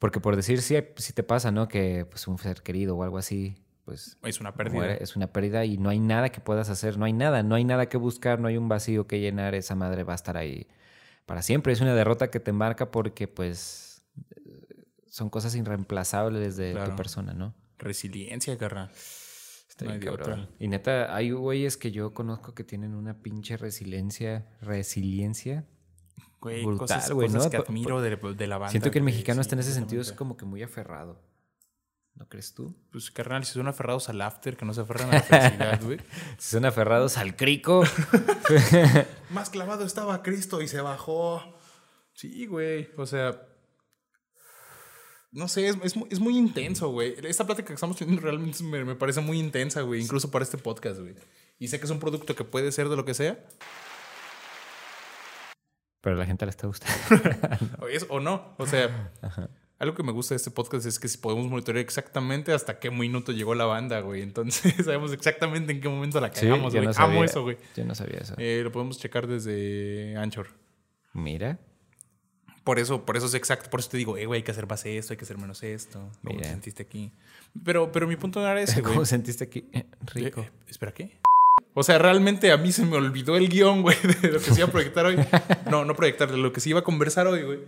porque 0.00 0.18
por 0.18 0.34
decir, 0.34 0.60
si, 0.62 0.76
si 0.96 1.12
te 1.12 1.22
pasa, 1.22 1.52
¿no? 1.52 1.68
Que 1.68 2.04
pues 2.06 2.26
un 2.26 2.36
ser 2.38 2.62
querido 2.62 2.96
o 2.96 3.04
algo 3.04 3.18
así, 3.18 3.54
pues 3.84 4.18
Es 4.24 4.40
una 4.40 4.52
pérdida. 4.54 4.74
muere, 4.74 4.98
es 5.00 5.14
una 5.14 5.32
pérdida 5.32 5.64
y 5.64 5.78
no 5.78 5.90
hay 5.90 6.00
nada 6.00 6.30
que 6.30 6.40
puedas 6.40 6.68
hacer, 6.70 6.98
no 6.98 7.04
hay 7.04 7.12
nada, 7.12 7.44
no 7.44 7.54
hay 7.54 7.64
nada 7.64 7.88
que 7.88 7.96
buscar, 7.96 8.40
no 8.40 8.48
hay 8.48 8.56
un 8.56 8.68
vacío 8.68 9.06
que 9.06 9.20
llenar, 9.20 9.54
esa 9.54 9.76
madre 9.76 10.02
va 10.02 10.14
a 10.14 10.16
estar 10.16 10.36
ahí 10.36 10.66
para 11.26 11.42
siempre. 11.42 11.72
Es 11.72 11.80
una 11.80 11.94
derrota 11.94 12.28
que 12.30 12.40
te 12.40 12.52
marca 12.52 12.90
porque, 12.90 13.28
pues, 13.28 14.02
son 15.06 15.30
cosas 15.30 15.54
irreemplazables 15.54 16.56
de 16.56 16.72
Claro. 16.72 16.90
tu 16.90 16.96
persona, 16.96 17.32
¿no? 17.34 17.54
Resiliencia, 17.78 18.56
carnal. 18.58 18.90
No 19.82 19.90
hay. 19.92 20.00
Y 20.58 20.68
neta, 20.68 21.14
hay 21.14 21.30
güeyes 21.30 21.78
que 21.78 21.90
yo 21.90 22.12
conozco 22.12 22.54
que 22.54 22.64
tienen 22.64 22.94
una 22.94 23.22
pinche 23.22 23.56
resiliencia, 23.56 24.46
resiliencia. 24.60 25.64
Güey, 26.40 26.64
Brutal, 26.64 26.78
cosas, 26.78 27.10
güey, 27.10 27.28
cosas 27.28 27.44
¿no? 27.44 27.50
que 27.50 27.56
admiro 27.58 28.00
de, 28.00 28.16
de 28.16 28.46
la 28.46 28.56
banda. 28.58 28.70
Siento 28.70 28.90
que 28.90 28.98
el 28.98 29.04
güey, 29.04 29.12
mexicano 29.12 29.42
sí, 29.42 29.46
está 29.46 29.56
en 29.56 29.60
ese 29.60 29.74
sentido, 29.74 30.00
es 30.00 30.12
como 30.12 30.36
que 30.36 30.46
muy 30.46 30.62
aferrado. 30.62 31.20
¿No 32.14 32.28
crees 32.28 32.54
tú? 32.54 32.76
Pues, 32.90 33.10
carnal, 33.10 33.44
si 33.44 33.54
son 33.54 33.68
aferrados 33.68 34.08
al 34.08 34.20
after, 34.20 34.56
que 34.56 34.64
no 34.64 34.74
se 34.74 34.82
aferran 34.82 35.08
a 35.10 35.14
la 35.14 35.22
felicidad, 35.22 35.80
güey. 35.84 35.98
Si 36.38 36.50
son 36.50 36.64
aferrados 36.64 37.16
al 37.16 37.36
crico. 37.36 37.82
Más 39.30 39.48
clavado 39.48 39.84
estaba 39.84 40.22
Cristo 40.22 40.60
y 40.60 40.68
se 40.68 40.80
bajó. 40.80 41.42
Sí, 42.12 42.46
güey. 42.46 42.90
O 42.96 43.06
sea. 43.06 43.46
No 45.32 45.46
sé, 45.46 45.68
es, 45.68 45.76
es 45.82 45.96
muy, 45.96 46.08
es 46.10 46.20
muy 46.20 46.36
intenso, 46.36 46.90
güey. 46.90 47.14
Esta 47.22 47.46
plática 47.46 47.68
que 47.68 47.74
estamos 47.74 47.96
teniendo 47.96 48.20
realmente 48.20 48.64
me, 48.64 48.84
me 48.84 48.96
parece 48.96 49.20
muy 49.20 49.38
intensa, 49.38 49.80
güey. 49.82 50.02
Incluso 50.02 50.30
para 50.30 50.42
este 50.42 50.58
podcast, 50.58 51.00
güey. 51.00 51.14
Y 51.58 51.68
sé 51.68 51.78
que 51.78 51.84
es 51.84 51.90
un 51.90 52.00
producto 52.00 52.34
que 52.34 52.44
puede 52.44 52.72
ser 52.72 52.88
de 52.88 52.96
lo 52.96 53.04
que 53.04 53.14
sea. 53.14 53.38
Pero 56.00 56.16
a 56.16 56.18
la 56.18 56.26
gente 56.26 56.46
le 56.46 56.50
está 56.50 56.66
gustando. 56.66 56.98
O, 57.80 57.86
es- 57.88 58.06
o 58.08 58.20
no. 58.20 58.54
O 58.58 58.66
sea, 58.66 59.12
algo 59.78 59.94
que 59.94 60.02
me 60.02 60.12
gusta 60.12 60.34
de 60.34 60.36
este 60.36 60.50
podcast 60.50 60.86
es 60.86 60.98
que 60.98 61.08
si 61.08 61.18
podemos 61.18 61.46
monitorear 61.48 61.82
exactamente 61.84 62.52
hasta 62.52 62.78
qué 62.78 62.90
minuto 62.90 63.32
llegó 63.32 63.54
la 63.54 63.64
banda, 63.66 64.00
güey. 64.00 64.22
Entonces 64.22 64.74
sabemos 64.84 65.12
exactamente 65.12 65.72
en 65.72 65.80
qué 65.80 65.88
momento 65.88 66.20
la 66.20 66.32
Sí, 66.32 66.46
cagamos, 66.46 66.72
yo 66.72 66.78
güey. 66.80 66.86
no 66.86 66.92
sabía. 66.94 67.14
Amo 67.16 67.24
eso, 67.24 67.42
güey. 67.42 67.58
Yo 67.76 67.84
no 67.84 67.94
sabía 67.94 68.18
eso. 68.18 68.34
Eh, 68.38 68.60
lo 68.64 68.72
podemos 68.72 68.98
checar 68.98 69.26
desde 69.26 70.16
Anchor. 70.16 70.48
Mira. 71.12 71.58
Por 72.64 72.78
eso, 72.78 73.06
por 73.06 73.16
eso 73.16 73.24
es 73.26 73.34
exacto, 73.34 73.70
por 73.70 73.80
eso 73.80 73.88
te 73.88 73.96
digo, 73.96 74.18
eh, 74.18 74.26
güey, 74.26 74.38
hay 74.40 74.42
que 74.44 74.50
hacer 74.50 74.66
más 74.68 74.84
esto, 74.84 75.14
hay 75.14 75.16
que 75.16 75.24
hacer 75.24 75.38
menos 75.38 75.62
esto. 75.62 76.10
¿Cómo 76.22 76.38
te 76.40 76.44
sentiste 76.48 76.82
aquí? 76.82 77.10
Pero, 77.64 77.90
pero 77.90 78.06
mi 78.06 78.16
punto 78.16 78.38
no 78.40 78.46
era 78.46 78.60
ese, 78.60 78.82
güey. 78.82 78.92
¿Cómo 78.92 79.06
sentiste 79.06 79.44
aquí? 79.44 79.68
Eh, 79.72 79.86
Rico. 80.12 80.42
eh, 80.42 80.50
Espera, 80.68 80.92
¿qué? 80.92 81.18
O 81.74 81.82
sea, 81.82 81.98
realmente 81.98 82.50
a 82.50 82.56
mí 82.56 82.72
se 82.72 82.84
me 82.84 82.96
olvidó 82.96 83.36
el 83.36 83.48
guion, 83.48 83.82
güey, 83.82 83.96
de 84.22 84.32
lo 84.32 84.38
que 84.40 84.50
se 84.50 84.60
iba 84.60 84.68
a 84.68 84.72
proyectar 84.72 85.06
hoy. 85.06 85.16
No, 85.70 85.84
no 85.84 85.94
proyectar, 85.94 86.30
de 86.30 86.36
lo 86.36 86.52
que 86.52 86.60
se 86.60 86.70
iba 86.70 86.80
a 86.80 86.84
conversar 86.84 87.26
hoy, 87.26 87.42
güey. 87.42 87.58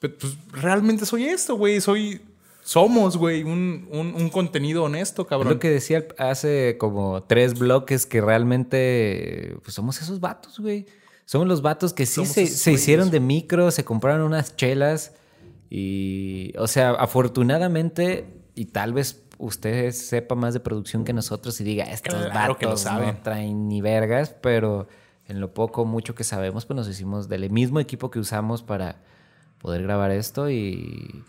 Pero, 0.00 0.14
pues 0.18 0.36
realmente 0.52 1.04
soy 1.06 1.24
esto, 1.26 1.56
güey. 1.56 1.80
Soy. 1.80 2.20
Somos, 2.62 3.16
güey, 3.16 3.44
un, 3.44 3.88
un, 3.90 4.14
un 4.14 4.28
contenido 4.28 4.84
honesto, 4.84 5.22
Es 5.22 5.28
cabrón. 5.28 5.54
lo 5.54 5.58
que 5.58 5.70
decía 5.70 6.06
hace 6.18 6.76
como 6.78 7.22
tres 7.22 7.58
bloques 7.58 8.04
que 8.04 8.20
realmente 8.20 9.56
pues 9.62 9.74
somos 9.74 10.00
esos 10.02 10.20
vatos, 10.20 10.60
güey. 10.60 10.84
Somos 11.24 11.48
los 11.48 11.62
vatos 11.62 11.92
que 11.94 12.04
sí 12.06 12.26
se, 12.26 12.46
se 12.46 12.72
hicieron 12.72 13.10
de 13.10 13.20
micro, 13.20 13.70
se 13.70 13.84
compraron 13.84 14.20
unas 14.22 14.54
chelas 14.54 15.12
y, 15.70 16.52
o 16.58 16.66
sea, 16.66 16.90
afortunadamente, 16.90 18.26
y 18.54 18.66
tal 18.66 18.92
vez 18.92 19.22
usted 19.38 19.90
sepa 19.92 20.34
más 20.34 20.54
de 20.54 20.60
producción 20.60 21.04
que 21.04 21.12
nosotros 21.12 21.60
y 21.60 21.64
diga, 21.64 21.84
estos 21.84 22.14
Claro 22.26 22.56
que 22.58 22.66
vatos 22.66 22.80
saben. 22.82 23.14
no 23.14 23.22
traen 23.22 23.68
ni 23.68 23.80
vergas, 23.80 24.34
pero 24.40 24.88
en 25.26 25.40
lo 25.40 25.52
poco, 25.54 25.84
mucho 25.84 26.14
que 26.14 26.24
sabemos, 26.24 26.66
pues 26.66 26.76
nos 26.76 26.88
hicimos 26.88 27.28
del 27.28 27.48
mismo 27.50 27.80
equipo 27.80 28.10
que 28.10 28.18
usamos 28.18 28.62
para 28.62 28.96
poder 29.60 29.82
grabar 29.82 30.10
esto 30.10 30.50
y... 30.50 31.24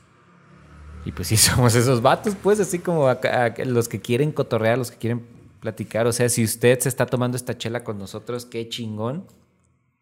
Y 1.06 1.12
pues 1.14 1.30
sí, 1.30 1.38
somos 1.38 1.76
esos 1.76 2.02
vatos, 2.02 2.36
pues, 2.42 2.60
así 2.60 2.80
como 2.80 3.08
acá- 3.08 3.46
a- 3.46 3.66
los 3.66 3.88
que 3.88 4.02
quieren 4.02 4.32
cotorrear, 4.32 4.78
los 4.78 4.92
que 4.92 4.98
quieren 4.98 5.26
platicar. 5.62 6.08
O 6.08 6.12
sea, 6.14 6.28
si 6.30 6.44
usted 6.44 6.78
se 6.80 6.90
está 6.90 7.06
tomando 7.06 7.38
esta 7.38 7.58
chela 7.58 7.84
con 7.84 7.98
nosotros, 7.98 8.46
qué 8.46 8.68
chingón. 8.70 9.26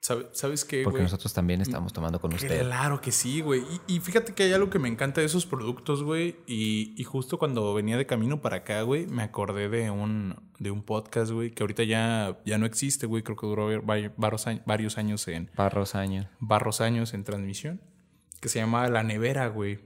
¿Sabe- 0.08 0.30
¿Sabes 0.32 0.63
qué, 0.63 0.84
Porque 0.86 1.02
nosotros 1.02 1.34
también 1.34 1.60
estamos 1.60 1.91
tomando 1.91 2.22
con 2.22 2.34
usted. 2.34 2.62
Claro 2.62 3.02
que 3.02 3.12
sí, 3.12 3.41
güey. 3.41 3.63
Y, 3.88 3.96
y 3.96 4.00
fíjate 4.00 4.34
que 4.34 4.43
hay 4.43 4.54
algo 4.54 4.70
que 4.70 4.80
me 4.80 4.88
encanta 4.88 5.20
de 5.20 5.28
esos 5.28 5.46
productos, 5.46 6.02
güey. 6.02 6.38
Y, 6.48 6.93
y 6.96 7.04
justo 7.04 7.38
cuando 7.38 7.74
venía 7.74 7.98
de 7.98 8.06
camino 8.06 8.39
para 8.39 8.58
acá, 8.58 8.84
güey, 8.84 9.06
me 9.08 9.22
acordé 9.24 9.67
de 9.67 9.91
un, 9.91 10.36
de 10.60 10.72
un 10.72 10.82
podcast, 10.84 11.32
güey, 11.34 11.52
que 11.52 11.62
ahorita 11.62 11.84
ya, 11.84 12.39
ya 12.46 12.58
no 12.58 12.65
existe, 12.65 13.06
güey. 13.06 13.22
Creo 13.22 13.36
que 13.36 13.48
duró 13.48 13.70
vari- 13.84 14.13
varios, 14.15 14.48
años- 14.48 14.62
varios 14.65 14.98
años 14.98 15.28
en 15.28 15.52
Barros 15.58 15.93
años. 15.93 16.28
barros 16.39 16.80
años 16.80 17.13
en 17.13 17.26
transmisión. 17.26 17.82
Que 18.39 18.48
se 18.48 18.60
llamaba 18.60 18.88
La 18.88 19.04
Nevera, 19.04 19.48
güey. 19.50 19.80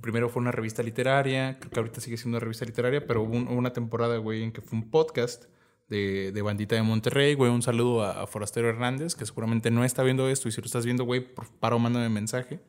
Primero 0.00 0.28
fue 0.28 0.40
una 0.42 0.50
revista 0.50 0.82
literaria. 0.82 1.58
Creo 1.60 1.70
que 1.70 1.78
ahorita 1.78 2.00
sigue 2.00 2.16
siendo 2.16 2.38
una 2.38 2.40
revista 2.42 2.64
literaria, 2.64 3.06
pero 3.06 3.22
hubo, 3.22 3.36
un- 3.36 3.46
hubo 3.46 3.54
una 3.56 3.72
temporada, 3.72 4.16
güey, 4.16 4.42
en 4.42 4.50
que 4.50 4.60
fue 4.60 4.76
un 4.76 4.90
podcast 4.90 5.44
de, 5.88 6.32
de 6.32 6.42
Bandita 6.42 6.74
de 6.74 6.82
Monterrey, 6.82 7.34
güey. 7.34 7.50
Un 7.50 7.62
saludo 7.62 8.02
a, 8.02 8.22
a 8.22 8.26
Forastero 8.26 8.68
Hernández, 8.68 9.14
que 9.14 9.26
seguramente 9.26 9.70
no 9.70 9.84
está 9.84 10.02
viendo 10.02 10.28
esto. 10.28 10.48
Y 10.48 10.52
si 10.52 10.60
lo 10.60 10.66
estás 10.66 10.84
viendo, 10.84 11.04
güey, 11.04 11.20
por 11.20 11.48
paro, 11.48 11.78
mándame 11.78 12.08
mensaje. 12.08 12.60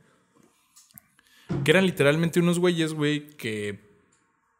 Que 1.63 1.71
eran 1.71 1.85
literalmente 1.85 2.39
unos 2.39 2.59
güeyes, 2.59 2.93
güey, 2.93 3.27
que 3.27 3.79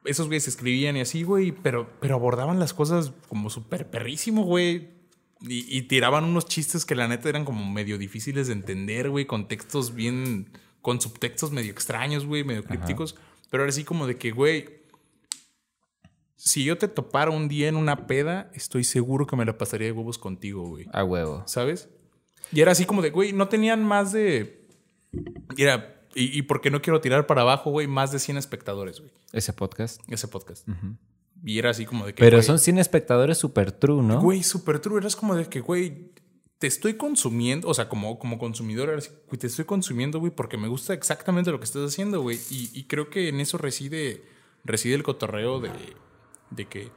esos 0.06 0.28
güeyes 0.28 0.48
escribían 0.48 0.98
y 0.98 1.02
así, 1.02 1.24
güey, 1.24 1.52
pero, 1.52 1.90
pero 2.00 2.16
abordaban 2.16 2.60
las 2.60 2.74
cosas 2.74 3.14
como 3.28 3.50
súper 3.50 3.90
perrísimo, 3.90 4.44
güey. 4.44 4.90
Y, 5.42 5.78
y 5.78 5.84
tiraban 5.84 6.26
unos 6.26 6.46
chistes 6.46 6.86
que 6.86 6.96
la 6.96 7.08
neta 7.08 7.30
eran 7.30 7.46
como 7.46 7.70
medio 7.72 7.98
difíciles 7.98 8.48
de 8.48 8.54
entender, 8.54 9.10
güey, 9.10 9.26
con 9.26 9.48
textos 9.48 9.96
bien, 9.96 10.50
con 10.82 11.00
subtextos 11.00 11.52
medio 11.52 11.72
extraños, 11.72 12.26
güey, 12.26 12.44
medio 12.44 12.64
crípticos. 12.64 13.16
Pero 13.50 13.64
era 13.64 13.70
así 13.70 13.84
como 13.84 14.06
de 14.06 14.18
que, 14.18 14.32
güey, 14.32 14.79
si 16.40 16.64
yo 16.64 16.78
te 16.78 16.88
topara 16.88 17.32
un 17.32 17.50
día 17.50 17.68
en 17.68 17.76
una 17.76 18.08
peda, 18.08 18.50
estoy 18.54 18.86
seguro 18.86 19.28
que 19.28 19.36
me 19.36 19.44
la 19.44 19.58
pasaría 19.58 19.88
de 19.88 19.92
huevos 19.92 20.18
contigo, 20.18 20.66
güey. 20.70 20.88
A 20.94 21.04
huevo. 21.04 21.44
¿Sabes? 21.46 21.90
Y 22.54 22.62
era 22.62 22.72
así 22.72 22.86
como 22.86 23.02
de, 23.02 23.10
güey, 23.10 23.34
no 23.34 23.50
tenían 23.50 23.84
más 23.84 24.14
de. 24.14 24.66
Era. 25.58 26.02
Y, 26.16 26.38
y 26.38 26.42
porque 26.44 26.72
no 26.72 26.82
quiero 26.82 27.02
tirar 27.02 27.28
para 27.28 27.42
abajo, 27.42 27.72
güey, 27.72 27.88
más 27.88 28.14
de 28.14 28.20
100 28.20 28.38
espectadores, 28.38 29.02
güey. 29.02 29.12
Ese 29.34 29.52
podcast. 29.52 30.02
Ese 30.08 30.30
podcast. 30.30 30.66
Y 31.44 31.60
era 31.60 31.72
así 31.72 31.86
como 31.86 32.06
de 32.06 32.14
que. 32.14 32.22
Pero 32.22 32.38
güey, 32.38 32.48
son 32.48 32.58
100 32.58 32.80
espectadores 32.80 33.38
super 33.38 33.74
true, 33.74 34.02
¿no? 34.02 34.22
Güey, 34.22 34.42
súper 34.42 34.80
true. 34.80 34.98
Eras 34.98 35.18
como 35.18 35.36
de 35.36 35.46
que, 35.46 35.60
güey, 35.60 36.14
te 36.58 36.68
estoy 36.68 36.94
consumiendo, 36.94 37.68
o 37.68 37.74
sea, 37.74 37.90
como, 37.90 38.18
como 38.18 38.40
consumidor, 38.40 38.88
eras, 38.88 39.12
güey, 39.28 39.38
te 39.38 39.48
estoy 39.48 39.66
consumiendo, 39.66 40.20
güey, 40.20 40.32
porque 40.32 40.56
me 40.56 40.70
gusta 40.70 40.94
exactamente 40.94 41.52
lo 41.52 41.60
que 41.60 41.66
estás 41.66 41.86
haciendo, 41.86 42.22
güey. 42.22 42.40
Y, 42.50 42.70
y 42.74 42.86
creo 42.86 43.10
que 43.10 43.28
en 43.28 43.42
eso 43.42 43.58
reside, 43.58 44.24
reside 44.64 44.96
el 44.96 45.04
cotorreo 45.04 45.60
de, 45.60 45.70
de 46.52 46.66
que. 46.66 46.92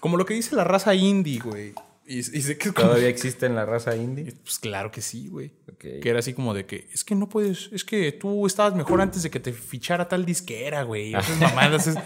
Como 0.00 0.16
lo 0.16 0.26
que 0.26 0.34
dice 0.34 0.56
la 0.56 0.64
raza 0.64 0.94
indie, 0.94 1.38
güey. 1.40 1.74
Y, 2.04 2.18
y 2.18 2.22
sé 2.22 2.58
que 2.58 2.72
como- 2.72 2.88
¿Todavía 2.88 3.08
existe 3.16 3.46
en 3.46 3.54
la 3.54 3.64
raza 3.64 3.94
indie? 3.96 4.32
Pues 4.42 4.58
claro 4.58 4.90
que 4.90 5.00
sí, 5.00 5.28
güey. 5.28 5.52
Que 5.78 6.00
era 6.08 6.18
así 6.18 6.34
como 6.34 6.54
de 6.54 6.66
que, 6.66 6.88
es 6.92 7.04
que 7.04 7.14
no 7.14 7.28
puedes, 7.28 7.70
es 7.72 7.84
que 7.84 8.10
tú 8.12 8.46
estabas 8.46 8.74
mejor 8.74 9.00
antes 9.00 9.22
de 9.22 9.30
que 9.30 9.40
te 9.40 9.52
fichara 9.52 10.08
tal 10.08 10.24
disquera, 10.24 10.82
güey. 10.82 11.14
Esas 11.14 11.38
mamadas. 11.40 11.86
Es, 11.86 11.96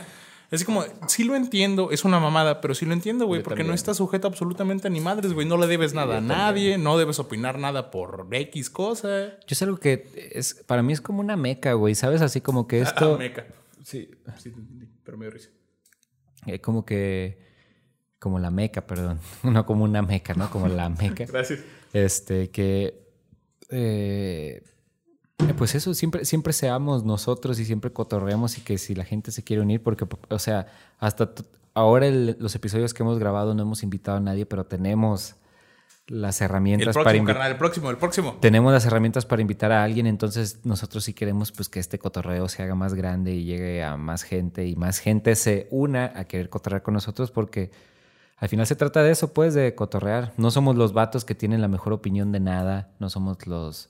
es 0.51 0.65
como, 0.65 0.85
sí 1.09 1.25
lo 1.25 1.35
entiendo, 1.35 1.91
es 1.91 2.05
una 2.05 2.21
mamada, 2.21 2.61
pero 2.61 2.75
sí 2.75 2.85
lo 2.87 2.93
entiendo, 2.93 3.27
güey, 3.27 3.43
porque 3.43 3.57
también. 3.57 3.69
no 3.69 3.75
estás 3.75 3.97
sujeto 3.97 4.29
absolutamente 4.29 4.87
a 4.87 4.91
ni 4.91 5.01
madres, 5.01 5.33
güey. 5.33 5.47
No 5.47 5.57
le 5.57 5.67
debes 5.67 5.93
nada 5.95 6.19
a 6.19 6.21
nadie, 6.21 6.79
no 6.79 6.99
debes 6.99 7.19
opinar 7.19 7.59
nada 7.59 7.91
por 7.91 8.29
X 8.31 8.71
cosa. 8.71 9.31
Yo 9.41 9.47
es 9.49 9.63
algo 9.63 9.79
que 9.79 10.07
es, 10.33 10.55
para 10.67 10.83
mí 10.83 10.93
es 10.93 11.01
como 11.01 11.21
una 11.21 11.37
meca, 11.37 11.73
güey. 11.73 11.95
¿Sabes? 11.95 12.21
Así 12.21 12.41
como 12.43 12.69
que 12.69 12.81
esto. 12.83 13.15
Ah, 13.15 13.19
meca. 13.19 13.47
sí. 13.83 14.09
Sí, 14.39 14.51
te 14.51 14.59
entendí, 14.61 14.87
pero 15.03 15.17
me 15.17 15.25
dio 15.25 15.33
risa. 15.33 15.49
Eh, 16.47 16.61
como 16.61 16.85
que. 16.85 17.39
Como 18.19 18.39
la 18.39 18.51
meca, 18.51 18.87
perdón. 18.87 19.21
No 19.45 19.67
como 19.67 19.85
una 19.85 20.03
meca, 20.03 20.35
¿no? 20.35 20.51
Como 20.51 20.69
la 20.69 20.89
meca. 20.89 21.25
Gracias. 21.29 21.61
Este, 21.93 22.51
que. 22.51 23.07
eh, 23.71 24.63
eh, 25.39 25.55
pues 25.57 25.75
eso, 25.75 25.93
siempre, 25.95 26.25
siempre 26.25 26.53
seamos 26.55 27.05
nosotros 27.05 27.59
y 27.61 27.65
siempre 27.67 27.93
cotorreamos 27.93 28.57
y 28.59 28.63
que 28.63 28.79
si 28.79 28.95
la 28.95 29.05
gente 29.05 29.31
se 29.33 29.43
quiere 29.45 29.61
unir, 29.63 29.83
porque, 29.83 30.07
o 30.31 30.39
sea, 30.39 30.67
hasta 30.99 31.31
ahora 31.75 32.07
el- 32.07 32.37
los 32.41 32.55
episodios 32.55 32.95
que 32.95 33.03
hemos 33.03 33.19
grabado 33.19 33.55
no 33.55 33.63
hemos 33.63 33.83
invitado 33.83 34.17
a 34.17 34.21
nadie, 34.21 34.47
pero 34.47 34.65
tenemos 34.65 35.37
las 36.09 36.41
El 36.41 36.45
herramientas 36.47 36.95
para 36.95 37.05
próximo, 37.05 37.19
invitar. 37.23 37.35
carnal, 37.37 37.53
el 37.53 37.59
próximo, 37.59 37.91
el 37.91 37.97
próximo. 37.97 38.37
Tenemos 38.41 38.73
las 38.73 38.87
herramientas 38.87 39.27
para 39.27 39.43
invitar 39.43 39.73
a 39.73 39.83
alguien, 39.83 40.07
entonces 40.07 40.61
nosotros 40.65 41.05
sí 41.05 41.15
queremos 41.15 41.53
pues 41.53 41.69
que 41.69 41.81
este 41.81 41.99
cotorreo 41.99 42.49
se 42.49 42.63
haga 42.63 42.75
más 42.75 42.95
grande 42.95 43.33
y 43.33 43.45
llegue 43.45 43.83
a 43.83 43.97
más 43.97 44.23
gente 44.23 44.67
y 44.67 44.77
más 44.77 44.99
gente 44.99 45.35
se 45.35 45.67
una 45.71 46.13
a 46.15 46.25
querer 46.25 46.49
cotorrear 46.49 46.83
con 46.83 46.95
nosotros 46.95 47.31
porque 47.31 47.71
al 48.39 48.49
final 48.49 48.67
se 48.67 48.77
trata 48.77 49.03
de 49.03 49.11
eso, 49.13 49.33
pues, 49.33 49.55
de 49.55 49.75
cotorrear. 49.75 50.33
No 50.37 50.51
somos 50.51 50.77
los 50.77 50.93
vatos 50.93 51.25
que 51.25 51.35
tienen 51.35 51.61
la 51.63 51.69
mejor 51.69 51.93
opinión 51.95 52.33
de 52.33 52.41
nada, 52.41 52.91
no 52.99 53.09
somos 53.09 53.47
los 53.47 53.89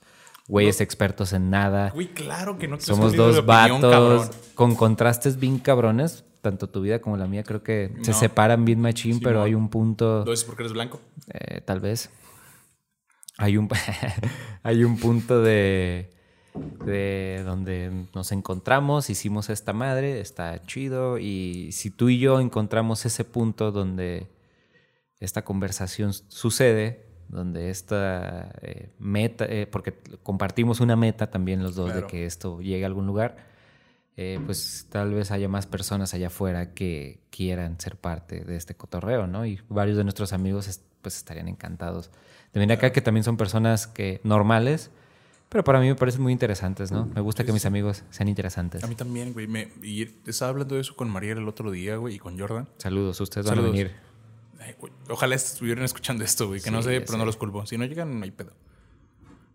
güeyes 0.49 0.81
expertos 0.81 1.33
en 1.33 1.51
nada. 1.51 1.91
Güey, 1.91 2.15
claro 2.15 2.57
que 2.57 2.69
no 2.69 2.79
te 2.79 2.85
Somos 2.85 3.15
dos 3.17 3.39
opinión, 3.39 3.81
vatos 3.81 3.91
cabrón. 3.91 4.29
con 4.55 4.75
contrastes 4.77 5.39
bien 5.41 5.59
cabrones. 5.59 6.25
Tanto 6.47 6.69
tu 6.69 6.81
vida 6.81 7.01
como 7.01 7.17
la 7.17 7.27
mía 7.27 7.43
creo 7.43 7.65
que 7.65 7.93
se 8.03 8.13
separan 8.13 8.65
bien 8.65 8.81
machín, 8.81 9.19
pero 9.19 9.43
hay 9.43 9.57
un 9.57 9.69
punto... 9.69 10.23
¿Lo 10.25 10.31
dices 10.31 10.45
porque 10.45 10.63
eres 10.63 10.75
blanco? 10.75 11.01
Eh, 11.35 11.61
tal 11.63 11.81
vez. 11.81 12.09
Hay 13.37 13.57
un, 13.57 13.69
hay 14.63 14.85
un 14.85 14.97
punto 14.97 15.43
de, 15.43 16.09
de 16.85 17.43
donde 17.45 18.07
nos 18.15 18.31
encontramos, 18.31 19.11
hicimos 19.11 19.51
esta 19.51 19.73
madre, 19.73 20.21
está 20.21 20.63
chido. 20.67 21.19
Y 21.19 21.73
si 21.73 21.91
tú 21.91 22.11
y 22.11 22.21
yo 22.21 22.39
encontramos 22.39 23.05
ese 23.07 23.25
punto 23.25 23.73
donde 23.73 24.29
esta 25.19 25.43
conversación 25.43 26.13
sucede, 26.13 27.09
donde 27.27 27.71
esta 27.71 28.53
eh, 28.63 28.91
meta, 29.01 29.47
eh, 29.49 29.67
porque 29.67 29.95
compartimos 30.23 30.79
una 30.79 30.95
meta 30.95 31.29
también 31.29 31.61
los 31.61 31.75
dos 31.75 31.87
Claro. 31.87 32.03
de 32.03 32.07
que 32.07 32.25
esto 32.25 32.61
llegue 32.61 32.85
a 32.85 32.87
algún 32.87 33.09
lugar, 33.09 33.56
eh, 34.17 34.41
pues 34.47 34.87
tal 34.91 35.13
vez 35.13 35.31
haya 35.31 35.49
más 35.49 35.67
personas 35.67 36.15
allá 36.15 36.29
afuera 36.29 36.73
que 36.73 37.21
quieran 37.31 37.79
ser 37.81 37.97
parte 37.97 38.45
de 38.45 38.57
este 38.57 38.75
cotorreo, 38.75 39.27
¿no? 39.27 39.45
Y 39.47 39.61
varios 39.69 39.97
de 39.97 40.05
nuestros 40.05 40.33
amigos 40.33 40.69
es- 40.69 40.83
pues 41.03 41.17
estarían 41.17 41.49
encantados 41.49 42.11
de 42.53 42.61
venir 42.61 42.73
acá, 42.77 42.91
que 42.93 43.01
también 43.03 43.23
son 43.25 43.37
personas 43.37 43.87
que 43.87 44.21
normales, 44.25 44.91
pero 45.49 45.63
para 45.63 45.79
mí 45.81 45.87
me 45.87 45.95
parecen 45.95 46.23
muy 46.23 46.33
interesantes, 46.33 46.91
¿no? 46.91 47.07
Me 47.15 47.21
gusta 47.21 47.45
que 47.45 47.53
mis 47.53 47.67
amigos 47.67 48.03
sean 48.11 48.29
interesantes. 48.29 48.83
A 48.83 48.87
mí 48.89 48.95
también, 48.97 49.33
güey. 49.33 49.47
Me, 49.47 49.69
y 49.83 50.03
estaba 50.27 50.49
hablando 50.51 50.75
de 50.75 50.81
eso 50.81 50.97
con 50.97 51.09
Mariela 51.11 51.41
el 51.41 51.49
otro 51.49 51.71
día, 51.71 51.97
güey, 51.97 52.15
y 52.17 52.19
con 52.19 52.37
Jordan. 52.39 52.69
Saludos, 52.79 53.21
ustedes 53.21 53.47
van 53.47 53.57
Saludos. 53.57 53.75
a 53.75 53.77
venir. 53.77 53.93
Ay, 54.59 54.75
güey, 54.81 54.93
Ojalá 55.11 55.35
estuvieran 55.37 55.85
escuchando 55.85 56.25
esto, 56.25 56.49
güey. 56.49 56.61
Que 56.61 56.71
no 56.73 56.79
Sí, 56.83 56.89
sé, 56.89 56.95
ya 56.95 57.01
pero 57.01 57.13
sé. 57.13 57.19
no 57.19 57.25
los 57.27 57.37
culpo. 57.37 57.65
Si 57.67 57.79
no 57.79 57.85
llegan, 57.85 58.19
no 58.19 58.25
hay 58.25 58.33
pedo. 58.33 58.53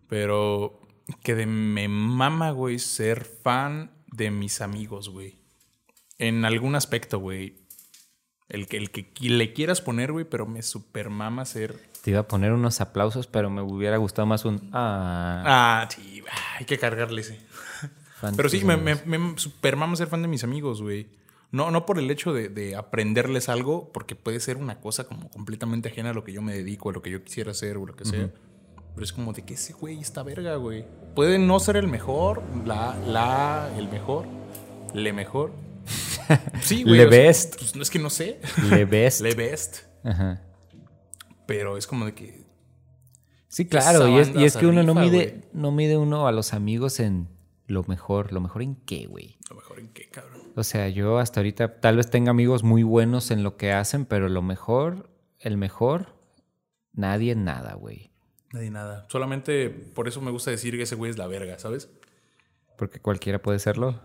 Pero 0.07 0.79
que 1.23 1.35
de 1.35 1.45
me 1.45 1.87
mama, 1.87 2.51
güey, 2.51 2.79
ser 2.79 3.25
fan 3.25 3.91
de 4.11 4.31
mis 4.31 4.61
amigos, 4.61 5.09
güey. 5.09 5.39
En 6.17 6.45
algún 6.45 6.75
aspecto, 6.75 7.19
güey. 7.19 7.55
El 8.49 8.67
que, 8.67 8.77
el 8.77 8.91
que 8.91 9.11
le 9.21 9.53
quieras 9.53 9.81
poner, 9.81 10.11
güey, 10.11 10.25
pero 10.25 10.45
me 10.45 10.61
super 10.61 11.09
mama 11.09 11.45
ser. 11.45 11.75
Te 12.03 12.11
iba 12.11 12.19
a 12.19 12.27
poner 12.27 12.51
unos 12.51 12.81
aplausos, 12.81 13.27
pero 13.27 13.49
me 13.49 13.61
hubiera 13.61 13.95
gustado 13.97 14.25
más 14.25 14.43
un... 14.43 14.69
Ah, 14.73 15.43
Ah, 15.45 15.89
sí, 15.89 16.21
hay 16.57 16.65
que 16.65 16.77
cargarle 16.77 17.21
ese. 17.21 17.39
Pero 18.35 18.49
sí, 18.49 18.63
me, 18.63 18.73
amigos. 18.73 19.05
me, 19.05 19.17
me 19.17 19.37
super 19.37 19.75
mama 19.77 19.95
ser 19.95 20.07
fan 20.07 20.21
de 20.21 20.27
mis 20.27 20.43
amigos, 20.43 20.81
güey. 20.81 21.07
No, 21.51 21.71
no 21.71 21.85
por 21.85 21.97
el 21.99 22.09
hecho 22.11 22.33
de, 22.33 22.49
de 22.49 22.75
aprenderles 22.75 23.49
algo, 23.49 23.91
porque 23.93 24.15
puede 24.15 24.39
ser 24.39 24.57
una 24.57 24.79
cosa 24.79 25.05
como 25.05 25.29
completamente 25.29 25.89
ajena 25.89 26.11
a 26.11 26.13
lo 26.13 26.23
que 26.23 26.31
yo 26.31 26.41
me 26.41 26.53
dedico, 26.53 26.89
a 26.89 26.93
lo 26.93 27.01
que 27.01 27.09
yo 27.09 27.23
quisiera 27.23 27.51
hacer 27.51 27.77
o 27.77 27.85
lo 27.85 27.95
que 27.95 28.05
sea. 28.05 28.31
Pero 28.93 29.03
es 29.03 29.13
como 29.13 29.33
de 29.33 29.43
que 29.43 29.53
ese 29.53 29.73
güey 29.73 29.99
está 29.99 30.23
verga, 30.23 30.55
güey. 30.55 30.85
Puede 31.15 31.39
no 31.39 31.59
ser 31.59 31.77
el 31.77 31.87
mejor, 31.87 32.43
la, 32.65 32.97
la, 33.07 33.69
el 33.77 33.89
mejor, 33.89 34.25
le 34.93 35.13
mejor. 35.13 35.51
Sí, 36.61 36.83
güey. 36.83 36.95
Le 36.97 37.07
o 37.07 37.11
sea, 37.11 37.19
best. 37.19 37.57
pues 37.57 37.75
no 37.75 37.81
es 37.81 37.89
que 37.89 37.99
no 37.99 38.09
sé. 38.09 38.39
Le 38.69 38.85
best. 38.85 39.21
Le 39.21 39.33
best. 39.35 39.79
Ajá. 40.03 40.41
Pero 41.45 41.77
es 41.77 41.87
como 41.87 42.05
de 42.05 42.13
que. 42.13 42.45
Sí, 43.49 43.67
claro, 43.67 44.07
y 44.07 44.17
es, 44.19 44.55
y 44.55 44.59
que 44.59 44.65
uno 44.65 44.81
no 44.81 44.95
mide, 44.95 45.09
güey. 45.09 45.43
no 45.51 45.71
mide 45.71 45.97
uno 45.97 46.27
a 46.27 46.31
los 46.31 46.53
amigos 46.53 47.01
en 47.01 47.27
lo 47.67 47.83
mejor. 47.83 48.31
¿Lo 48.31 48.39
mejor 48.39 48.61
en 48.61 48.75
qué, 48.75 49.07
güey? 49.07 49.37
Lo 49.49 49.57
mejor 49.57 49.79
en 49.79 49.89
qué, 49.89 50.09
cabrón. 50.09 50.41
O 50.55 50.63
sea, 50.63 50.87
yo 50.87 51.17
hasta 51.17 51.41
ahorita 51.41 51.79
tal 51.79 51.97
vez 51.97 52.09
tenga 52.09 52.31
amigos 52.31 52.63
muy 52.63 52.83
buenos 52.83 53.31
en 53.31 53.43
lo 53.43 53.57
que 53.57 53.73
hacen, 53.73 54.05
pero 54.05 54.29
lo 54.29 54.41
mejor, 54.41 55.09
el 55.39 55.57
mejor, 55.57 56.15
nadie 56.93 57.33
en 57.33 57.43
nada, 57.43 57.73
güey. 57.73 58.10
Nadie 58.53 58.69
nada. 58.71 59.05
Solamente 59.09 59.69
por 59.69 60.07
eso 60.07 60.21
me 60.21 60.31
gusta 60.31 60.51
decir 60.51 60.75
que 60.75 60.83
ese 60.83 60.95
güey 60.95 61.11
es 61.11 61.17
la 61.17 61.27
verga, 61.27 61.57
¿sabes? 61.59 61.89
Porque 62.77 62.99
cualquiera 62.99 63.41
puede 63.41 63.59
serlo. 63.59 63.99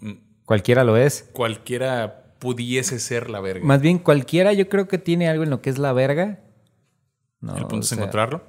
Mm, 0.00 0.12
Cualquiera 0.44 0.84
lo 0.84 0.96
es. 0.96 1.28
cualquiera 1.32 2.34
pudiese 2.38 2.98
ser 2.98 3.30
la 3.30 3.40
verga. 3.40 3.64
Más 3.64 3.80
bien, 3.80 3.98
cualquiera 3.98 4.52
yo 4.52 4.68
creo 4.68 4.88
que 4.88 4.98
tiene 4.98 5.28
algo 5.28 5.44
en 5.44 5.50
lo 5.50 5.60
que 5.62 5.70
es 5.70 5.78
la 5.78 5.92
verga. 5.92 6.40
No, 7.40 7.56
el 7.56 7.62
punto 7.62 7.80
es 7.80 7.88
sea, 7.88 7.98
encontrarlo. 7.98 8.42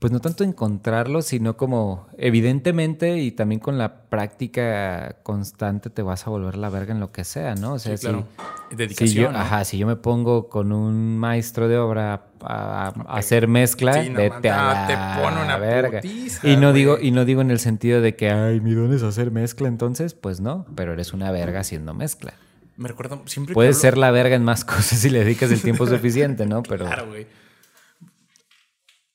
Pues 0.00 0.12
no 0.12 0.20
tanto 0.20 0.44
encontrarlo, 0.44 1.20
sino 1.20 1.56
como 1.58 2.08
evidentemente 2.16 3.18
y 3.18 3.32
también 3.32 3.60
con 3.60 3.76
la 3.76 4.00
práctica 4.04 5.16
constante 5.22 5.90
te 5.90 6.00
vas 6.00 6.26
a 6.26 6.30
volver 6.30 6.56
la 6.56 6.70
verga 6.70 6.94
en 6.94 7.00
lo 7.00 7.12
que 7.12 7.22
sea, 7.22 7.54
¿no? 7.54 7.74
O 7.74 7.78
sea, 7.78 7.96
Sí, 7.98 8.06
claro. 8.06 8.24
si, 8.70 8.76
Dedicación. 8.76 9.08
si 9.08 9.14
yo, 9.14 9.30
¿no? 9.32 9.38
ajá, 9.38 9.64
si 9.64 9.76
yo 9.76 9.86
me 9.86 9.96
pongo 9.96 10.48
con 10.48 10.72
un 10.72 11.18
maestro 11.18 11.68
de 11.68 11.76
obra 11.76 12.22
a, 12.40 12.86
a 12.88 13.16
hacer 13.18 13.46
mezcla, 13.46 14.02
Sí, 14.02 14.08
no, 14.08 14.16
vete 14.16 14.48
a 14.48 14.74
no, 14.74 14.86
te 14.86 15.22
pone 15.22 15.44
una 15.44 15.58
verga. 15.58 16.00
putiza, 16.00 16.48
y 16.48 16.56
no 16.56 16.72
digo 16.72 16.98
y 16.98 17.10
no 17.10 17.26
digo 17.26 17.42
en 17.42 17.50
el 17.50 17.58
sentido 17.58 18.00
de 18.00 18.16
que 18.16 18.30
ay, 18.30 18.60
mi 18.60 18.72
don 18.72 18.94
es 18.94 19.02
hacer 19.02 19.30
mezcla, 19.30 19.68
entonces, 19.68 20.14
pues 20.14 20.40
no, 20.40 20.64
pero 20.76 20.94
eres 20.94 21.12
una 21.12 21.30
verga 21.30 21.60
haciendo 21.60 21.92
mezcla. 21.92 22.32
Me 22.78 22.88
recuerdo 22.88 23.20
siempre 23.26 23.50
que 23.52 23.54
Puedes 23.54 23.76
hablo- 23.76 23.80
ser 23.82 23.98
la 23.98 24.10
verga 24.12 24.34
en 24.36 24.44
más 24.44 24.64
cosas 24.64 24.98
si 25.00 25.10
le 25.10 25.18
dedicas 25.18 25.50
el 25.52 25.60
tiempo 25.60 25.86
suficiente, 25.86 26.46
¿no? 26.46 26.62
Pero 26.68 26.86
Claro, 26.86 27.06
güey. 27.08 27.26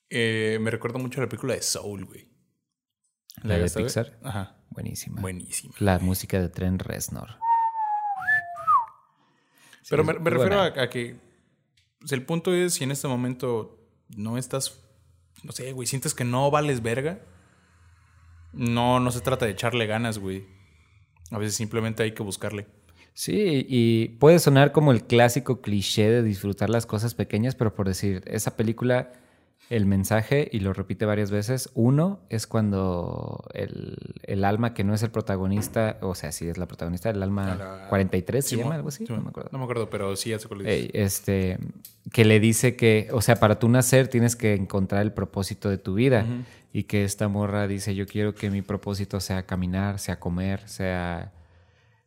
Eh, 0.10 0.58
me 0.62 0.72
recuerdo 0.72 1.00
mucho 1.00 1.22
la 1.22 1.28
película 1.28 1.54
de 1.54 1.62
Soul, 1.62 2.06
güey. 2.06 2.28
la 3.44 3.58
de 3.58 3.66
a? 3.66 3.74
Pixar, 3.74 4.18
Ajá. 4.24 4.58
buenísima. 4.70 5.22
Buenísima. 5.22 5.74
La 5.80 6.00
música 6.00 6.40
de 6.40 6.50
Tren 6.50 6.80
Reznor. 6.80 7.38
Pero 9.90 10.04
me, 10.04 10.14
refiero 10.14 10.60
a, 10.60 10.66
a 10.66 10.90
que 10.90 11.20
pues, 12.00 12.12
el 12.12 12.26
punto 12.26 12.54
es 12.54 12.76
si 12.76 12.84
en 12.84 12.92
este 12.92 13.08
momento 13.08 13.80
no 14.10 14.38
estás, 14.38 14.84
no 15.44 15.52
sé, 15.52 15.72
güey, 15.74 15.88
sientes 15.88 16.14
que 16.14 16.24
no 16.24 16.50
vales 16.50 16.82
verga, 16.82 17.20
no, 18.54 19.00
no 19.00 19.12
se 19.12 19.22
trata 19.22 19.46
de 19.46 19.52
echarle 19.52 19.86
ganas, 19.86 20.18
güey. 20.18 20.46
A 21.32 21.38
veces 21.38 21.56
simplemente 21.56 22.04
hay 22.04 22.14
que 22.14 22.24
buscarle. 22.24 22.68
Sí, 23.14 23.66
y 23.68 24.10
puede 24.20 24.40
sonar 24.40 24.72
como 24.72 24.92
el 24.92 25.06
clásico 25.06 25.62
cliché 25.62 26.10
de 26.10 26.24
disfrutar 26.24 26.70
las 26.70 26.86
cosas 26.86 27.16
pequeñas, 27.16 27.56
pero 27.56 27.74
por 27.74 27.88
decir, 27.88 28.24
esa 28.26 28.58
película 28.58 29.14
el 29.70 29.86
mensaje 29.86 30.48
y 30.52 30.60
lo 30.60 30.74
repite 30.74 31.06
varias 31.06 31.32
veces. 31.32 31.70
Uno 31.74 32.20
es 32.30 32.46
cuando 32.48 33.48
el, 33.54 33.98
el 34.24 34.44
alma 34.46 34.74
que 34.74 34.84
no 34.84 34.94
es 34.94 35.02
el 35.04 35.10
protagonista, 35.12 35.98
o 36.02 36.14
sea, 36.16 36.32
sí 36.32 36.48
es 36.48 36.58
la 36.58 36.68
protagonista, 36.68 37.10
el 37.10 37.24
alma 37.24 37.56
La- 37.56 37.88
43 37.90 38.46
se 38.46 38.58
llama 38.58 38.76
algo 38.76 38.90
así, 38.90 39.06
no 39.10 39.22
me 39.22 39.30
acuerdo. 39.30 39.50
No 39.52 39.58
me 39.58 39.64
acuerdo, 39.64 39.90
pero 39.90 40.16
sí, 40.16 40.30
ya 40.30 40.40
sé 40.40 40.48
cuál 40.48 40.60
dices. 40.60 40.74
Ey, 40.76 40.92
este, 40.94 41.58
que 42.12 42.26
le 42.26 42.40
dice 42.40 42.76
que, 42.76 43.10
o 43.12 43.22
sea, 43.22 43.38
para 43.38 43.58
tú 43.60 43.68
nacer 43.70 44.08
tienes 44.08 44.36
que 44.36 44.54
encontrar 44.54 45.02
el 45.02 45.12
propósito 45.14 45.70
de 45.70 45.78
tu 45.78 45.96
vida. 45.96 46.26
Y 46.74 46.84
que 46.84 47.06
esta 47.06 47.28
morra 47.30 47.68
dice, 47.68 47.96
yo 47.96 48.06
quiero 48.06 48.36
que 48.36 48.50
mi 48.52 48.62
propósito 48.62 49.20
sea 49.22 49.46
caminar, 49.46 49.98
sea 49.98 50.20
comer, 50.20 50.68
sea 50.68 51.32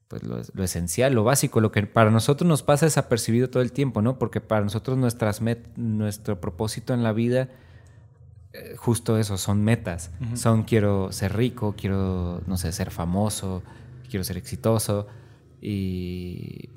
pues 0.08 0.22
lo, 0.22 0.40
lo 0.54 0.64
esencial, 0.64 1.12
lo 1.14 1.22
básico, 1.22 1.60
lo 1.60 1.70
que 1.70 1.82
para 1.86 2.10
nosotros 2.10 2.48
nos 2.48 2.62
pasa 2.62 2.86
desapercibido 2.86 3.50
todo 3.50 3.62
el 3.62 3.72
tiempo, 3.72 4.00
¿no? 4.02 4.18
Porque 4.18 4.40
para 4.40 4.62
nosotros 4.62 4.96
nuestras 4.96 5.42
met- 5.42 5.66
nuestro 5.76 6.40
propósito 6.40 6.94
en 6.94 7.02
la 7.02 7.12
vida, 7.12 7.48
eh, 8.54 8.74
justo 8.78 9.18
eso, 9.18 9.36
son 9.36 9.62
metas. 9.62 10.10
Son 10.34 10.62
quiero 10.62 11.12
ser 11.12 11.36
rico, 11.36 11.74
quiero, 11.76 12.40
no 12.46 12.56
sé, 12.56 12.72
ser 12.72 12.90
famoso, 12.90 13.62
quiero 14.08 14.24
ser 14.24 14.38
exitoso. 14.38 15.06
Y 15.60 16.70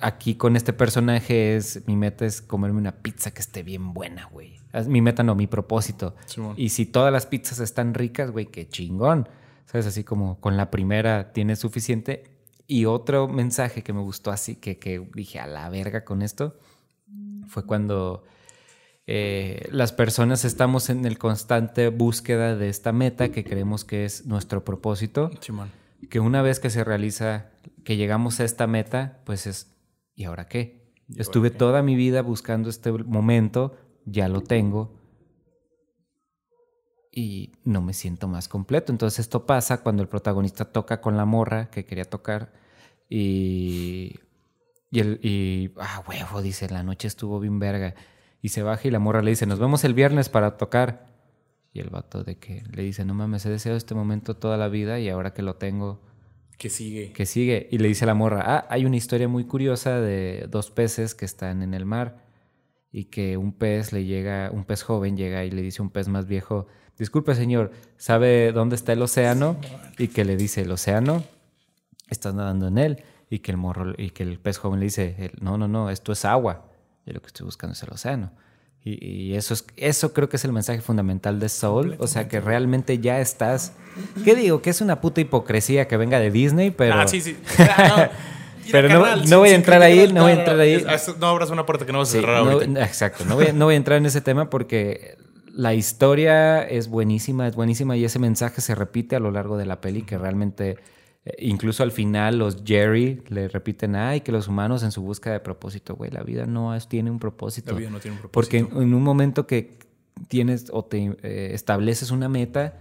aquí 0.00 0.34
con 0.34 0.56
este 0.56 0.72
personaje 0.72 1.56
es, 1.56 1.86
mi 1.86 1.94
meta 1.96 2.26
es 2.26 2.42
comerme 2.42 2.78
una 2.80 2.92
pizza 2.96 3.30
que 3.30 3.40
esté 3.40 3.62
bien 3.62 3.92
buena, 3.94 4.24
güey. 4.26 4.58
Es 4.72 4.88
Mi 4.88 5.00
meta 5.02 5.22
no, 5.22 5.34
mi 5.34 5.46
propósito. 5.46 6.16
Y 6.56 6.70
si 6.70 6.86
todas 6.86 7.12
las 7.12 7.26
pizzas 7.26 7.60
están 7.60 7.94
ricas, 7.94 8.30
güey, 8.30 8.46
qué 8.46 8.68
chingón. 8.68 9.28
¿Sabes? 9.66 9.86
Así 9.86 10.02
como 10.02 10.40
con 10.40 10.56
la 10.56 10.70
primera 10.72 11.32
tienes 11.32 11.60
suficiente. 11.60 12.24
Y 12.70 12.84
otro 12.84 13.26
mensaje 13.26 13.82
que 13.82 13.92
me 13.92 14.00
gustó 14.00 14.30
así, 14.30 14.54
que, 14.54 14.78
que 14.78 15.04
dije 15.12 15.40
a 15.40 15.48
la 15.48 15.68
verga 15.70 16.04
con 16.04 16.22
esto, 16.22 16.56
fue 17.48 17.66
cuando 17.66 18.22
eh, 19.08 19.66
las 19.72 19.90
personas 19.90 20.44
estamos 20.44 20.88
en 20.88 21.04
el 21.04 21.18
constante 21.18 21.88
búsqueda 21.88 22.54
de 22.54 22.68
esta 22.68 22.92
meta 22.92 23.32
que 23.32 23.42
creemos 23.42 23.84
que 23.84 24.04
es 24.04 24.24
nuestro 24.24 24.64
propósito 24.64 25.32
Simón. 25.40 25.72
que 26.10 26.20
una 26.20 26.42
vez 26.42 26.60
que 26.60 26.70
se 26.70 26.84
realiza, 26.84 27.50
que 27.82 27.96
llegamos 27.96 28.38
a 28.38 28.44
esta 28.44 28.68
meta, 28.68 29.18
pues 29.24 29.48
es, 29.48 29.74
¿y 30.14 30.22
ahora 30.22 30.46
qué? 30.46 30.92
¿Y 31.08 31.14
ahora 31.14 31.22
Estuve 31.22 31.50
qué? 31.50 31.58
toda 31.58 31.82
mi 31.82 31.96
vida 31.96 32.22
buscando 32.22 32.70
este 32.70 32.92
momento, 32.92 33.74
ya 34.04 34.28
lo 34.28 34.42
tengo 34.42 34.94
y 37.12 37.52
no 37.64 37.82
me 37.82 37.92
siento 37.92 38.28
más 38.28 38.48
completo. 38.48 38.92
Entonces 38.92 39.20
esto 39.20 39.46
pasa 39.46 39.82
cuando 39.82 40.02
el 40.02 40.08
protagonista 40.08 40.64
toca 40.66 41.00
con 41.00 41.16
la 41.16 41.24
morra 41.24 41.70
que 41.70 41.84
quería 41.84 42.04
tocar 42.04 42.52
y, 43.08 44.20
y, 44.90 45.00
el, 45.00 45.20
y 45.22 45.72
ah, 45.78 46.04
huevo, 46.08 46.42
dice, 46.42 46.68
la 46.68 46.82
noche 46.82 47.08
estuvo 47.08 47.40
bien 47.40 47.58
verga. 47.58 47.94
Y 48.42 48.50
se 48.50 48.62
baja 48.62 48.88
y 48.88 48.90
la 48.90 49.00
morra 49.00 49.22
le 49.22 49.30
dice, 49.30 49.46
nos 49.46 49.58
vemos 49.58 49.84
el 49.84 49.94
viernes 49.94 50.28
para 50.28 50.56
tocar. 50.56 51.06
Y 51.72 51.80
el 51.80 51.90
vato 51.90 52.24
de 52.24 52.38
que 52.38 52.62
le 52.72 52.82
dice, 52.82 53.04
no 53.04 53.14
mames, 53.14 53.44
he 53.46 53.50
deseado 53.50 53.76
este 53.76 53.94
momento 53.94 54.36
toda 54.36 54.56
la 54.56 54.68
vida 54.68 54.98
y 54.98 55.08
ahora 55.08 55.32
que 55.34 55.42
lo 55.42 55.56
tengo, 55.56 56.00
Que 56.58 56.68
sigue. 56.70 57.12
que 57.12 57.26
sigue. 57.26 57.68
Y 57.70 57.78
le 57.78 57.88
dice 57.88 58.04
a 58.04 58.06
la 58.06 58.14
morra, 58.14 58.42
ah, 58.44 58.66
hay 58.70 58.84
una 58.86 58.96
historia 58.96 59.28
muy 59.28 59.44
curiosa 59.44 60.00
de 60.00 60.46
dos 60.48 60.70
peces 60.70 61.14
que 61.14 61.24
están 61.24 61.62
en 61.62 61.74
el 61.74 61.84
mar 61.84 62.24
y 62.92 63.04
que 63.04 63.36
un 63.36 63.52
pez 63.52 63.92
le 63.92 64.04
llega, 64.04 64.50
un 64.52 64.64
pez 64.64 64.82
joven 64.82 65.16
llega 65.16 65.44
y 65.44 65.50
le 65.50 65.62
dice 65.62 65.80
a 65.80 65.84
un 65.84 65.90
pez 65.90 66.08
más 66.08 66.26
viejo, 66.26 66.66
disculpe 67.00 67.34
señor, 67.34 67.72
¿sabe 67.96 68.52
dónde 68.52 68.76
está 68.76 68.92
el 68.92 69.02
océano? 69.02 69.56
Y 69.98 70.08
que 70.08 70.24
le 70.24 70.36
dice, 70.36 70.60
el 70.60 70.70
océano, 70.70 71.24
estás 72.08 72.34
nadando 72.34 72.68
en 72.68 72.78
él. 72.78 73.02
Y 73.28 73.40
que 73.40 73.50
el 73.50 73.56
morro, 73.56 73.92
y 73.96 74.10
que 74.10 74.22
el 74.22 74.38
pez 74.38 74.58
joven 74.58 74.78
le 74.80 74.84
dice, 74.86 75.32
no, 75.40 75.56
no, 75.58 75.66
no, 75.68 75.90
esto 75.90 76.12
es 76.12 76.24
agua. 76.24 76.66
Y 77.06 77.12
lo 77.12 77.20
que 77.20 77.28
estoy 77.28 77.44
buscando 77.44 77.72
es 77.74 77.82
el 77.82 77.90
océano. 77.90 78.30
Y, 78.82 79.04
y 79.04 79.34
eso, 79.36 79.52
es, 79.54 79.64
eso 79.76 80.12
creo 80.12 80.28
que 80.28 80.36
es 80.36 80.44
el 80.44 80.52
mensaje 80.52 80.80
fundamental 80.80 81.38
de 81.38 81.48
Soul. 81.48 81.96
O 81.98 82.06
sea, 82.06 82.28
que 82.28 82.40
realmente 82.40 82.98
ya 82.98 83.20
estás... 83.20 83.72
¿Qué 84.24 84.34
digo? 84.34 84.62
Que 84.62 84.70
es 84.70 84.80
una 84.80 85.00
puta 85.00 85.20
hipocresía 85.20 85.86
que 85.86 85.96
venga 85.96 86.18
de 86.18 86.30
Disney, 86.30 86.70
pero... 86.70 86.94
Ah, 86.94 87.06
sí, 87.06 87.20
sí. 87.20 87.36
Ah, 87.58 87.94
no. 88.08 88.30
Pero 88.72 88.88
no- 88.88 89.16
no 89.16 89.38
voy 89.40 89.48
a 89.48 89.54
entrar 89.56 89.82
ahí, 89.82 90.12
no 90.12 90.22
voy 90.22 90.32
a 90.32 90.34
entrar 90.34 90.60
ahí. 90.60 90.84
No 91.18 91.26
abras 91.26 91.50
una 91.50 91.66
puerta 91.66 91.84
que 91.86 91.92
no 91.92 91.98
vas 91.98 92.10
a 92.10 92.12
Sí, 92.12 92.20
cerrar 92.20 92.44
no- 92.44 92.50
ahorita. 92.52 92.84
exacto, 92.84 93.24
no 93.24 93.34
voy, 93.34 93.48
no 93.52 93.64
voy 93.64 93.74
a 93.74 93.76
entrar 93.76 93.98
en 93.98 94.06
ese 94.06 94.20
tema 94.20 94.48
porque 94.48 95.16
la 95.54 95.74
historia 95.74 96.62
es 96.62 96.88
buenísima, 96.88 97.46
es 97.48 97.56
buenísima 97.56 97.96
y 97.96 98.04
ese 98.04 98.18
mensaje 98.18 98.60
se 98.60 98.74
repite 98.74 99.16
a 99.16 99.20
lo 99.20 99.30
largo 99.30 99.56
de 99.56 99.66
la 99.66 99.80
peli 99.80 100.02
que 100.02 100.16
realmente, 100.18 100.76
eh, 101.24 101.32
incluso 101.38 101.82
al 101.82 101.92
final 101.92 102.38
los 102.38 102.62
Jerry 102.64 103.22
le 103.28 103.48
repiten, 103.48 103.96
ay, 103.96 104.20
que 104.20 104.32
los 104.32 104.48
humanos 104.48 104.82
en 104.82 104.92
su 104.92 105.02
búsqueda 105.02 105.34
de 105.34 105.40
propósito, 105.40 105.96
güey, 105.96 106.10
la 106.10 106.22
vida 106.22 106.46
no 106.46 106.74
es- 106.74 106.88
tiene 106.88 107.10
un 107.10 107.18
propósito. 107.18 107.72
La 107.72 107.78
vida 107.78 107.90
no 107.90 108.00
tiene 108.00 108.16
un 108.16 108.22
Porque 108.30 108.58
propósito. 108.60 108.80
en, 108.82 108.88
en 108.88 108.94
un 108.94 109.02
momento 109.02 109.46
que 109.46 109.78
tienes 110.28 110.66
o 110.72 110.84
te 110.84 111.16
eh, 111.22 111.50
estableces 111.54 112.10
una 112.10 112.28
meta 112.28 112.74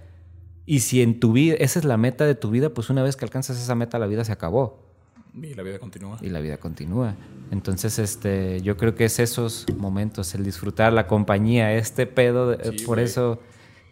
y 0.66 0.82
si 0.82 1.02
en 1.02 1.20
tu 1.20 1.32
vida, 1.32 1.56
esa 1.60 1.80
es 1.80 1.86
la 1.86 1.98
meta 1.98 2.26
de 2.26 2.36
tu 2.36 2.52
vida, 2.52 2.70
pues 2.74 2.90
una 2.90 3.02
vez 3.04 3.16
que 3.16 3.26
alcanzas 3.26 3.58
esa 3.58 3.76
meta, 3.76 3.98
la 4.00 4.08
vida 4.08 4.24
se 4.24 4.32
acabó 4.32 4.89
Y 5.34 5.54
la 5.54 5.64
vida 5.64 5.80
continúa. 5.80 6.18
y 6.22 6.30
la 6.30 6.40
vida 6.40 6.58
continúa. 6.58 7.16
Entonces, 7.52 8.00
este, 8.00 8.62
yo 8.62 8.78
creo 8.78 8.96
que 8.96 9.06
es 9.06 9.20
esos 9.20 9.66
momentos, 9.78 10.34
el 10.36 10.44
disfrutar 10.44 10.92
la 10.94 11.08
compañía, 11.08 11.74
este 11.76 12.06
pedo, 12.06 12.52
de- 12.52 12.78
Sí, 12.78 12.86
por 12.86 12.98
güey. 12.98 13.06
eso, 13.06 13.40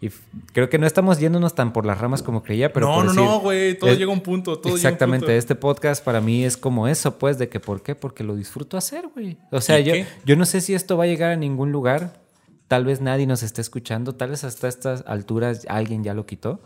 y 0.02 0.10
creo 0.54 0.70
que 0.70 0.78
no 0.78 0.86
estamos 0.86 1.20
yéndonos 1.20 1.56
tan 1.56 1.74
por 1.74 1.86
las 1.86 2.00
ramas 2.00 2.22
como 2.22 2.44
creía, 2.44 2.72
pero 2.74 2.88
no, 2.88 2.96
por 2.96 3.06
no, 3.06 3.12
decir- 3.12 3.24
no, 3.24 3.40
güey. 3.40 3.78
Todo 3.80 3.90
es- 3.92 3.98
llega 3.98 4.12
a 4.12 4.14
un 4.14 4.22
punto. 4.22 4.60
Todo 4.60 4.76
Exactamente, 4.76 5.28
Llega 5.28 5.38
este 5.40 5.56
podcast 5.56 6.04
para 6.04 6.22
mí 6.22 6.44
es 6.44 6.58
como 6.58 6.88
eso, 6.88 7.18
pues, 7.18 7.38
de 7.38 7.50
que 7.50 7.60
¿por 7.60 7.82
qué? 7.82 7.96
Porque 7.96 8.24
lo 8.24 8.36
disfruto 8.36 8.78
hacer, 8.78 9.08
güey. 9.14 9.38
O 9.52 9.62
sea, 9.62 9.80
¿Y 9.80 9.84
yo, 9.86 9.94
qué? 9.94 10.06
yo 10.26 10.36
no 10.36 10.46
sé 10.46 10.62
si 10.62 10.74
esto 10.74 10.98
va 10.98 11.06
a 11.06 11.08
llegar 11.08 11.32
a 11.32 11.36
ningún 11.36 11.72
lugar, 11.72 12.20
tal 12.68 12.86
vez 12.86 13.00
nadie 13.02 13.26
nos 13.28 13.44
esté 13.44 13.62
escuchando, 13.62 14.14
tal 14.16 14.32
vez 14.32 14.44
hasta 14.44 14.68
estas 14.68 15.04
alturas 15.08 15.66
alguien 15.70 16.04
ya 16.04 16.14
lo 16.14 16.26
quitó, 16.26 16.62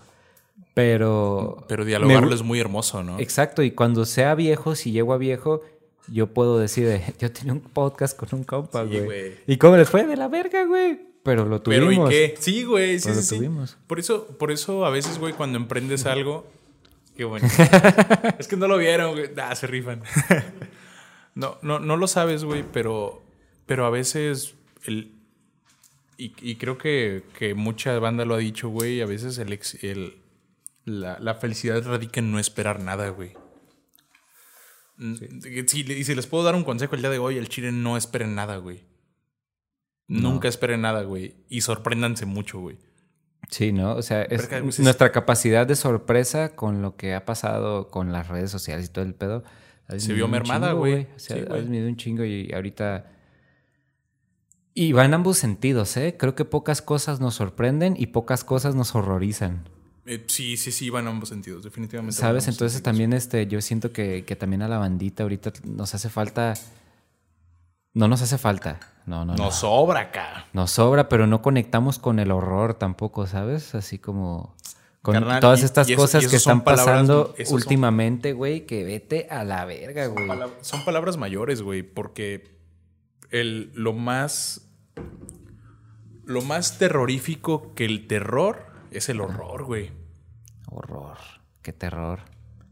pero... 0.73 1.65
Pero 1.67 1.85
dialogarlo 1.85 2.33
es 2.33 2.43
muy 2.43 2.59
hermoso, 2.59 3.03
¿no? 3.03 3.19
Exacto, 3.19 3.63
y 3.63 3.71
cuando 3.71 4.05
sea 4.05 4.35
viejo, 4.35 4.75
si 4.75 4.91
llego 4.91 5.13
a 5.13 5.17
viejo, 5.17 5.61
yo 6.07 6.27
puedo 6.27 6.59
decir, 6.59 6.87
de, 6.87 7.01
yo 7.19 7.31
tenía 7.31 7.53
un 7.53 7.61
podcast 7.61 8.17
con 8.17 8.29
un 8.31 8.43
compa, 8.43 8.87
Sí, 8.87 8.99
güey. 8.99 9.33
¿Y 9.47 9.57
cómo 9.57 9.77
les 9.77 9.89
fue? 9.89 10.05
De 10.05 10.17
la 10.17 10.27
verga, 10.27 10.65
güey. 10.65 10.99
Pero 11.23 11.45
lo 11.45 11.61
Pero 11.61 11.85
tuvimos. 11.85 12.09
¿y 12.09 12.13
qué? 12.13 12.35
Sí, 12.39 12.63
güey, 12.63 12.99
sí, 12.99 13.09
lo 13.09 13.15
sí, 13.15 13.21
sí. 13.21 13.35
tuvimos. 13.37 13.77
Por 13.87 13.99
eso, 13.99 14.27
por 14.39 14.51
eso 14.51 14.85
a 14.85 14.89
veces, 14.89 15.19
güey, 15.19 15.33
cuando 15.33 15.57
emprendes 15.57 16.05
algo, 16.07 16.47
qué 17.15 17.25
bueno. 17.25 17.47
es 18.39 18.47
que 18.47 18.55
no 18.55 18.67
lo 18.67 18.77
vieron, 18.77 19.11
güey. 19.11 19.29
Ah, 19.37 19.55
se 19.55 19.67
rifan. 19.67 20.01
no, 21.35 21.57
no, 21.61 21.79
no 21.79 21.95
lo 21.97 22.07
sabes, 22.07 22.43
güey, 22.43 22.63
pero, 22.73 23.21
pero 23.67 23.85
a 23.85 23.91
veces 23.91 24.55
el 24.85 25.11
y, 26.17 26.33
y 26.41 26.55
creo 26.55 26.77
que, 26.77 27.23
que 27.37 27.55
mucha 27.55 27.97
banda 27.99 28.25
lo 28.25 28.35
ha 28.35 28.37
dicho, 28.39 28.69
güey. 28.69 29.01
A 29.01 29.05
veces 29.05 29.37
el, 29.39 29.53
ex- 29.53 29.83
el 29.83 30.20
la, 30.85 31.19
la 31.19 31.35
felicidad 31.35 31.83
radica 31.85 32.19
en 32.19 32.31
no 32.31 32.39
esperar 32.39 32.81
nada, 32.81 33.09
güey. 33.09 33.33
Mm, 34.97 35.15
Si, 35.67 35.81
y 35.81 36.03
si 36.03 36.15
les 36.15 36.27
puedo 36.27 36.43
dar 36.43 36.55
un 36.55 36.63
consejo 36.63 36.95
el 36.95 37.01
día 37.01 37.09
de 37.09 37.19
hoy, 37.19 37.37
el 37.37 37.49
chile 37.49 37.71
no 37.71 37.97
esperen 37.97 38.35
nada, 38.35 38.57
güey. 38.57 38.85
Nunca 40.07 40.47
esperen 40.49 40.81
nada, 40.81 41.03
güey. 41.03 41.35
Y 41.47 41.61
sorpréndanse 41.61 42.25
mucho, 42.25 42.59
güey. 42.59 42.77
Sí, 43.49 43.71
¿no? 43.71 43.95
O 43.95 44.01
sea, 44.01 44.23
es 44.23 44.47
pues, 44.47 44.79
nuestra 44.81 45.11
capacidad 45.11 45.65
de 45.65 45.75
sorpresa 45.75 46.55
con 46.55 46.81
lo 46.81 46.95
que 46.97 47.13
ha 47.15 47.25
pasado 47.25 47.89
con 47.89 48.11
las 48.11 48.27
redes 48.27 48.51
sociales 48.51 48.87
y 48.87 48.89
todo 48.89 49.05
el 49.05 49.15
pedo. 49.15 49.43
Se 49.97 50.13
vio 50.13 50.27
mermada, 50.27 50.73
güey. 50.73 51.07
O 51.15 51.19
sea, 51.19 51.37
Sí, 51.37 51.43
ha 51.43 51.45
güey. 51.45 51.61
disminuido 51.61 51.89
un 51.89 51.97
chingo 51.97 52.23
y 52.25 52.51
ahorita... 52.53 53.09
Y 54.73 54.93
va 54.93 55.03
en 55.05 55.13
ambos 55.13 55.37
sentidos, 55.37 55.95
¿eh? 55.97 56.15
Creo 56.17 56.33
que 56.35 56.45
pocas 56.45 56.81
cosas 56.81 57.19
nos 57.19 57.35
sorprenden 57.35 57.95
y 57.97 58.07
pocas 58.07 58.43
cosas 58.45 58.73
nos 58.75 58.95
horrorizan. 58.95 59.67
Eh, 60.05 60.23
sí, 60.27 60.57
sí, 60.57 60.71
sí, 60.71 60.89
va 60.89 60.99
en 60.99 61.07
ambos 61.07 61.29
sentidos, 61.29 61.63
definitivamente. 61.63 62.15
va 62.15 62.17
en 62.17 62.29
¿Sabes? 62.29 62.47
Entonces 62.47 62.73
sentidos. 62.73 62.83
también 62.83 63.13
este, 63.13 63.45
yo 63.47 63.61
siento 63.61 63.91
que, 63.91 64.25
que 64.25 64.35
también 64.35 64.61
a 64.63 64.67
la 64.67 64.77
bandita 64.79 65.23
ahorita 65.23 65.53
nos 65.65 65.93
hace 65.93 66.09
falta. 66.09 66.53
No 67.93 68.07
nos 68.07 68.21
hace 68.21 68.37
falta. 68.37 68.79
No, 69.05 69.25
no, 69.25 69.35
no. 69.35 69.43
Nos 69.45 69.55
sobra 69.55 69.99
acá. 69.99 70.47
Nos 70.53 70.71
sobra, 70.71 71.09
pero 71.09 71.27
no 71.27 71.41
conectamos 71.41 71.99
con 71.99 72.19
el 72.19 72.31
horror 72.31 72.73
tampoco, 72.75 73.27
¿sabes? 73.27 73.75
Así 73.75 73.99
como. 73.99 74.55
Con 75.01 75.15
Carnal, 75.15 75.39
todas 75.39 75.63
estas 75.63 75.89
y 75.89 75.95
cosas 75.95 76.23
y 76.23 76.27
que 76.27 76.37
son 76.37 76.57
están 76.59 76.63
palabras- 76.63 76.85
pasando 76.93 77.35
son- 77.43 77.55
últimamente, 77.55 78.33
güey, 78.33 78.67
que 78.67 78.83
vete 78.83 79.27
a 79.31 79.43
la 79.43 79.65
verga, 79.65 80.05
güey. 80.07 80.27
Palab- 80.27 80.51
Son 80.61 80.85
palabras 80.85 81.17
mayores, 81.17 81.61
güey, 81.63 81.81
porque 81.83 82.55
el, 83.31 83.71
lo 83.75 83.93
más. 83.93 84.67
Lo 86.25 86.41
más 86.41 86.77
terrorífico 86.77 87.73
que 87.73 87.83
el 87.85 88.07
terror 88.07 88.70
es 88.91 89.09
el 89.09 89.21
horror, 89.21 89.63
güey. 89.63 89.91
Horror. 90.67 91.17
Qué 91.61 91.73
terror. 91.73 92.19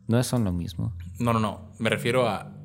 No 0.08 0.22
son 0.24 0.44
lo 0.44 0.52
mismo. 0.52 0.96
No, 1.20 1.34
no, 1.34 1.40
no. 1.40 1.72
Me 1.80 1.90
refiero 1.90 2.28
a. 2.28 2.56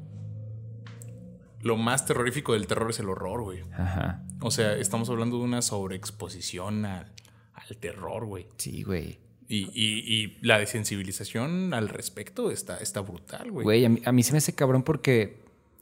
Lo 1.60 1.76
más 1.76 2.04
terrorífico 2.04 2.52
del 2.52 2.66
terror 2.66 2.90
es 2.90 3.00
el 3.00 3.08
horror, 3.08 3.42
güey. 3.42 3.62
Ajá. 3.72 4.22
O 4.40 4.50
sea, 4.50 4.76
estamos 4.76 5.08
hablando 5.08 5.38
de 5.38 5.44
una 5.44 5.62
sobreexposición 5.62 6.84
al, 6.84 7.12
al 7.54 7.76
terror, 7.78 8.26
güey. 8.26 8.46
Sí, 8.58 8.82
güey. 8.82 9.18
Y, 9.48 9.70
y, 9.74 10.14
y 10.14 10.38
la 10.42 10.58
desensibilización 10.58 11.72
al 11.74 11.88
respecto 11.88 12.50
está, 12.50 12.78
está 12.78 13.00
brutal, 13.00 13.50
güey. 13.50 13.64
Güey, 13.64 13.84
a 13.84 13.88
mí, 13.88 14.02
a 14.04 14.12
mí 14.12 14.22
se 14.22 14.32
me 14.32 14.38
hace 14.38 14.54
cabrón 14.54 14.82
porque, 14.82 15.38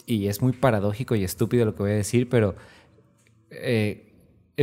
y 0.06 0.26
es 0.26 0.40
muy 0.42 0.52
paradójico 0.52 1.14
y 1.14 1.24
estúpido 1.24 1.64
lo 1.64 1.74
que 1.74 1.82
voy 1.82 1.92
a 1.92 1.94
decir, 1.94 2.28
pero 2.28 2.54
eh, 3.50 4.11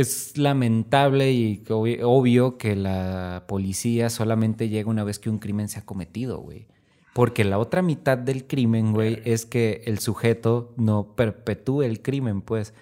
es 0.00 0.36
lamentable 0.36 1.32
y 1.32 1.64
obvio 1.68 2.58
que 2.58 2.76
la 2.76 3.44
policía 3.46 4.10
solamente 4.10 4.68
llega 4.68 4.90
una 4.90 5.04
vez 5.04 5.18
que 5.18 5.30
un 5.30 5.38
crimen 5.38 5.68
se 5.68 5.78
ha 5.78 5.86
cometido, 5.86 6.38
güey. 6.38 6.66
Porque 7.12 7.44
la 7.44 7.58
otra 7.58 7.82
mitad 7.82 8.16
del 8.18 8.46
crimen, 8.46 8.92
güey, 8.92 9.20
es 9.24 9.44
que 9.44 9.82
el 9.86 9.98
sujeto 9.98 10.74
no 10.76 11.14
perpetúe 11.16 11.82
el 11.82 12.02
crimen, 12.02 12.40
pues. 12.40 12.72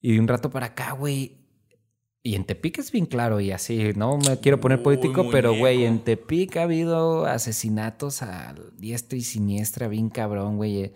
Y 0.00 0.14
de 0.14 0.20
un 0.20 0.28
rato 0.28 0.50
para 0.50 0.66
acá, 0.66 0.92
güey. 0.92 1.38
Y 2.24 2.34
en 2.34 2.44
Tepic 2.44 2.78
es 2.78 2.92
bien 2.92 3.06
claro 3.06 3.40
y 3.40 3.50
así, 3.50 3.92
no 3.96 4.16
me 4.16 4.38
quiero 4.38 4.60
poner 4.60 4.80
político, 4.82 5.28
pero 5.32 5.56
güey, 5.56 5.84
en 5.84 5.98
Tepic 5.98 6.56
ha 6.56 6.62
habido 6.62 7.26
asesinatos 7.26 8.22
a 8.22 8.54
diestra 8.78 9.18
y 9.18 9.22
siniestra, 9.22 9.88
bien 9.88 10.08
cabrón, 10.08 10.56
güey. 10.56 10.92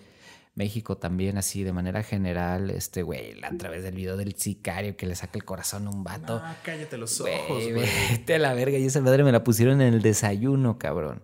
México 0.56 0.96
también, 0.96 1.36
así 1.36 1.62
de 1.62 1.72
manera 1.72 2.02
general, 2.02 2.70
este 2.70 3.02
güey, 3.02 3.36
a 3.44 3.56
través 3.58 3.82
del 3.82 3.94
video 3.94 4.16
del 4.16 4.34
sicario 4.34 4.96
que 4.96 5.06
le 5.06 5.14
saca 5.14 5.38
el 5.38 5.44
corazón 5.44 5.86
a 5.86 5.90
un 5.90 6.02
vato. 6.02 6.40
Ah, 6.42 6.56
cállate 6.64 6.96
los 6.96 7.20
ojos, 7.20 7.30
güey. 7.48 7.86
Vete 8.10 8.34
a 8.34 8.38
la 8.38 8.54
verga, 8.54 8.78
y 8.78 8.86
esa 8.86 9.02
madre 9.02 9.22
me 9.22 9.32
la 9.32 9.44
pusieron 9.44 9.82
en 9.82 9.92
el 9.92 10.00
desayuno, 10.00 10.78
cabrón. 10.78 11.22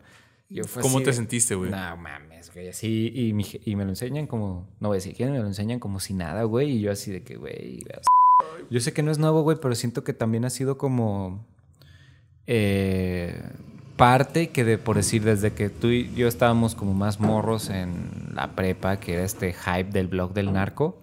¿Cómo 0.83 1.03
te 1.03 1.15
sentiste, 1.15 1.55
güey? 1.55 1.71
No 1.71 1.97
mames, 1.97 2.53
güey, 2.53 2.69
así, 2.69 3.11
y, 3.15 3.33
me 3.75 3.85
lo 3.85 3.91
enseñan 3.91 4.27
como, 4.27 4.69
no 4.81 4.89
voy 4.89 4.97
a 4.97 4.99
decir 4.99 5.15
quién, 5.17 5.33
me 5.33 5.39
lo 5.39 5.47
enseñan 5.47 5.81
como 5.81 5.99
si 5.99 6.13
nada, 6.13 6.43
güey, 6.45 6.73
y 6.73 6.81
yo 6.83 6.93
así 6.93 7.11
de 7.11 7.23
que, 7.23 7.37
güey, 7.37 7.83
yo 8.71 8.81
sé 8.81 8.93
que 8.93 9.03
no 9.03 9.11
es 9.11 9.19
nuevo, 9.19 9.43
güey, 9.43 9.57
pero 9.63 9.75
siento 9.75 10.05
que 10.05 10.13
también 10.13 10.45
ha 10.45 10.51
sido 10.51 10.77
como... 10.77 11.47
Eh, 12.47 13.41
parte 13.97 14.51
que 14.51 14.65
de 14.65 14.79
por 14.79 14.97
decir 14.97 15.23
desde 15.23 15.53
que 15.53 15.69
tú 15.69 15.89
y 15.89 16.13
yo 16.15 16.29
estábamos 16.29 16.75
como 16.75 16.95
más 16.95 17.21
morros 17.21 17.71
en 17.71 18.33
la 18.35 18.53
prepa, 18.53 18.99
que 18.99 19.15
era 19.15 19.25
este 19.25 19.53
hype 19.53 19.91
del 19.91 20.09
blog 20.09 20.33
del 20.33 20.53
narco, 20.53 20.99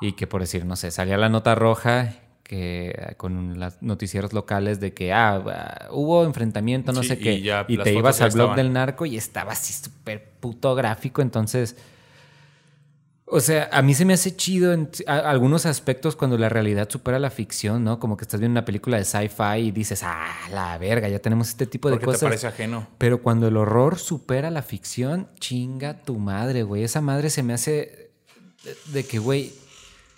y 0.00 0.12
que 0.12 0.26
por 0.26 0.40
decir, 0.40 0.64
no 0.64 0.76
sé, 0.76 0.90
salía 0.90 1.16
la 1.16 1.28
nota 1.28 1.54
roja 1.54 2.14
que 2.42 3.14
con 3.16 3.58
los 3.58 3.80
noticieros 3.80 4.32
locales 4.32 4.80
de 4.80 4.92
que 4.92 5.12
ah, 5.12 5.88
hubo 5.90 6.24
enfrentamiento, 6.24 6.92
no 6.92 7.02
sé 7.02 7.18
qué, 7.18 7.34
y, 7.68 7.78
te 7.78 7.92
ibas 7.92 8.20
al 8.20 8.30
blog 8.30 8.56
del 8.56 8.72
narco 8.72 9.06
y 9.06 9.16
estaba 9.16 9.52
así 9.52 9.72
súper 9.72 10.32
puto 10.40 10.74
gráfico, 10.74 11.22
entonces 11.22 11.76
o 13.34 13.40
sea, 13.40 13.70
a 13.72 13.80
mí 13.80 13.94
se 13.94 14.04
me 14.04 14.12
hace 14.12 14.36
chido 14.36 14.74
en 14.74 14.90
algunos 15.06 15.64
aspectos 15.64 16.16
cuando 16.16 16.36
la 16.36 16.50
realidad 16.50 16.90
supera 16.90 17.18
la 17.18 17.30
ficción, 17.30 17.82
¿no? 17.82 17.98
Como 17.98 18.18
que 18.18 18.24
estás 18.24 18.38
viendo 18.40 18.52
una 18.52 18.66
película 18.66 18.98
de 18.98 19.06
sci-fi 19.06 19.58
y 19.58 19.70
dices, 19.70 20.02
ah, 20.02 20.28
la 20.50 20.76
verga, 20.76 21.08
ya 21.08 21.18
tenemos 21.18 21.48
este 21.48 21.64
tipo 21.64 21.90
de 21.90 21.98
cosas. 21.98 22.20
te 22.20 22.26
parece 22.26 22.46
ajeno. 22.46 22.88
Pero 22.98 23.22
cuando 23.22 23.48
el 23.48 23.56
horror 23.56 23.98
supera 23.98 24.50
la 24.50 24.60
ficción, 24.60 25.28
chinga 25.40 25.94
tu 25.94 26.18
madre, 26.18 26.62
güey. 26.62 26.84
Esa 26.84 27.00
madre 27.00 27.30
se 27.30 27.42
me 27.42 27.54
hace 27.54 28.10
de, 28.92 29.04
que, 29.06 29.18
güey, 29.18 29.54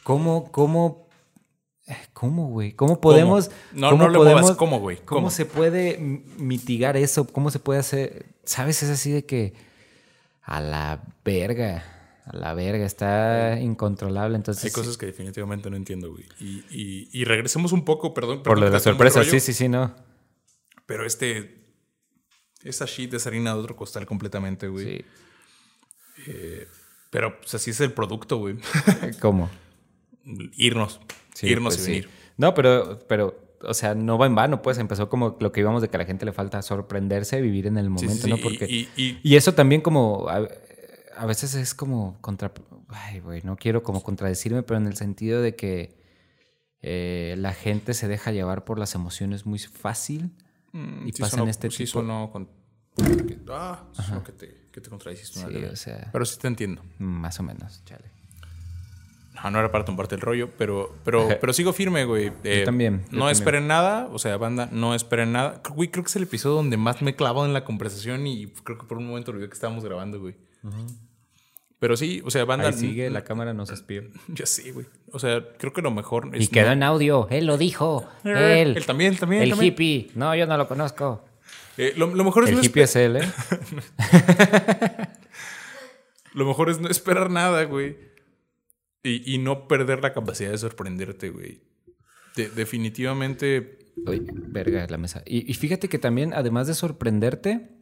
¿cómo, 0.02 0.50
cómo, 0.50 1.06
cómo, 2.12 2.48
güey? 2.48 2.72
¿Cómo 2.72 3.00
podemos... 3.00 3.48
No, 3.72 3.92
no 3.92 4.08
le 4.08 4.18
podemos, 4.18 4.56
¿cómo, 4.56 4.80
güey? 4.80 4.96
¿Cómo 5.04 5.30
se 5.30 5.46
puede 5.46 5.98
mitigar 6.36 6.96
eso? 6.96 7.28
¿Cómo 7.28 7.52
se 7.52 7.60
puede 7.60 7.78
hacer? 7.78 8.26
¿Sabes? 8.42 8.82
Es 8.82 8.90
así 8.90 9.12
de 9.12 9.24
que... 9.24 9.54
A 10.46 10.60
la 10.60 11.00
verga 11.24 11.93
a 12.24 12.36
la 12.36 12.54
verga, 12.54 12.86
está 12.86 13.60
incontrolable. 13.60 14.36
Entonces, 14.36 14.64
Hay 14.64 14.70
cosas 14.70 14.96
que 14.96 15.06
definitivamente 15.06 15.68
no 15.68 15.76
entiendo, 15.76 16.10
güey. 16.10 16.24
Y, 16.40 17.08
y, 17.12 17.24
regresemos 17.24 17.72
un 17.72 17.84
poco, 17.84 18.14
perdón. 18.14 18.42
Por 18.42 18.58
lo 18.58 18.66
de 18.66 18.72
la 18.72 18.80
sorpresa, 18.80 19.22
sí, 19.24 19.40
sí, 19.40 19.52
sí, 19.52 19.68
no. 19.68 19.94
Pero 20.86 21.04
este. 21.04 21.62
Esa 22.62 22.86
shit 22.86 23.12
es 23.12 23.26
harina 23.26 23.52
de 23.52 23.60
otro 23.60 23.76
costal 23.76 24.06
completamente, 24.06 24.68
güey. 24.68 24.86
Sí. 24.86 25.04
Eh, 26.28 26.66
pero, 27.10 27.38
pues 27.38 27.54
así 27.54 27.72
es 27.72 27.80
el 27.80 27.92
producto, 27.92 28.38
güey. 28.38 28.56
¿Cómo? 29.20 29.50
Irnos. 30.56 31.00
Irnos 31.42 31.74
pues 31.74 31.86
y 31.86 31.90
venir. 31.90 32.08
No, 32.38 32.54
pero, 32.54 33.00
pero, 33.06 33.56
o 33.60 33.74
sea, 33.74 33.94
no 33.94 34.16
va 34.16 34.24
en 34.24 34.34
vano, 34.34 34.62
pues 34.62 34.78
empezó 34.78 35.10
como 35.10 35.36
lo 35.40 35.52
que 35.52 35.60
íbamos 35.60 35.82
de 35.82 35.88
que 35.88 35.96
a 35.96 36.00
la 36.00 36.06
gente 36.06 36.24
le 36.24 36.32
falta 36.32 36.62
sorprenderse, 36.62 37.42
vivir 37.42 37.66
en 37.66 37.76
el 37.76 37.90
momento, 37.90 38.26
¿no? 38.28 38.38
Porque. 38.38 38.64
Y, 38.64 38.88
y, 39.22 39.36
eso 39.36 39.52
también, 39.52 39.82
como 39.82 40.26
a 41.16 41.26
veces 41.26 41.54
es 41.54 41.74
como 41.74 42.18
contra... 42.20 42.52
Ay, 42.88 43.20
güey, 43.20 43.42
no 43.42 43.56
quiero 43.56 43.82
como 43.82 44.02
contradecirme, 44.02 44.62
pero 44.62 44.78
en 44.78 44.86
el 44.86 44.96
sentido 44.96 45.42
de 45.42 45.56
que 45.56 45.96
eh, 46.82 47.34
la 47.38 47.52
gente 47.52 47.94
se 47.94 48.08
deja 48.08 48.32
llevar 48.32 48.64
por 48.64 48.78
las 48.78 48.94
emociones 48.94 49.46
muy 49.46 49.58
fácil 49.58 50.32
mm, 50.72 51.08
y 51.08 51.12
pasan 51.12 51.48
este 51.48 51.70
sí 51.70 51.84
tipo... 51.84 52.30
con... 52.30 52.48
Ah, 53.48 53.84
que 54.24 54.32
te, 54.32 54.68
que 54.70 54.80
te 54.80 54.90
contradiciste. 54.90 55.40
Sí, 55.40 55.64
o 55.64 55.76
sea... 55.76 56.10
Pero 56.12 56.24
sí 56.24 56.38
te 56.38 56.46
entiendo. 56.46 56.82
Más 56.98 57.40
o 57.40 57.42
menos, 57.42 57.84
chale. 57.84 58.14
No, 59.34 59.50
no 59.50 59.58
era 59.58 59.72
para 59.72 59.84
tumbarte 59.84 60.14
el 60.14 60.20
rollo, 60.20 60.50
pero, 60.56 60.94
pero, 61.04 61.28
pero 61.40 61.52
sigo 61.52 61.72
firme, 61.72 62.04
güey. 62.04 62.32
Eh, 62.44 62.62
también. 62.64 63.04
no 63.10 63.28
esperen 63.28 63.66
nada, 63.66 64.08
o 64.12 64.18
sea, 64.18 64.36
banda, 64.36 64.68
no 64.70 64.94
esperen 64.94 65.32
nada. 65.32 65.60
Güey, 65.70 65.90
creo 65.90 66.04
que 66.04 66.08
es 66.08 66.16
el 66.16 66.22
episodio 66.22 66.56
donde 66.56 66.76
más 66.76 67.02
me 67.02 67.10
he 67.10 67.16
clavado 67.16 67.44
en 67.44 67.52
la 67.52 67.64
conversación 67.64 68.26
y 68.28 68.46
creo 68.46 68.78
que 68.78 68.86
por 68.86 68.98
un 68.98 69.08
momento 69.08 69.32
olvidé 69.32 69.48
que 69.48 69.54
estábamos 69.54 69.84
grabando, 69.84 70.20
güey. 70.20 70.36
Pero 71.84 71.98
sí, 71.98 72.22
o 72.24 72.30
sea, 72.30 72.46
banda. 72.46 72.68
Ahí 72.68 72.72
sigue, 72.72 73.10
la 73.10 73.24
cámara 73.24 73.52
nos 73.52 73.70
espía. 73.70 74.02
Ya 74.28 74.46
sí, 74.46 74.70
güey. 74.70 74.86
O 75.12 75.18
sea, 75.18 75.46
creo 75.58 75.74
que 75.74 75.82
lo 75.82 75.90
mejor 75.90 76.30
es. 76.32 76.44
Y 76.44 76.46
quedó 76.48 76.72
en 76.72 76.82
audio, 76.82 77.28
él 77.30 77.44
lo 77.46 77.58
dijo. 77.58 78.08
Eh, 78.24 78.62
él. 78.62 78.76
Él 78.78 78.86
también, 78.86 79.16
también. 79.16 79.42
El 79.42 79.62
hippie. 79.62 80.10
No, 80.14 80.34
yo 80.34 80.46
no 80.46 80.56
lo 80.56 80.66
conozco. 80.66 81.26
Eh, 81.76 81.92
lo, 81.96 82.06
mejor 82.06 82.44
es 82.44 82.50
El 82.50 82.64
hippie 82.64 82.84
es 82.84 82.96
él, 82.96 83.16
¿eh? 83.16 83.22
lo 86.34 86.46
mejor 86.46 86.70
es 86.70 86.80
no 86.80 86.88
esperar 86.88 87.30
nada, 87.30 87.64
güey. 87.64 87.98
Y, 89.02 89.34
y 89.34 89.36
no 89.36 89.68
perder 89.68 90.02
la 90.02 90.14
capacidad 90.14 90.52
de 90.52 90.56
sorprenderte, 90.56 91.28
güey. 91.28 91.60
definitivamente. 92.34 93.92
Uy, 94.06 94.26
verga 94.32 94.86
la 94.88 94.96
mesa. 94.96 95.22
Y, 95.26 95.50
y 95.50 95.52
fíjate 95.52 95.90
que 95.90 95.98
también, 95.98 96.32
además 96.32 96.66
de 96.66 96.72
sorprenderte, 96.72 97.73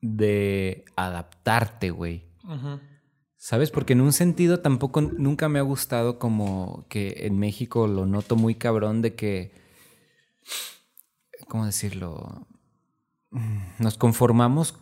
de 0.00 0.84
adaptarte, 0.96 1.90
güey. 1.90 2.28
¿Sabes? 3.36 3.70
Porque 3.70 3.92
en 3.92 4.00
un 4.00 4.12
sentido 4.12 4.60
tampoco 4.60 5.00
nunca 5.00 5.48
me 5.48 5.58
ha 5.58 5.62
gustado 5.62 6.18
como 6.18 6.86
que 6.88 7.26
en 7.26 7.38
México 7.38 7.86
lo 7.86 8.06
noto 8.06 8.36
muy 8.36 8.54
cabrón 8.56 9.00
de 9.00 9.14
que, 9.14 9.52
¿cómo 11.48 11.66
decirlo? 11.66 12.46
Nos 13.78 13.96
conformamos 13.96 14.76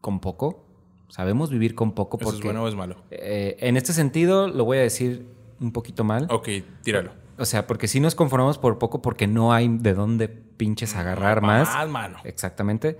con 0.00 0.20
poco. 0.20 0.66
Sabemos 1.08 1.50
vivir 1.50 1.74
con 1.74 1.92
poco 1.92 2.18
porque... 2.18 2.38
¿Es 2.38 2.44
bueno 2.44 2.62
o 2.62 2.68
es 2.68 2.74
malo? 2.74 3.02
Eh, 3.10 3.56
en 3.60 3.76
este 3.78 3.92
sentido 3.92 4.48
lo 4.48 4.64
voy 4.64 4.78
a 4.78 4.82
decir 4.82 5.26
un 5.60 5.72
poquito 5.72 6.04
mal. 6.04 6.26
Ok, 6.30 6.48
tíralo. 6.82 7.12
O 7.38 7.44
sea, 7.44 7.66
porque 7.66 7.88
si 7.88 8.00
nos 8.00 8.14
conformamos 8.14 8.58
por 8.58 8.78
poco 8.78 9.00
porque 9.00 9.26
no 9.26 9.52
hay 9.52 9.68
de 9.68 9.94
dónde 9.94 10.28
pinches 10.28 10.96
agarrar 10.96 11.40
más. 11.40 11.68
Más, 11.68 11.88
mano. 11.88 12.18
Exactamente. 12.24 12.98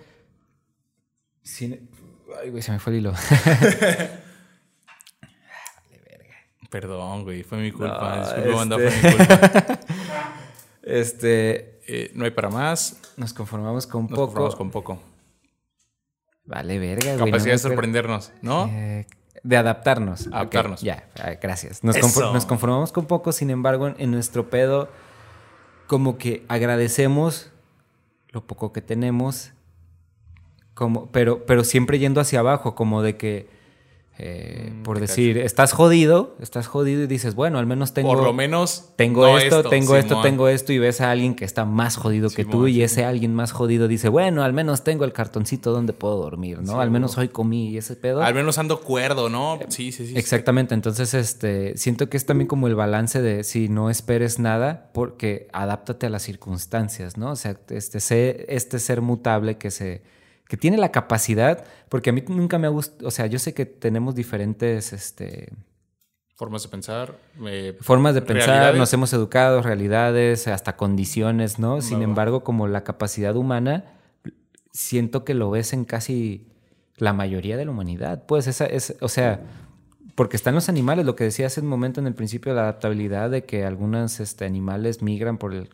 Ay, 2.41 2.51
güey, 2.51 2.63
se 2.63 2.73
me 2.73 2.79
fue 2.79 2.93
el 2.93 2.99
hilo. 3.01 3.13
Perdón, 6.71 7.25
güey, 7.25 7.43
fue 7.43 7.59
mi 7.59 7.73
culpa. 7.73 8.21
Disculpa, 8.21 8.77
este... 8.77 8.91
fue 8.91 9.11
mi 9.11 9.17
culpa. 9.17 9.81
este. 10.83 11.81
Eh, 11.87 12.11
no 12.15 12.27
hay 12.27 12.31
para 12.31 12.51
más. 12.51 13.01
Nos 13.17 13.33
conformamos 13.33 13.87
con 13.87 14.03
Nos 14.03 14.11
poco. 14.11 14.27
Conformamos 14.27 14.57
con 14.57 14.71
poco. 14.71 15.01
Vale, 16.45 16.79
verga, 16.79 17.17
güey. 17.17 17.31
Capacidad 17.31 17.55
de 17.55 17.59
sorprendernos, 17.59 18.33
¿no? 18.43 18.67
Eh, 18.67 19.07
de 19.43 19.57
adaptarnos. 19.57 20.27
Adaptarnos. 20.27 20.83
ya, 20.83 21.09
ah, 21.19 21.33
gracias. 21.41 21.83
Nos, 21.83 21.97
nos, 21.97 22.47
conformamos 22.47 22.93
con 22.93 23.07
poco, 23.07 23.33
sin 23.33 23.51
embargo, 23.51 23.95
en 23.97 24.11
nuestro 24.11 24.51
pedo, 24.51 24.91
como 25.87 26.19
que 26.19 26.45
agradecemos 26.49 27.51
lo 28.31 28.47
poco 28.47 28.73
que 28.73 28.83
tenemos 28.83 29.53
como, 30.79 31.11
pero, 31.11 31.45
pero 31.45 31.65
siempre 31.65 31.99
yendo 31.99 32.21
hacia 32.21 32.39
abajo, 32.39 32.77
como 32.77 33.03
de 33.03 33.17
que, 33.17 33.49
eh, 34.17 34.71
mm, 34.73 34.83
por 34.85 35.01
decir, 35.01 35.37
estás 35.39 35.73
jodido, 35.73 36.37
estás 36.41 36.69
jodido 36.69 37.03
y 37.03 37.09
dices, 37.09 37.35
bueno, 37.35 37.59
al 37.59 37.67
menos 37.67 37.95
tengo... 37.95 38.15
Por 38.15 38.23
lo 38.23 38.33
menos... 38.33 38.91
Tengo 38.95 39.27
esto, 39.39 39.65
tengo 39.65 39.97
esto, 39.97 40.21
tengo 40.21 40.47
esto, 40.47 40.73
y 40.73 40.79
ves 40.79 41.01
a 41.01 41.11
alguien 41.11 41.35
que 41.35 41.45
está 41.45 41.65
más 41.65 41.97
jodido 41.97 42.31
que 42.31 42.45
tú 42.45 42.69
y 42.69 42.83
ese 42.83 43.05
alguien 43.05 43.35
más 43.35 43.51
jodido 43.51 43.89
dice, 43.89 44.09
bueno, 44.09 44.45
al 44.45 44.53
menos 44.53 44.85
tengo 44.85 45.05
el 45.05 45.13
cartoncito 45.13 45.73
donde 45.73 45.95
puedo 45.95 46.17
dormir, 46.17 46.61
¿no? 46.63 46.81
al 46.81 46.93
menos 46.93 47.19
hoy 47.19 47.27
comí 47.27 47.71
y 47.71 47.79
ese 47.79 47.97
pedo. 47.97 48.23
Al 48.23 48.35
menos 48.35 48.57
ando 48.59 48.81
cuerdo, 48.81 49.29
¿no? 49.29 49.59
Sí, 49.71 49.91
sí, 49.91 50.07
sí. 50.07 50.15
Exactamente, 50.17 50.75
entonces 50.75 51.13
este, 51.13 51.77
siento 51.77 52.09
que 52.09 52.17
es 52.17 52.25
también 52.25 52.47
como 52.47 52.69
el 52.69 52.77
balance 52.77 53.21
de 53.21 53.43
si 53.43 53.69
no 53.69 53.91
esperes 53.91 54.39
nada, 54.39 54.91
porque 54.95 55.49
adáptate 55.53 56.07
a 56.07 56.11
las 56.11 56.23
circunstancias, 56.23 57.17
¿no? 57.17 57.33
O 57.33 57.37
sea, 57.37 57.59
este, 57.69 58.55
este 58.55 58.79
ser 58.79 59.01
mutable 59.01 59.59
que 59.59 59.73
se 59.73 60.18
que 60.49 60.57
tiene 60.57 60.79
la 60.79 60.91
capacidad, 60.91 61.65
porque 61.89 62.11
a 62.11 62.13
mí 62.13 62.25
nunca 62.27 62.59
me 62.59 62.67
ha 62.67 62.71
gustado, 62.71 63.07
o 63.07 63.11
sea, 63.11 63.27
yo 63.27 63.39
sé 63.39 63.55
que 63.55 63.67
tenemos 63.67 64.15
diferentes, 64.15 64.93
este... 64.93 65.53
Formas 66.35 66.63
de 66.63 66.69
pensar. 66.69 67.17
Eh, 67.47 67.77
formas 67.81 68.15
de 68.15 68.23
pensar, 68.23 68.75
nos 68.77 68.93
hemos 68.93 69.13
educado, 69.13 69.61
realidades, 69.61 70.47
hasta 70.47 70.77
condiciones, 70.77 71.59
¿no? 71.59 71.83
Sin 71.83 72.01
embargo, 72.01 72.45
como 72.45 72.69
la 72.69 72.85
capacidad 72.85 73.35
humana, 73.35 73.87
siento 74.73 75.25
que 75.25 75.35
lo 75.35 75.51
ves 75.51 75.73
en 75.73 75.85
casi 75.85 76.47
la 76.97 77.13
mayoría 77.13 77.57
de 77.57 77.65
la 77.65 77.73
humanidad. 77.73 78.25
Pues 78.27 78.47
esa 78.47 78.67
es, 78.67 78.95
o 79.01 79.09
sea, 79.09 79.41
porque 80.15 80.37
están 80.37 80.55
los 80.55 80.69
animales, 80.69 81.05
lo 81.05 81.17
que 81.17 81.25
decía 81.25 81.49
hace 81.49 81.61
un 81.61 81.67
momento 81.67 82.01
en 82.01 82.07
el 82.07 82.15
principio, 82.15 82.55
la 82.55 82.63
adaptabilidad 82.63 83.31
de 83.31 83.43
que 83.43 83.65
algunos 83.65 84.21
este, 84.21 84.45
animales 84.45 85.03
migran 85.03 85.39
por 85.39 85.53
el, 85.53 85.69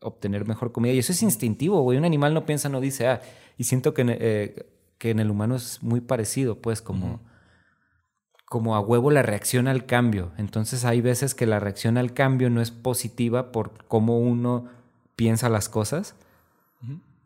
obtener 0.00 0.46
mejor 0.46 0.72
comida. 0.72 0.92
Y 0.92 0.98
eso 0.98 1.12
es 1.12 1.22
instintivo, 1.22 1.80
güey. 1.82 1.98
Un 1.98 2.04
animal 2.04 2.32
no 2.34 2.46
piensa, 2.46 2.68
no 2.68 2.80
dice, 2.80 3.06
ah, 3.06 3.20
y 3.58 3.64
siento 3.64 3.92
que, 3.94 4.02
en- 4.02 4.16
eh, 4.18 4.66
que 4.98 5.10
en 5.10 5.20
el 5.20 5.30
humano 5.30 5.56
es 5.56 5.82
muy 5.82 6.00
parecido, 6.00 6.56
pues, 6.60 6.80
como, 6.82 7.20
como 8.46 8.74
a 8.74 8.80
huevo 8.80 9.10
la 9.10 9.22
reacción 9.22 9.68
al 9.68 9.86
cambio. 9.86 10.32
Entonces 10.36 10.84
hay 10.84 11.00
veces 11.00 11.34
que 11.34 11.46
la 11.46 11.60
reacción 11.60 11.98
al 11.98 12.12
cambio 12.12 12.50
no 12.50 12.60
es 12.60 12.70
positiva 12.70 13.52
por 13.52 13.84
cómo 13.86 14.18
uno 14.18 14.66
piensa 15.16 15.48
las 15.48 15.68
cosas. 15.68 16.14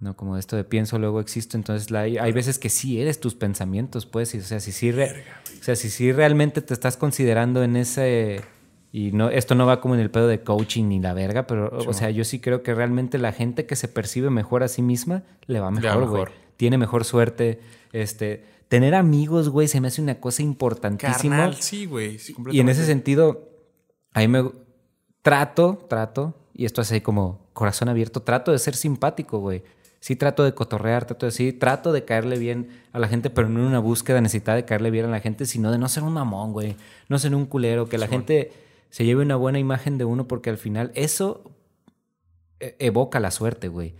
No, 0.01 0.16
como 0.16 0.37
esto 0.37 0.57
de 0.57 0.64
pienso, 0.64 0.99
luego 0.99 1.20
existo. 1.20 1.57
Entonces 1.57 1.91
la- 1.91 2.01
hay, 2.01 2.18
hay 2.18 2.33
veces 2.33 2.59
que 2.59 2.68
sí 2.68 3.01
eres 3.01 3.20
tus 3.20 3.35
pensamientos, 3.35 4.05
pues. 4.05 4.35
y, 4.35 4.39
o 4.39 4.43
sea, 4.43 4.61
si 4.61 4.70
sí, 4.72 4.91
re- 4.93 5.25
o 5.59 5.62
sea, 5.64 5.77
si 5.77 5.89
sí 5.89 6.12
realmente 6.12 6.61
te 6.61 6.75
estás 6.75 6.97
considerando 6.99 7.62
en 7.62 7.77
ese. 7.77 8.43
Y 8.97 9.11
no, 9.11 9.28
esto 9.28 9.57
no 9.57 9.66
va 9.66 9.80
como 9.80 9.97
en 9.97 10.01
el 10.01 10.09
pedo 10.09 10.28
de 10.28 10.45
coaching 10.45 10.84
ni 10.84 11.01
la 11.01 11.14
verga, 11.14 11.49
pero, 11.49 11.68
o 11.84 11.92
sea, 11.92 12.11
yo 12.11 12.22
sí 12.22 12.38
creo 12.38 12.62
que 12.62 12.76
realmente 12.76 13.18
la 13.18 13.32
gente 13.32 13.66
que 13.66 13.74
se 13.74 13.88
percibe 13.88 14.30
mejor 14.30 14.62
a 14.62 14.68
sí 14.68 14.82
misma 14.82 15.24
le 15.47 15.59
va 15.59 15.72
mejor, 15.72 16.09
güey. 16.09 16.24
Tiene 16.57 16.78
mejor 16.78 17.05
suerte. 17.05 17.59
Este, 17.90 18.45
tener 18.68 18.95
amigos, 18.95 19.49
güey, 19.49 19.66
se 19.66 19.80
me 19.80 19.88
hace 19.88 20.01
una 20.01 20.20
cosa 20.20 20.42
importantísima. 20.42 21.38
Carnal, 21.38 21.57
sí, 21.57 21.86
güey. 21.86 22.20
sí, 22.20 22.36
Y 22.53 22.61
en 22.61 22.68
ese 22.68 22.86
sentido, 22.86 23.49
ahí 24.12 24.28
me 24.28 24.49
trato, 25.22 25.84
trato, 25.88 26.32
y 26.55 26.64
esto 26.64 26.80
así 26.80 27.01
como 27.01 27.49
corazón 27.53 27.88
abierto, 27.88 28.22
trato 28.22 28.53
de 28.53 28.61
ser 28.61 28.76
simpático, 28.76 29.40
güey. 29.40 29.64
Sí 29.99 30.14
trato 30.14 30.45
de 30.45 30.55
cotorrear, 30.55 31.05
trato 31.05 31.26
de 31.26 31.32
sí, 31.32 31.53
trato 31.53 31.90
de 31.90 32.05
caerle 32.05 32.38
bien 32.38 32.68
a 32.92 33.01
la 33.01 33.09
gente, 33.09 33.28
pero 33.28 33.49
no 33.49 33.59
en 33.59 33.66
una 33.66 33.80
búsqueda 33.80 34.20
necesidad 34.20 34.55
de 34.55 34.64
caerle 34.64 34.92
bien 34.92 35.07
a 35.07 35.09
la 35.09 35.18
gente, 35.18 35.47
sino 35.47 35.72
de 35.72 35.78
no 35.78 35.88
ser 35.88 36.05
un 36.05 36.12
mamón, 36.12 36.53
güey. 36.53 36.76
No 37.09 37.18
ser 37.18 37.34
un 37.34 37.47
culero, 37.47 37.88
que 37.88 37.99
la 37.99 38.07
gente 38.07 38.53
se 38.95 39.05
lleve 39.05 39.22
una 39.22 39.34
buena 39.34 39.59
imagen 39.59 39.99
de 39.99 40.05
uno, 40.05 40.28
porque 40.28 40.51
al 40.51 40.59
final 40.59 40.92
eso 40.95 41.51
e- 42.61 42.76
evoca 42.78 43.18
la 43.18 43.32
suerte, 43.32 43.66
güey. 43.66 43.95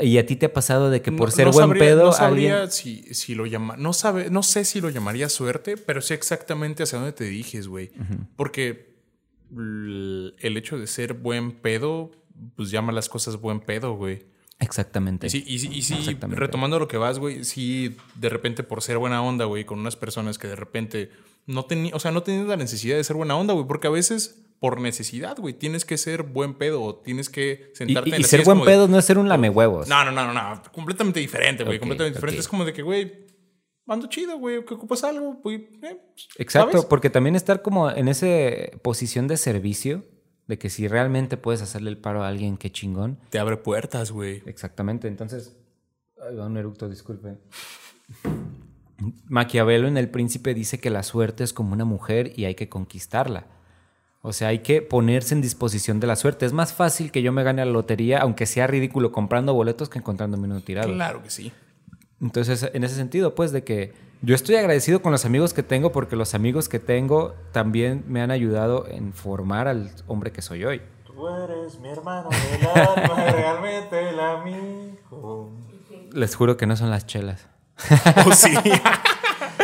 Y 0.00 0.16
a 0.18 0.24
ti 0.26 0.36
te 0.36 0.46
ha 0.46 0.52
pasado 0.52 0.90
de 0.90 1.02
que 1.02 1.10
por 1.10 1.28
No- 1.28 1.34
ser 1.34 1.46
no 1.46 1.52
buen 1.52 1.66
sabría- 1.66 1.84
pedo, 1.84 2.04
No 2.04 2.12
sabría 2.12 2.52
alguien... 2.62 2.70
si, 2.70 3.02
si 3.14 3.34
lo 3.34 3.46
llama. 3.46 3.76
No, 3.76 3.92
sabe, 3.92 4.30
no 4.30 4.44
sé 4.44 4.64
si 4.64 4.80
lo 4.80 4.90
llamaría 4.90 5.28
suerte, 5.28 5.76
pero 5.76 6.00
sé 6.00 6.14
exactamente 6.14 6.84
hacia 6.84 6.98
dónde 6.98 7.12
te 7.12 7.24
diriges, 7.24 7.66
güey. 7.66 7.90
Porque 8.36 8.94
el 9.50 10.54
hecho 10.56 10.78
de 10.78 10.86
ser 10.86 11.14
buen 11.14 11.52
pedo, 11.52 12.10
pues 12.56 12.70
llama 12.70 12.92
las 12.92 13.08
cosas 13.08 13.40
buen 13.40 13.60
pedo, 13.60 13.94
güey. 13.94 14.24
Exactamente. 14.60 15.26
Y 15.26 15.30
sí, 15.30 15.44
y, 15.46 15.58
sí- 15.58 15.68
y 15.72 15.82
sí, 15.82 15.94
Exactamente. 15.94 16.38
retomando 16.40 16.78
lo 16.78 16.86
que 16.88 16.96
vas, 16.96 17.18
güey, 17.18 17.44
sí, 17.44 17.96
de 18.14 18.28
repente 18.28 18.62
por 18.62 18.82
ser 18.82 18.98
buena 18.98 19.20
onda, 19.22 19.44
güey, 19.46 19.64
con 19.64 19.80
unas 19.80 19.96
personas 19.96 20.38
que 20.38 20.46
de 20.46 20.56
repente 20.56 21.10
no 21.46 21.64
tenían, 21.64 21.94
o 21.94 21.98
sea, 22.00 22.10
no 22.12 22.22
tenían 22.22 22.48
la 22.48 22.56
necesidad 22.56 22.96
de 22.96 23.04
ser 23.04 23.16
buena 23.16 23.36
onda, 23.36 23.54
güey, 23.54 23.66
porque 23.66 23.86
a 23.88 23.90
veces 23.90 24.38
por 24.60 24.80
necesidad, 24.80 25.36
güey, 25.38 25.54
tienes 25.54 25.84
que 25.84 25.98
ser 25.98 26.22
buen 26.22 26.54
pedo 26.54 26.94
tienes 27.04 27.28
que 27.28 27.70
Y, 27.72 27.76
sentarte 27.76 28.10
y- 28.10 28.12
en 28.12 28.18
y 28.20 28.22
la 28.22 28.28
ser 28.28 28.38
silla, 28.38 28.40
es 28.42 28.46
buen 28.46 28.58
como 28.58 28.64
de- 28.66 28.72
pedo 28.72 28.88
no 28.88 28.98
es 28.98 29.04
ser 29.04 29.18
un 29.18 29.28
lamehuevos. 29.28 29.88
no, 29.88 30.04
no, 30.04 30.12
no, 30.12 30.32
no, 30.32 30.32
no. 30.32 30.62
Completamente 30.72 31.18
diferente, 31.18 31.64
güey. 31.64 31.76
Ok, 31.78 31.80
completamente 31.80 32.16
diferente. 32.18 32.38
ok. 32.38 32.40
Es 32.44 32.48
como 32.48 32.64
de 32.64 32.72
que, 32.72 32.82
güey, 32.82 33.26
ando 33.88 34.06
chido, 34.08 34.38
güey. 34.38 34.64
Que 34.64 34.74
ocupas 34.74 35.02
algo, 35.02 35.34
güey. 35.42 35.68
eh, 35.82 35.98
Exacto, 36.38 36.70
¿sabes? 36.72 36.86
porque 36.86 37.10
también 37.10 37.34
estar 37.34 37.60
como 37.60 37.90
en 37.90 38.06
esa 38.06 38.26
posición 38.82 39.26
de 39.26 39.36
servicio, 39.36 40.04
de 40.46 40.58
que 40.58 40.70
si 40.70 40.86
realmente 40.86 41.36
puedes 41.36 41.60
hacerle 41.60 41.90
el 41.90 41.98
paro 41.98 42.22
a 42.22 42.28
alguien, 42.28 42.56
qué 42.56 42.70
chingón. 42.70 43.18
Te 43.30 43.40
abre 43.40 43.56
puertas, 43.56 44.12
güey. 44.12 44.42
Exactamente, 44.46 45.08
entonces... 45.08 45.56
Ay, 46.24 46.36
va 46.36 46.46
un 46.46 46.56
eructo, 46.56 46.88
disculpe. 46.88 47.36
Maquiavelo 49.28 49.88
en 49.88 49.96
El 49.96 50.08
Príncipe 50.08 50.54
dice 50.54 50.78
que 50.78 50.90
la 50.90 51.02
suerte 51.02 51.44
es 51.44 51.52
como 51.52 51.72
una 51.72 51.84
mujer 51.84 52.32
y 52.36 52.44
hay 52.44 52.54
que 52.54 52.68
conquistarla. 52.68 53.46
O 54.22 54.32
sea, 54.32 54.48
hay 54.48 54.60
que 54.60 54.82
ponerse 54.82 55.34
en 55.34 55.40
disposición 55.40 55.98
de 55.98 56.06
la 56.06 56.14
suerte. 56.14 56.46
Es 56.46 56.52
más 56.52 56.72
fácil 56.72 57.10
que 57.10 57.22
yo 57.22 57.32
me 57.32 57.42
gane 57.42 57.64
la 57.64 57.72
lotería, 57.72 58.18
aunque 58.18 58.46
sea 58.46 58.68
ridículo, 58.68 59.10
comprando 59.10 59.52
boletos 59.52 59.88
que 59.88 59.98
encontrándome 59.98 60.46
uno 60.46 60.60
tirado. 60.60 60.92
Claro 60.92 61.22
que 61.24 61.30
sí. 61.30 61.52
Entonces, 62.20 62.70
en 62.72 62.84
ese 62.84 62.94
sentido, 62.94 63.34
pues, 63.34 63.50
de 63.50 63.64
que 63.64 63.94
yo 64.22 64.36
estoy 64.36 64.54
agradecido 64.54 65.02
con 65.02 65.10
los 65.10 65.24
amigos 65.24 65.52
que 65.52 65.64
tengo 65.64 65.90
porque 65.90 66.14
los 66.14 66.34
amigos 66.34 66.68
que 66.68 66.78
tengo 66.78 67.34
también 67.50 68.04
me 68.06 68.22
han 68.22 68.30
ayudado 68.30 68.86
en 68.86 69.12
formar 69.12 69.66
al 69.66 69.90
hombre 70.06 70.30
que 70.30 70.40
soy 70.40 70.64
hoy. 70.64 70.80
Tú 71.04 71.28
eres 71.28 71.80
mi 71.80 71.88
hermano 71.88 72.28
del 72.30 72.68
alma, 72.68 73.24
realmente 73.32 74.08
el 74.08 74.20
amigo. 74.20 75.50
Les 76.12 76.36
juro 76.36 76.56
que 76.56 76.68
no 76.68 76.76
son 76.76 76.90
las 76.90 77.06
chelas. 77.06 77.48
Oh, 78.26 78.32
sí. 78.32 78.50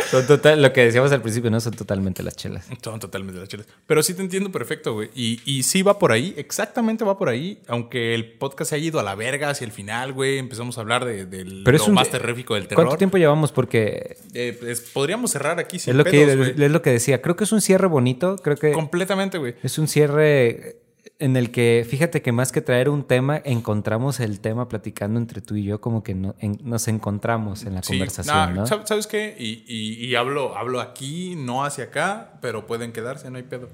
Son 0.09 0.25
total, 0.25 0.59
lo 0.61 0.73
que 0.73 0.81
decíamos 0.85 1.11
al 1.11 1.21
principio, 1.21 1.51
no 1.51 1.59
son 1.61 1.73
totalmente 1.73 2.23
las 2.23 2.35
chelas. 2.35 2.65
Son 2.83 2.99
totalmente 2.99 3.39
las 3.39 3.47
chelas. 3.47 3.67
Pero 3.85 4.01
sí 4.01 4.15
te 4.15 4.21
entiendo 4.23 4.51
perfecto, 4.51 4.93
güey. 4.93 5.09
Y, 5.13 5.39
y 5.45 5.61
sí 5.63 5.83
va 5.83 5.99
por 5.99 6.11
ahí, 6.11 6.33
exactamente 6.35 7.05
va 7.05 7.15
por 7.17 7.29
ahí. 7.29 7.59
Aunque 7.67 8.15
el 8.15 8.31
podcast 8.31 8.69
se 8.71 8.75
haya 8.77 8.85
ido 8.87 8.99
a 8.99 9.03
la 9.03 9.13
verga 9.13 9.49
hacia 9.51 9.65
el 9.65 9.71
final, 9.71 10.13
güey. 10.13 10.39
Empezamos 10.39 10.77
a 10.79 10.81
hablar 10.81 11.05
de, 11.05 11.25
del 11.27 11.61
Pero 11.63 11.77
es 11.77 11.83
lo 11.83 11.89
un- 11.89 11.93
más 11.93 12.09
terrífico 12.09 12.55
del 12.55 12.67
terror. 12.67 12.85
¿Cuánto 12.85 12.97
tiempo 12.97 13.17
llevamos? 13.17 13.51
Porque 13.51 14.17
Eh, 14.33 14.57
pues, 14.59 14.81
podríamos 14.81 15.29
cerrar 15.31 15.59
aquí 15.59 15.77
sin 15.77 15.91
es 15.91 15.97
lo, 15.97 16.03
pedos, 16.03 16.47
que, 16.55 16.65
es 16.65 16.71
lo 16.71 16.81
que 16.81 16.89
decía. 16.91 17.21
Creo 17.21 17.35
que 17.35 17.43
es 17.43 17.51
un 17.51 17.61
cierre 17.61 17.85
bonito. 17.87 18.35
Creo 18.37 18.57
que 18.57 18.71
Completamente, 18.71 19.37
güey. 19.37 19.55
es 19.61 19.77
un 19.77 19.87
cierre 19.87 20.77
en 21.19 21.35
el 21.35 21.51
que, 21.51 21.85
fíjate 21.87 22.21
que 22.21 22.31
más 22.31 22.51
que 22.53 22.61
traer 22.61 22.87
un 22.89 23.03
tema, 23.03 23.41
encontramos 23.43 24.19
el 24.21 24.39
tema 24.39 24.69
platicando 24.69 25.19
entre 25.19 25.41
tú 25.41 25.55
y 25.57 25.63
yo, 25.65 25.81
como 25.81 26.01
que 26.01 26.15
no- 26.15 26.33
en- 26.39 26.59
nos 26.63 26.87
encontramos 26.87 27.65
en 27.65 27.75
la 27.75 27.83
Sí, 27.83 27.93
conversación, 27.93 28.35
nah, 28.35 28.51
¿no? 28.51 28.65
¿sab- 28.65 28.85
¿Sabes 28.85 29.05
qué? 29.05 29.35
Y, 29.37 29.63
y- 29.67 30.05
y 30.05 30.15
hablo, 30.15 30.55
hablo 30.57 30.79
aquí, 30.79 31.35
no 31.35 31.65
hacia 31.65 31.85
acá, 31.85 32.39
pero 32.41 32.65
pueden 32.65 32.93
quedarse, 32.93 33.29
no 33.29 33.37
hay 33.37 33.43
pedo. 33.43 33.69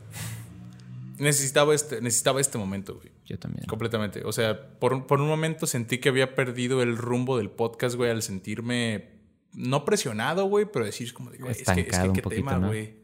Necesitaba 1.17 1.73
este, 1.73 2.01
necesitaba 2.01 2.41
este 2.41 2.57
momento, 2.57 2.95
güey. 2.95 3.09
Yo 3.25 3.39
también. 3.39 3.65
Completamente. 3.67 4.23
O 4.25 4.31
sea, 4.33 4.69
por, 4.79 4.93
un- 4.93 5.07
por 5.07 5.21
un 5.21 5.27
momento 5.27 5.65
sentí 5.65 5.99
que 5.99 6.09
había 6.09 6.35
perdido 6.35 6.81
el 6.81 6.97
rumbo 6.97 7.37
del 7.37 7.49
podcast, 7.49 7.95
güey, 7.95 8.11
al 8.11 8.21
sentirme 8.21 9.09
no 9.53 9.85
presionado, 9.85 10.45
güey, 10.47 10.65
pero 10.71 10.83
decir 10.83 11.13
como, 11.13 11.31
de, 11.31 11.37
güey, 11.37 11.51
es 11.51 11.57
que, 11.63 11.81
es 11.81 12.21
poquito, 12.21 12.59
¿no? 12.59 12.67
güey. 12.67 12.95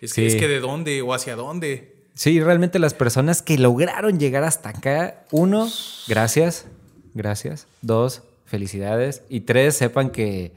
Es, 0.00 0.14
que, 0.14 0.26
es 0.26 0.36
que 0.36 0.48
de 0.48 0.60
dónde 0.60 1.02
o 1.02 1.12
hacia 1.12 1.36
dónde. 1.36 2.01
Sí, 2.14 2.40
realmente 2.40 2.78
las 2.78 2.94
personas 2.94 3.42
que 3.42 3.58
lograron 3.58 4.18
llegar 4.18 4.44
hasta 4.44 4.70
acá, 4.70 5.24
uno, 5.30 5.68
gracias, 6.08 6.66
gracias. 7.14 7.66
Dos, 7.80 8.22
felicidades. 8.44 9.22
Y 9.28 9.40
tres, 9.40 9.76
sepan 9.76 10.10
que, 10.10 10.52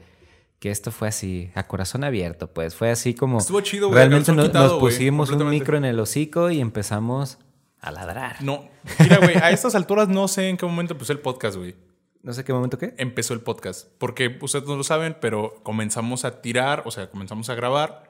que 0.58 0.70
esto 0.70 0.90
fue 0.90 1.08
así, 1.08 1.50
a 1.54 1.66
corazón 1.66 2.04
abierto, 2.04 2.48
pues. 2.48 2.74
Fue 2.74 2.90
así 2.90 3.14
como... 3.14 3.38
Estuvo 3.38 3.60
chido, 3.62 3.88
güey, 3.88 4.00
Realmente 4.00 4.32
nos, 4.32 4.46
quitado, 4.46 4.64
nos 4.64 4.80
güey, 4.80 4.92
pusimos 4.94 5.30
un 5.30 5.48
micro 5.48 5.78
en 5.78 5.86
el 5.86 5.98
hocico 5.98 6.50
y 6.50 6.60
empezamos 6.60 7.38
a 7.80 7.90
ladrar. 7.90 8.42
No, 8.42 8.68
mira, 8.98 9.18
güey, 9.18 9.36
a 9.36 9.50
estas 9.50 9.74
alturas 9.74 10.08
no 10.08 10.28
sé 10.28 10.48
en 10.48 10.56
qué 10.56 10.66
momento 10.66 10.94
empezó 10.94 11.12
el 11.12 11.20
podcast, 11.20 11.56
güey. 11.56 11.74
No 12.22 12.32
sé 12.32 12.42
qué 12.42 12.52
momento 12.52 12.76
qué. 12.76 12.92
empezó 12.98 13.34
el 13.34 13.40
podcast. 13.40 13.86
Porque 13.98 14.36
ustedes 14.42 14.66
no 14.66 14.74
lo 14.74 14.82
saben, 14.82 15.16
pero 15.20 15.60
comenzamos 15.62 16.24
a 16.24 16.42
tirar, 16.42 16.82
o 16.84 16.90
sea, 16.90 17.08
comenzamos 17.08 17.48
a 17.50 17.54
grabar. 17.54 18.05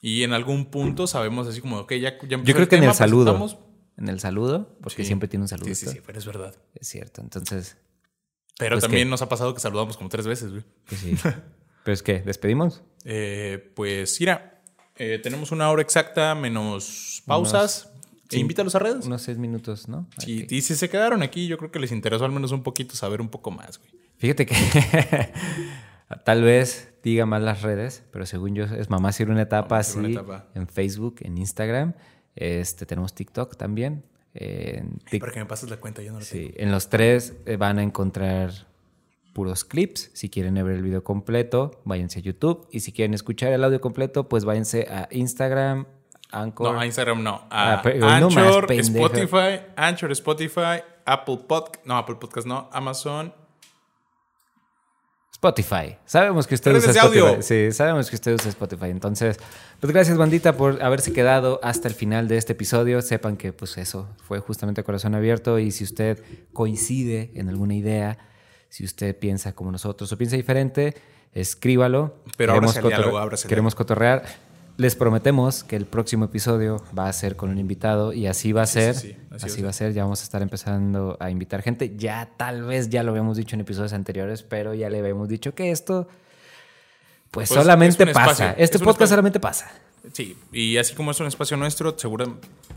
Y 0.00 0.22
en 0.22 0.32
algún 0.32 0.66
punto 0.66 1.06
sabemos 1.06 1.46
así 1.46 1.60
como, 1.60 1.78
ok, 1.80 1.92
ya, 1.94 2.16
ya 2.26 2.42
Yo 2.42 2.54
creo 2.54 2.68
que 2.68 2.76
en 2.76 2.84
el 2.84 2.94
saludo. 2.94 3.58
En 3.98 4.08
el 4.08 4.18
saludo, 4.20 4.76
porque 4.82 5.02
Sí. 5.02 5.08
siempre 5.08 5.28
tiene 5.28 5.44
un 5.44 5.48
saludo. 5.48 5.66
Sí, 5.66 5.74
sí, 5.74 5.86
sí, 5.88 6.00
pero 6.04 6.18
es 6.18 6.24
verdad. 6.24 6.54
Es 6.74 6.88
cierto. 6.88 7.20
Entonces, 7.20 7.76
Pero 8.58 8.74
Pues 8.76 8.82
también 8.84 9.06
que- 9.06 9.10
nos 9.10 9.22
ha 9.22 9.28
pasado 9.30 9.54
que 9.54 9.60
saludamos 9.60 9.96
como 9.96 10.10
tres 10.10 10.26
veces, 10.26 10.50
güey. 10.50 10.62
pues 10.86 11.00
sí. 11.00 11.14
Pero 11.84 11.94
es 11.94 12.02
que, 12.02 12.20
¿despedimos? 12.20 12.82
Eh, 13.06 13.72
pues, 13.74 14.20
mira, 14.20 14.62
eh, 14.96 15.18
tenemos 15.22 15.50
una 15.50 15.70
hora 15.70 15.80
exacta 15.80 16.34
menos 16.34 17.22
pausas. 17.26 17.90
E 18.30 18.38
invítalos 18.38 18.74
a 18.74 18.78
redes. 18.80 19.06
Unos 19.06 19.22
seis 19.22 19.38
minutos, 19.38 19.88
¿no? 19.88 20.06
Sí, 20.18 20.42
Ok. 20.44 20.52
Y 20.52 20.60
si 20.60 20.74
se 20.76 20.90
quedaron 20.90 21.22
aquí, 21.22 21.46
yo 21.46 21.56
creo 21.56 21.70
que 21.72 21.78
les 21.78 21.90
interesó 21.90 22.26
al 22.26 22.32
menos 22.32 22.52
un 22.52 22.62
poquito 22.62 22.94
saber 22.94 23.22
un 23.22 23.30
poco 23.30 23.50
más, 23.50 23.78
güey. 23.78 23.90
Fíjate 24.18 24.44
que 24.44 24.54
tal 26.26 26.42
vez 26.42 26.89
diga 27.02 27.26
más 27.26 27.42
las 27.42 27.62
redes, 27.62 28.02
pero 28.10 28.26
según 28.26 28.54
yo 28.54 28.64
es 28.64 28.90
Mamá 28.90 29.12
Sirve 29.12 29.32
una 29.32 29.42
etapa 29.42 29.66
Mamá 29.76 29.80
así 29.80 29.92
Sirve 29.92 30.06
una 30.08 30.20
etapa. 30.20 30.46
en 30.54 30.66
Facebook, 30.68 31.16
en 31.20 31.38
Instagram. 31.38 31.94
Este, 32.36 32.86
tenemos 32.86 33.14
TikTok 33.14 33.56
también. 33.56 34.04
Para 34.32 35.32
que 35.32 35.40
me 35.40 35.46
pases 35.46 35.68
la 35.70 35.78
cuenta, 35.78 36.02
yo 36.02 36.12
no 36.12 36.18
tengo. 36.18 36.26
sí, 36.30 36.52
en 36.56 36.70
los 36.70 36.88
tres 36.88 37.34
eh, 37.46 37.56
van 37.56 37.78
a 37.78 37.82
encontrar 37.82 38.52
puros 39.32 39.64
clips. 39.64 40.10
Si 40.14 40.28
quieren 40.30 40.54
ver 40.54 40.66
el 40.76 40.82
video 40.82 41.02
completo, 41.02 41.80
váyanse 41.84 42.20
a 42.20 42.22
YouTube. 42.22 42.68
Y 42.70 42.80
si 42.80 42.92
quieren 42.92 43.14
escuchar 43.14 43.52
el 43.52 43.64
audio 43.64 43.80
completo, 43.80 44.28
pues 44.28 44.44
váyanse 44.44 44.86
a 44.90 45.08
Instagram, 45.10 45.86
Anchor. 46.30 46.72
No, 46.72 46.78
a 46.80 46.86
Instagram 46.86 47.22
no. 47.22 47.46
A 47.50 47.74
Ah, 47.74 47.80
pero 47.82 47.98
no 48.20 48.30
más, 48.30 48.36
Anchor. 48.36 48.72
Spotify, 48.72 49.60
Anchor, 49.76 50.12
Spotify, 50.12 50.82
Apple 51.04 51.38
Podcast, 51.48 51.84
no, 51.86 51.96
Apple 51.96 52.16
Podcast 52.20 52.46
no, 52.46 52.68
Amazon. 52.72 53.34
Spotify. 55.40 55.96
Sabemos 56.04 56.46
que 56.46 56.54
usted 56.54 56.76
usa 56.76 56.90
Spotify. 56.90 57.18
audio. 57.20 57.40
Sí, 57.42 57.72
sabemos 57.72 58.10
que 58.10 58.16
usted 58.16 58.34
usa 58.34 58.50
Spotify. 58.50 58.90
Entonces, 58.90 59.38
pues 59.80 59.90
gracias, 59.90 60.18
bandita, 60.18 60.54
por 60.54 60.82
haberse 60.82 61.14
quedado 61.14 61.60
hasta 61.62 61.88
el 61.88 61.94
final 61.94 62.28
de 62.28 62.36
este 62.36 62.52
episodio. 62.52 63.00
Sepan 63.00 63.38
que, 63.38 63.54
pues, 63.54 63.78
eso 63.78 64.06
fue 64.28 64.38
justamente 64.40 64.84
corazón 64.84 65.14
abierto. 65.14 65.58
Y 65.58 65.70
si 65.70 65.84
usted 65.84 66.22
coincide 66.52 67.30
en 67.34 67.48
alguna 67.48 67.74
idea, 67.74 68.18
si 68.68 68.84
usted 68.84 69.18
piensa 69.18 69.54
como 69.54 69.72
nosotros 69.72 70.12
o 70.12 70.18
piensa 70.18 70.36
diferente, 70.36 70.94
escríbalo. 71.32 72.16
Pero 72.36 72.52
Queremos 72.52 72.76
al 72.76 72.88
diálogo, 72.88 73.30
Queremos 73.48 73.74
cotorrear. 73.74 74.49
Les 74.80 74.96
prometemos 74.96 75.62
que 75.62 75.76
el 75.76 75.84
próximo 75.84 76.24
episodio 76.24 76.82
va 76.98 77.06
a 77.08 77.12
ser 77.12 77.36
con 77.36 77.50
un 77.50 77.58
invitado 77.58 78.14
y 78.14 78.26
así 78.26 78.52
va 78.52 78.62
a 78.62 78.66
ser. 78.66 78.94
sí, 78.94 79.08
sí, 79.08 79.16
así, 79.30 79.46
así 79.46 79.62
va 79.62 79.70
a 79.70 79.72
ser. 79.74 79.92
Ya 79.92 80.04
vamos 80.04 80.20
a 80.20 80.24
estar 80.24 80.40
empezando 80.40 81.18
a 81.20 81.30
invitar 81.30 81.60
gente. 81.60 81.96
Ya 81.96 82.30
tal 82.38 82.64
vez 82.64 82.88
ya 82.88 83.02
lo 83.02 83.10
habíamos 83.10 83.36
dicho 83.36 83.56
en 83.56 83.60
episodios 83.60 83.92
anteriores, 83.92 84.42
pero 84.42 84.72
ya 84.72 84.88
le 84.88 84.98
habíamos 85.00 85.28
dicho 85.28 85.54
que 85.54 85.70
esto, 85.70 86.08
pues, 87.30 87.50
Pues, 87.50 87.60
solamente 87.60 88.04
es 88.04 88.08
un 88.08 88.14
pasa. 88.14 88.52
este 88.56 88.78
es 88.78 88.82
podcast 88.82 89.10
solamente 89.10 89.38
pasa. 89.38 89.70
Sí, 90.12 90.36
y 90.52 90.76
así 90.78 90.94
como 90.94 91.10
es 91.10 91.20
un 91.20 91.26
espacio 91.26 91.56
nuestro, 91.56 91.96
segura, 91.98 92.26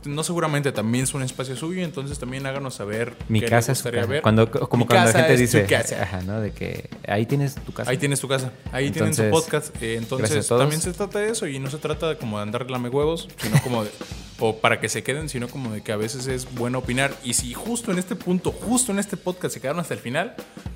no 0.06 0.24
seguramente 0.24 0.72
también 0.72 1.06
es 1.06 1.14
un 1.14 1.24
espacio 1.24 1.56
suyo, 1.56 1.82
entonces 1.84 2.20
también 2.20 2.46
háganos 2.46 2.76
saber 2.76 3.16
Mi 3.30 3.40
qué 3.40 3.46
casa 3.48 3.72
les 3.72 3.86
es 3.86 3.92
casa. 3.92 4.06
ver. 4.08 4.22
Cuando, 4.22 4.52
como 4.52 4.84
Mi 4.84 4.88
cuando 4.88 5.06
la 5.08 5.12
casa 5.14 5.20
gente 5.28 5.42
es 5.44 5.52
tu 5.52 5.58
dice, 5.58 5.68
casa. 5.70 6.04
ajá, 6.04 6.22
¿no? 6.22 6.42
De 6.42 6.52
que 6.52 6.90
ahí 7.08 7.26
tienes 7.26 7.56
tu 7.56 7.72
casa. 7.72 7.90
Ahí 7.90 7.98
tienes 7.98 8.20
tu 8.20 8.28
casa, 8.28 8.52
ahí 8.72 8.92
tienen 8.92 9.14
su 9.14 9.24
Entonces, 9.24 9.44
podcast. 9.72 9.82
eh, 9.82 9.96
entonces 9.98 10.48
también 10.48 10.82
se 10.82 10.92
trata 10.94 11.20
de 11.20 11.30
eso 11.32 11.48
y 11.48 11.60
no 11.60 11.70
se 11.72 11.78
trata 11.78 12.10
de 12.10 12.18
como 12.18 12.38
de 12.38 12.44
andar 12.44 12.70
lame 12.70 12.90
huevos, 12.90 13.30
sino 13.42 13.62
como 13.64 13.84
de, 13.86 13.90
o 14.40 14.58
para 14.58 14.80
que 14.82 14.90
se 14.90 15.02
queden, 15.04 15.30
sino 15.30 15.48
como 15.48 15.72
de 15.74 15.82
que 15.82 15.94
a 15.94 15.98
veces 15.98 16.28
es 16.28 16.54
bueno 16.54 16.80
opinar. 16.80 17.14
Y 17.24 17.34
si 17.36 17.54
justo 17.54 17.92
en 17.92 18.00
este 18.00 18.16
punto, 18.18 18.52
justo 18.52 18.92
en 18.92 19.00
este 19.00 19.16
podcast 19.16 19.54
se 19.54 19.62
quedaron 19.62 19.80
hasta 19.80 19.94
el 19.94 20.02
final, 20.02 20.36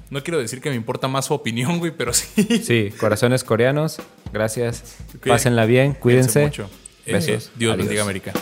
no 0.10 0.24
quiero 0.24 0.40
decir 0.40 0.62
que 0.62 0.70
me 0.70 0.76
importa 0.78 1.10
más 1.10 1.26
su 1.26 1.34
opinión, 1.34 1.80
güey, 1.80 1.92
pero 1.92 2.14
sí. 2.14 2.62
Sí, 2.64 2.94
corazones 2.98 3.44
coreanos. 3.44 3.98
Gracias. 4.32 4.96
Pásenla 5.26 5.66
bien, 5.66 5.94
cuídense. 5.94 6.37
Mucho. 6.46 6.70
Eh, 7.06 7.14
Besos. 7.14 7.52
Dios 7.56 7.74
Adiós. 7.74 7.78
bendiga 7.78 8.02
América. 8.02 8.34